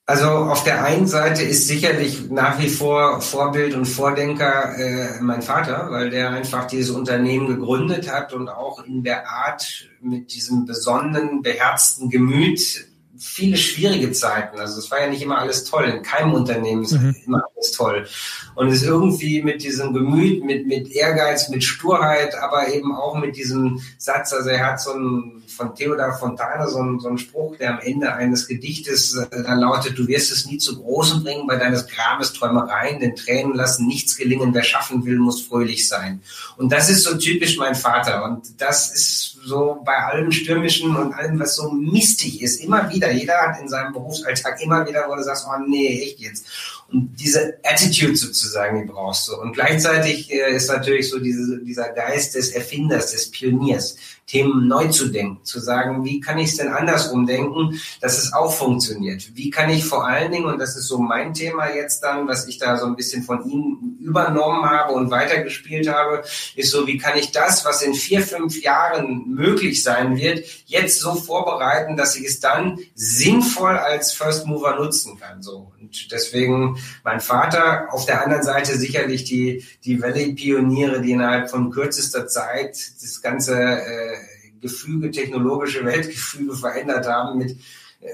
Also 0.08 0.26
auf 0.26 0.64
der 0.64 0.82
einen 0.84 1.06
Seite 1.06 1.42
ist 1.42 1.68
sicherlich 1.68 2.30
nach 2.30 2.58
wie 2.58 2.70
vor 2.70 3.20
Vorbild 3.20 3.74
und 3.74 3.84
Vordenker 3.84 4.74
äh, 4.78 5.20
mein 5.20 5.42
Vater, 5.42 5.88
weil 5.90 6.08
der 6.08 6.30
einfach 6.30 6.66
dieses 6.66 6.96
Unternehmen 6.96 7.46
gegründet 7.46 8.10
hat 8.10 8.32
und 8.32 8.48
auch 8.48 8.82
in 8.86 9.04
der 9.04 9.28
Art 9.28 9.90
mit 10.00 10.32
diesem 10.32 10.64
besonnenen, 10.64 11.42
beherzten 11.42 12.08
Gemüt 12.08 12.87
viele 13.18 13.56
schwierige 13.56 14.12
Zeiten. 14.12 14.58
Also 14.58 14.78
es 14.78 14.90
war 14.90 15.00
ja 15.00 15.08
nicht 15.08 15.22
immer 15.22 15.38
alles 15.38 15.64
toll. 15.64 15.84
In 15.84 16.02
keinem 16.02 16.34
Unternehmen 16.34 16.84
ist 16.84 16.92
mhm. 16.92 17.16
immer 17.26 17.42
alles 17.54 17.72
toll. 17.72 18.06
Und 18.54 18.68
es 18.68 18.82
ist 18.82 18.88
irgendwie 18.88 19.42
mit 19.42 19.62
diesem 19.62 19.92
Gemüt, 19.92 20.44
mit, 20.44 20.66
mit 20.66 20.90
Ehrgeiz, 20.92 21.48
mit 21.48 21.64
Sturheit, 21.64 22.34
aber 22.36 22.72
eben 22.72 22.94
auch 22.94 23.18
mit 23.18 23.36
diesem 23.36 23.80
Satz, 23.98 24.32
also 24.32 24.48
er 24.50 24.66
hat 24.66 24.80
so 24.80 24.92
ein 24.92 25.42
von 25.58 25.74
Theodor 25.74 26.12
Fontane 26.12 26.68
so 26.68 26.80
ein, 26.80 27.00
so 27.00 27.08
ein 27.08 27.18
Spruch, 27.18 27.56
der 27.56 27.74
am 27.74 27.80
Ende 27.80 28.14
eines 28.14 28.46
Gedichtes 28.46 29.14
äh, 29.16 29.42
dann 29.42 29.58
lautet, 29.58 29.98
du 29.98 30.06
wirst 30.06 30.32
es 30.32 30.46
nie 30.46 30.58
zu 30.58 30.80
Großen 30.80 31.22
bringen 31.22 31.46
bei 31.46 31.56
deines 31.56 31.86
Grabes 31.88 32.32
Träumereien, 32.32 33.00
denn 33.00 33.16
Tränen 33.16 33.54
lassen 33.54 33.86
nichts 33.86 34.16
gelingen, 34.16 34.54
wer 34.54 34.62
schaffen 34.62 35.04
will, 35.04 35.18
muss 35.18 35.42
fröhlich 35.42 35.88
sein. 35.88 36.22
Und 36.56 36.72
das 36.72 36.88
ist 36.88 37.02
so 37.02 37.18
typisch 37.18 37.58
mein 37.58 37.74
Vater 37.74 38.24
und 38.24 38.60
das 38.60 38.94
ist 38.94 39.38
so 39.44 39.82
bei 39.84 39.96
allem 39.96 40.30
Stürmischen 40.30 40.94
und 40.94 41.12
allem, 41.12 41.40
was 41.40 41.56
so 41.56 41.70
mistig 41.70 42.40
ist, 42.40 42.62
immer 42.62 42.90
wieder, 42.92 43.10
jeder 43.10 43.38
hat 43.38 43.60
in 43.60 43.68
seinem 43.68 43.92
Berufsalltag 43.92 44.62
immer 44.62 44.86
wieder, 44.86 45.06
wo 45.08 45.16
du 45.16 45.22
sagst, 45.22 45.46
oh 45.48 45.60
nee, 45.66 46.02
echt 46.02 46.20
jetzt. 46.20 46.46
Und 46.90 47.16
diese 47.20 47.58
Attitude 47.64 48.16
sozusagen, 48.16 48.80
die 48.80 48.90
brauchst 48.90 49.28
du. 49.28 49.36
Und 49.36 49.52
gleichzeitig 49.52 50.32
äh, 50.32 50.54
ist 50.54 50.68
natürlich 50.68 51.10
so 51.10 51.18
diese, 51.18 51.58
dieser 51.58 51.90
Geist 51.90 52.34
des 52.34 52.50
Erfinders, 52.50 53.12
des 53.12 53.30
Pioniers. 53.30 53.96
Themen 54.28 54.68
neu 54.68 54.88
zu 54.88 55.08
denken, 55.08 55.42
zu 55.42 55.58
sagen, 55.58 56.04
wie 56.04 56.20
kann 56.20 56.38
ich 56.38 56.50
es 56.50 56.56
denn 56.58 56.68
andersrum 56.68 57.26
denken, 57.26 57.80
dass 58.02 58.18
es 58.18 58.32
auch 58.34 58.52
funktioniert? 58.52 59.30
Wie 59.34 59.48
kann 59.48 59.70
ich 59.70 59.84
vor 59.84 60.06
allen 60.06 60.30
Dingen, 60.30 60.44
und 60.44 60.58
das 60.58 60.76
ist 60.76 60.86
so 60.86 60.98
mein 60.98 61.32
Thema 61.32 61.74
jetzt 61.74 62.00
dann, 62.00 62.28
was 62.28 62.46
ich 62.46 62.58
da 62.58 62.76
so 62.76 62.84
ein 62.84 62.94
bisschen 62.94 63.22
von 63.22 63.48
Ihnen 63.48 63.98
übernommen 64.00 64.68
habe 64.68 64.92
und 64.92 65.10
weitergespielt 65.10 65.88
habe, 65.88 66.22
ist 66.56 66.70
so, 66.70 66.86
wie 66.86 66.98
kann 66.98 67.18
ich 67.18 67.32
das, 67.32 67.64
was 67.64 67.82
in 67.82 67.94
vier, 67.94 68.20
fünf 68.20 68.62
Jahren 68.62 69.24
möglich 69.28 69.82
sein 69.82 70.18
wird, 70.18 70.44
jetzt 70.66 71.00
so 71.00 71.14
vorbereiten, 71.14 71.96
dass 71.96 72.14
ich 72.14 72.26
es 72.26 72.38
dann 72.38 72.78
sinnvoll 72.94 73.78
als 73.78 74.12
First 74.12 74.46
Mover 74.46 74.76
nutzen 74.76 75.18
kann, 75.18 75.42
so. 75.42 75.72
Und 75.80 76.12
deswegen 76.12 76.77
mein 77.04 77.20
Vater, 77.20 77.88
auf 77.90 78.06
der 78.06 78.24
anderen 78.24 78.42
Seite 78.42 78.76
sicherlich 78.76 79.24
die, 79.24 79.64
die 79.84 80.00
Valley-Pioniere, 80.00 81.00
die 81.00 81.12
innerhalb 81.12 81.50
von 81.50 81.70
kürzester 81.70 82.26
Zeit 82.26 82.76
das 83.02 83.22
ganze 83.22 83.54
äh, 83.56 84.16
Gefüge, 84.60 85.10
technologische 85.10 85.84
Weltgefüge 85.84 86.54
verändert 86.54 87.06
haben 87.06 87.38
mit 87.38 87.52
äh, 88.00 88.06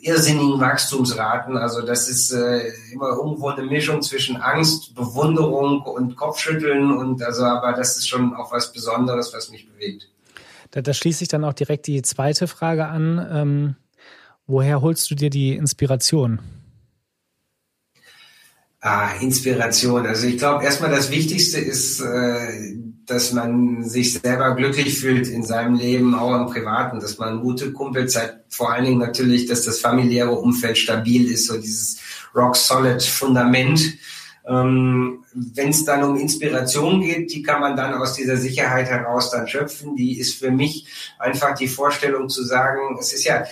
irrsinnigen 0.00 0.60
Wachstumsraten. 0.60 1.56
Also 1.56 1.82
das 1.82 2.08
ist 2.08 2.32
äh, 2.32 2.72
immer 2.92 3.10
irgendwo 3.10 3.48
eine 3.48 3.64
Mischung 3.64 4.02
zwischen 4.02 4.36
Angst, 4.36 4.94
Bewunderung 4.94 5.82
und 5.82 6.16
Kopfschütteln 6.16 6.92
und 6.96 7.22
also, 7.22 7.44
aber 7.44 7.72
das 7.72 7.96
ist 7.96 8.08
schon 8.08 8.34
auch 8.34 8.52
was 8.52 8.72
Besonderes, 8.72 9.32
was 9.34 9.50
mich 9.50 9.68
bewegt. 9.68 10.08
Da, 10.70 10.82
da 10.82 10.92
schließt 10.92 11.20
sich 11.20 11.28
dann 11.28 11.44
auch 11.44 11.54
direkt 11.54 11.86
die 11.86 12.02
zweite 12.02 12.46
Frage 12.46 12.86
an. 12.86 13.26
Ähm, 13.30 13.76
woher 14.46 14.80
holst 14.80 15.10
du 15.10 15.14
dir 15.14 15.30
die 15.30 15.56
Inspiration? 15.56 16.40
Ah, 18.80 19.14
Inspiration. 19.20 20.06
Also 20.06 20.26
ich 20.26 20.38
glaube, 20.38 20.64
erstmal 20.64 20.90
das 20.90 21.10
Wichtigste 21.10 21.58
ist, 21.58 22.00
äh, 22.00 22.76
dass 23.06 23.32
man 23.32 23.84
sich 23.84 24.14
selber 24.14 24.54
glücklich 24.54 24.98
fühlt 24.98 25.28
in 25.28 25.44
seinem 25.44 25.76
Leben, 25.76 26.14
auch 26.14 26.34
im 26.34 26.46
Privaten, 26.46 27.00
dass 27.00 27.18
man 27.18 27.40
gute 27.40 27.72
Kumpels 27.72 28.16
hat. 28.16 28.44
Vor 28.48 28.72
allen 28.72 28.84
Dingen 28.84 28.98
natürlich, 28.98 29.46
dass 29.46 29.62
das 29.62 29.78
familiäre 29.78 30.32
Umfeld 30.32 30.76
stabil 30.76 31.30
ist, 31.30 31.46
so 31.46 31.56
dieses 31.58 31.98
rock-solid 32.34 33.02
Fundament. 33.02 33.80
Ähm, 34.46 35.24
Wenn 35.32 35.70
es 35.70 35.84
dann 35.84 36.04
um 36.04 36.16
Inspiration 36.16 37.00
geht, 37.00 37.32
die 37.32 37.42
kann 37.42 37.60
man 37.60 37.76
dann 37.76 37.94
aus 37.94 38.14
dieser 38.14 38.36
Sicherheit 38.36 38.88
heraus 38.88 39.30
dann 39.30 39.48
schöpfen. 39.48 39.96
Die 39.96 40.18
ist 40.18 40.38
für 40.38 40.50
mich 40.50 40.86
einfach 41.18 41.54
die 41.56 41.68
Vorstellung 41.68 42.28
zu 42.28 42.44
sagen, 42.44 42.96
es 43.00 43.12
ist 43.12 43.24
ja, 43.24 43.44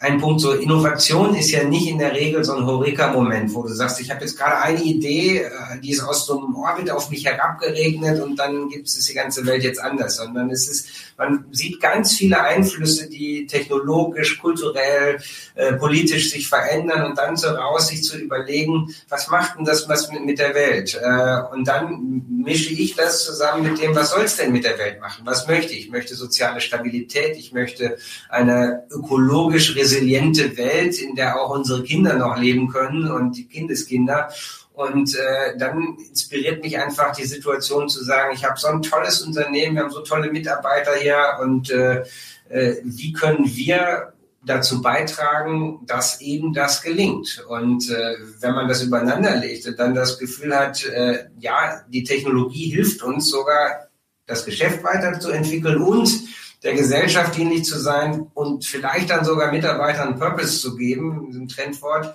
ein 0.00 0.20
Punkt, 0.20 0.40
so 0.40 0.52
Innovation 0.52 1.34
ist 1.34 1.50
ja 1.50 1.64
nicht 1.64 1.88
in 1.88 1.98
der 1.98 2.12
Regel 2.12 2.44
so 2.44 2.54
ein 2.54 2.64
Horeka-Moment, 2.64 3.52
wo 3.52 3.64
du 3.64 3.74
sagst, 3.74 4.00
ich 4.00 4.10
habe 4.12 4.20
jetzt 4.20 4.38
gerade 4.38 4.58
eine 4.58 4.80
Idee, 4.80 5.38
äh, 5.38 5.50
die 5.82 5.90
ist 5.90 6.02
aus 6.02 6.24
so 6.24 6.38
einem 6.38 6.54
Orbit 6.54 6.88
auf 6.88 7.10
mich 7.10 7.24
herabgeregnet 7.24 8.22
und 8.22 8.36
dann 8.36 8.68
gibt 8.68 8.86
es 8.86 9.04
die 9.04 9.14
ganze 9.14 9.44
Welt 9.44 9.64
jetzt 9.64 9.80
anders, 9.80 10.18
sondern 10.18 10.50
es 10.50 10.68
ist, 10.68 10.88
man 11.16 11.46
sieht 11.50 11.80
ganz 11.80 12.12
viele 12.12 12.40
Einflüsse, 12.40 13.08
die 13.08 13.46
technologisch, 13.46 14.38
kulturell, 14.38 15.18
äh, 15.56 15.72
politisch 15.72 16.30
sich 16.30 16.48
verändern 16.48 17.04
und 17.10 17.18
dann 17.18 17.36
so 17.36 17.48
raus 17.48 17.88
sich 17.88 18.04
zu 18.04 18.18
überlegen, 18.18 18.94
was 19.08 19.26
macht 19.26 19.58
denn 19.58 19.64
das 19.64 19.88
was 19.88 20.12
mit, 20.12 20.24
mit 20.24 20.38
der 20.38 20.54
Welt? 20.54 20.94
Äh, 20.94 21.52
und 21.52 21.66
dann 21.66 22.22
mische 22.44 22.72
ich 22.72 22.94
das 22.94 23.24
zusammen 23.24 23.64
mit 23.64 23.82
dem, 23.82 23.96
was 23.96 24.10
soll 24.10 24.22
es 24.22 24.36
denn 24.36 24.52
mit 24.52 24.62
der 24.62 24.78
Welt 24.78 25.00
machen? 25.00 25.26
Was 25.26 25.48
möchte 25.48 25.72
ich? 25.72 25.86
Ich 25.86 25.90
möchte 25.90 26.14
soziale 26.14 26.60
Stabilität, 26.60 27.36
ich 27.36 27.52
möchte 27.52 27.98
eine 28.28 28.84
ökologisch 28.90 29.74
resiliente 29.88 30.56
Welt, 30.56 31.00
in 31.00 31.14
der 31.14 31.40
auch 31.40 31.50
unsere 31.50 31.82
Kinder 31.82 32.14
noch 32.14 32.38
leben 32.38 32.68
können 32.68 33.10
und 33.10 33.36
die 33.36 33.46
Kindeskinder. 33.46 34.30
Und 34.74 35.16
äh, 35.16 35.56
dann 35.58 35.96
inspiriert 36.08 36.62
mich 36.62 36.78
einfach 36.78 37.14
die 37.16 37.24
Situation 37.24 37.88
zu 37.88 38.04
sagen, 38.04 38.32
ich 38.34 38.44
habe 38.44 38.60
so 38.60 38.68
ein 38.68 38.82
tolles 38.82 39.22
Unternehmen, 39.22 39.74
wir 39.74 39.82
haben 39.82 39.90
so 39.90 40.02
tolle 40.02 40.30
Mitarbeiter 40.30 40.94
hier 40.94 41.38
und 41.40 41.70
äh, 41.70 42.04
äh, 42.48 42.76
wie 42.84 43.12
können 43.12 43.44
wir 43.44 44.12
dazu 44.44 44.80
beitragen, 44.80 45.80
dass 45.86 46.20
eben 46.20 46.54
das 46.54 46.82
gelingt. 46.82 47.44
Und 47.48 47.90
äh, 47.90 48.14
wenn 48.40 48.54
man 48.54 48.68
das 48.68 48.82
übereinander 48.82 49.34
legt 49.36 49.66
und 49.66 49.78
dann 49.78 49.94
das 49.94 50.18
Gefühl 50.18 50.56
hat, 50.56 50.84
äh, 50.84 51.24
ja, 51.40 51.82
die 51.88 52.04
Technologie 52.04 52.70
hilft 52.70 53.02
uns 53.02 53.28
sogar, 53.28 53.88
das 54.26 54.44
Geschäft 54.44 54.84
weiterzuentwickeln 54.84 55.82
und 55.82 56.27
der 56.62 56.74
Gesellschaft 56.74 57.36
dienlich 57.36 57.64
zu 57.64 57.78
sein 57.78 58.26
und 58.34 58.64
vielleicht 58.64 59.10
dann 59.10 59.24
sogar 59.24 59.52
Mitarbeitern 59.52 60.18
Purpose 60.18 60.60
zu 60.60 60.76
geben, 60.76 61.30
ein 61.32 61.48
Trendwort, 61.48 62.14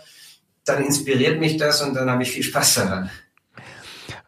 dann 0.66 0.84
inspiriert 0.84 1.40
mich 1.40 1.58
das 1.58 1.82
und 1.82 1.94
dann 1.94 2.10
habe 2.10 2.24
ich 2.24 2.32
viel 2.32 2.44
Spaß 2.44 2.76
daran. 2.76 3.10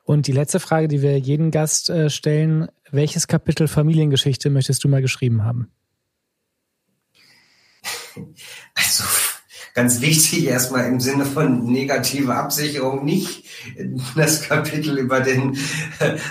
Und 0.03 0.27
die 0.27 0.31
letzte 0.33 0.59
Frage, 0.59 0.87
die 0.87 1.01
wir 1.01 1.17
jeden 1.17 1.51
Gast 1.51 1.89
äh, 1.89 2.09
stellen, 2.09 2.67
welches 2.91 3.27
Kapitel 3.27 3.67
Familiengeschichte 3.67 4.49
möchtest 4.49 4.83
du 4.83 4.87
mal 4.87 5.01
geschrieben 5.01 5.43
haben? 5.43 5.71
Also 8.75 9.03
ganz 9.75 9.99
wichtig 9.99 10.47
erstmal 10.47 10.85
im 10.85 11.01
Sinne 11.01 11.25
von 11.25 11.65
negative 11.65 12.33
Absicherung 12.33 13.03
nicht 13.03 13.45
das 14.15 14.41
Kapitel 14.41 14.97
über 14.97 15.19
den 15.19 15.53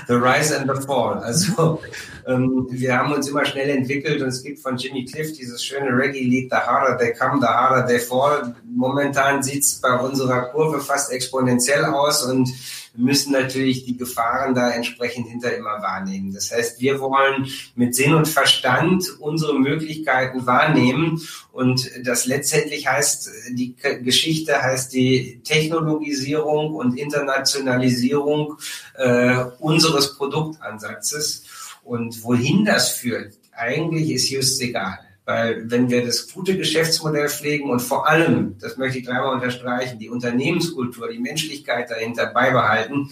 The 0.08 0.14
Rise 0.14 0.58
and 0.58 0.70
the 0.74 0.82
Fall. 0.84 1.18
Also 1.18 1.80
ähm, 2.26 2.66
wir 2.70 2.96
haben 2.96 3.12
uns 3.12 3.28
immer 3.28 3.44
schnell 3.44 3.68
entwickelt 3.68 4.22
und 4.22 4.28
es 4.28 4.42
gibt 4.42 4.60
von 4.60 4.78
Jimmy 4.78 5.04
Cliff 5.04 5.34
dieses 5.34 5.62
schöne 5.62 5.90
Reggae-Lied 5.90 6.50
The 6.50 6.56
Harder 6.56 6.96
They 6.96 7.12
Come, 7.12 7.40
The 7.40 7.48
Harder 7.48 7.86
They 7.86 8.00
Fall. 8.00 8.56
Momentan 8.64 9.42
sieht's 9.42 9.74
bei 9.74 9.94
unserer 9.94 10.46
Kurve 10.46 10.80
fast 10.80 11.12
exponentiell 11.12 11.84
aus 11.84 12.24
und 12.24 12.50
müssen 12.96 13.32
natürlich 13.32 13.84
die 13.84 13.96
Gefahren 13.96 14.54
da 14.54 14.70
entsprechend 14.70 15.28
hinter 15.28 15.54
immer 15.56 15.82
wahrnehmen. 15.82 16.32
Das 16.32 16.52
heißt, 16.52 16.80
wir 16.80 17.00
wollen 17.00 17.48
mit 17.74 17.94
Sinn 17.94 18.14
und 18.14 18.28
Verstand 18.28 19.20
unsere 19.20 19.58
Möglichkeiten 19.58 20.46
wahrnehmen 20.46 21.20
und 21.52 21.90
das 22.04 22.26
letztendlich 22.26 22.86
heißt, 22.86 23.30
die 23.52 23.74
Geschichte 24.02 24.60
heißt 24.60 24.92
die 24.92 25.40
Technologisierung 25.44 26.74
und 26.74 26.98
Internationalisierung 26.98 28.58
äh, 28.94 29.44
unseres 29.58 30.16
Produktansatzes. 30.16 31.44
Und 31.82 32.24
wohin 32.24 32.64
das 32.64 32.92
führt, 32.92 33.34
eigentlich 33.52 34.10
ist 34.10 34.30
just 34.30 34.60
egal. 34.62 34.98
Weil 35.26 35.70
wenn 35.70 35.88
wir 35.88 36.04
das 36.04 36.30
gute 36.30 36.56
Geschäftsmodell 36.56 37.30
pflegen 37.30 37.70
und 37.70 37.80
vor 37.80 38.06
allem, 38.06 38.58
das 38.58 38.76
möchte 38.76 38.98
ich 38.98 39.06
dreimal 39.06 39.34
unterstreichen, 39.34 39.98
die 39.98 40.10
Unternehmenskultur, 40.10 41.08
die 41.08 41.18
Menschlichkeit 41.18 41.90
dahinter 41.90 42.26
beibehalten, 42.26 43.08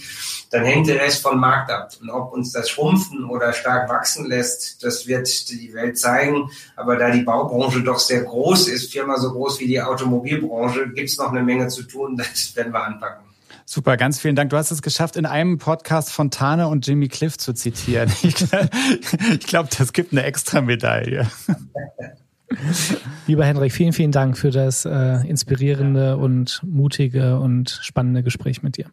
dann 0.51 0.65
hängt 0.65 0.89
der 0.89 1.01
Rest 1.01 1.23
vom 1.23 1.41
Markt 1.41 1.71
ab. 1.71 1.91
Und 2.03 2.11
ob 2.11 2.35
uns 2.35 2.53
das 2.53 2.69
schrumpfen 2.69 3.25
oder 3.25 3.55
stark 3.55 3.89
wachsen 3.89 4.27
lässt, 4.27 4.85
das 4.85 5.07
wird 5.07 5.49
die 5.49 5.73
Welt 5.73 5.99
zeigen. 5.99 6.51
Aber 6.77 6.97
da 6.97 7.11
die 7.11 7.23
Baubranche 7.23 7.83
doch 7.83 7.99
sehr 7.99 8.25
groß 8.25 8.69
ist, 8.69 8.93
viermal 8.93 9.19
so 9.19 9.33
groß 9.33 9.61
wie 9.61 9.67
die 9.67 9.81
Automobilbranche, 9.81 10.91
gibt's 10.91 11.17
noch 11.17 11.31
eine 11.31 11.43
Menge 11.43 11.69
zu 11.69 11.85
tun. 11.85 12.21
Das 12.33 12.55
werden 12.57 12.73
wir 12.73 12.85
anpacken. 12.85 13.32
Super, 13.65 13.97
ganz 13.97 14.21
vielen 14.21 14.37
Dank. 14.37 14.51
Du 14.51 14.57
hast 14.57 14.71
es 14.71 14.83
geschafft, 14.83 15.17
in 15.17 15.27
einem 15.27 15.59
Podcast 15.59 16.11
Fontane 16.11 16.69
und 16.69 16.87
Jimmy 16.87 17.09
Cliff 17.09 17.37
zu 17.39 17.53
zitieren. 17.53 18.11
Ich, 18.23 18.37
ich 19.31 19.47
glaube, 19.47 19.69
das 19.77 19.93
gibt 19.93 20.13
eine 20.13 20.23
extra 20.23 20.61
Medaille. 20.61 21.27
Lieber 23.27 23.45
Henrik, 23.45 23.73
vielen, 23.73 23.93
vielen 23.93 24.13
Dank 24.13 24.39
für 24.39 24.51
das 24.51 24.85
äh, 24.85 25.27
inspirierende 25.27 26.17
und 26.17 26.61
mutige 26.65 27.39
und 27.39 27.79
spannende 27.83 28.23
Gespräch 28.23 28.63
mit 28.63 28.77
dir. 28.77 28.87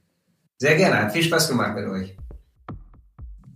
Sehr 0.57 0.75
gerne, 0.75 0.97
hat 0.99 1.13
viel 1.13 1.23
Spaß 1.23 1.49
gemacht 1.49 1.75
mit 1.75 1.87
euch. 1.87 2.15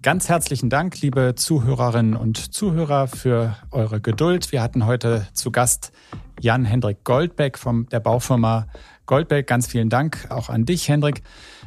Ganz 0.01 0.27
herzlichen 0.27 0.69
Dank, 0.69 0.99
liebe 1.01 1.35
Zuhörerinnen 1.35 2.15
und 2.15 2.53
Zuhörer, 2.53 3.07
für 3.07 3.55
eure 3.71 4.01
Geduld. 4.01 4.51
Wir 4.51 4.61
hatten 4.61 4.85
heute 4.85 5.27
zu 5.33 5.49
Gast 5.51 5.93
Jan-Hendrik 6.41 7.05
Goldbeck 7.05 7.57
von 7.57 7.87
der 7.87 8.01
Baufirma 8.01 8.67
Goldbeck. 9.05 9.47
Ganz 9.47 9.67
vielen 9.67 9.89
Dank 9.89 10.27
auch 10.29 10.49
an 10.49 10.65
dich, 10.65 10.89
Hendrik. 10.89 11.21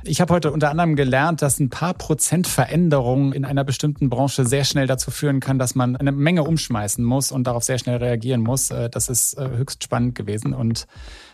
Ich 0.05 0.21
habe 0.21 0.33
heute 0.33 0.53
unter 0.53 0.71
anderem 0.71 0.97
gelernt, 0.97 1.43
dass 1.43 1.59
ein 1.59 1.71
paar 1.71 1.95
Prozent 1.95 2.47
Veränderungen 2.47 3.33
in 3.33 3.45
einer 3.45 3.65
bestimmten 3.65 4.09
Branche 4.09 4.45
sehr 4.45 4.65
schnell 4.65 4.87
dazu 4.87 5.11
führen 5.11 5.41
kann, 5.41 5.59
dass 5.59 5.75
man 5.75 5.97
eine 5.97 6.13
Menge 6.13 6.45
umschmeißen 6.45 7.05
muss 7.05 7.33
und 7.33 7.47
darauf 7.47 7.65
sehr 7.65 7.79
schnell 7.79 7.97
reagieren 7.97 8.41
muss. 8.41 8.71
Äh, 8.71 8.89
das 8.89 9.09
ist 9.09 9.35
äh, 9.35 9.49
höchst 9.49 9.85
spannend 9.85 10.15
gewesen 10.15 10.55
und 10.55 10.87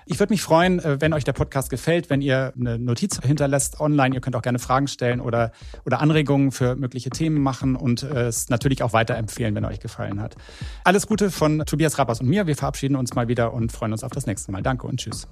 ich 0.06 0.18
würde 0.18 0.32
mich 0.32 0.42
freuen, 0.42 0.78
äh, 0.78 1.00
wenn 1.00 1.12
euch 1.12 1.24
der 1.24 1.32
Podcast 1.32 1.70
gefällt, 1.70 2.10
wenn 2.10 2.20
ihr 2.20 2.52
eine 2.58 2.78
Notiz 2.78 3.20
hinterlässt 3.22 3.80
online. 3.80 4.14
Ihr 4.14 4.20
könnt 4.20 4.36
auch 4.36 4.42
gerne 4.42 4.58
Fragen 4.58 4.88
stellen 4.88 5.20
oder, 5.20 5.52
oder 5.84 6.00
Anregungen 6.00 6.52
für 6.52 6.76
mögliche 6.76 7.10
Themen 7.10 7.40
machen 7.40 7.76
und 7.76 8.02
es 8.02 8.48
natürlich 8.48 8.82
auch 8.82 8.92
weiterempfehlen, 8.92 9.54
wenn 9.54 9.64
euch 9.64 9.80
gefallen 9.80 10.20
hat. 10.20 10.36
Alles 10.84 11.06
Gute 11.06 11.30
von 11.30 11.60
Tobias 11.66 11.98
Rappers 11.98 12.20
und 12.20 12.28
mir. 12.28 12.46
Wir 12.46 12.56
verabschieden 12.56 12.96
uns 12.96 13.14
mal 13.14 13.28
wieder 13.28 13.52
und 13.52 13.72
freuen 13.72 13.92
uns 13.92 14.04
auf 14.04 14.12
das 14.12 14.26
nächste 14.26 14.52
Mal. 14.52 14.62
Danke 14.62 14.86
und 14.86 15.00
tschüss. 15.00 15.28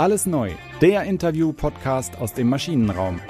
Alles 0.00 0.24
neu, 0.24 0.52
der 0.80 1.02
Interview-Podcast 1.02 2.16
aus 2.18 2.32
dem 2.32 2.48
Maschinenraum. 2.48 3.20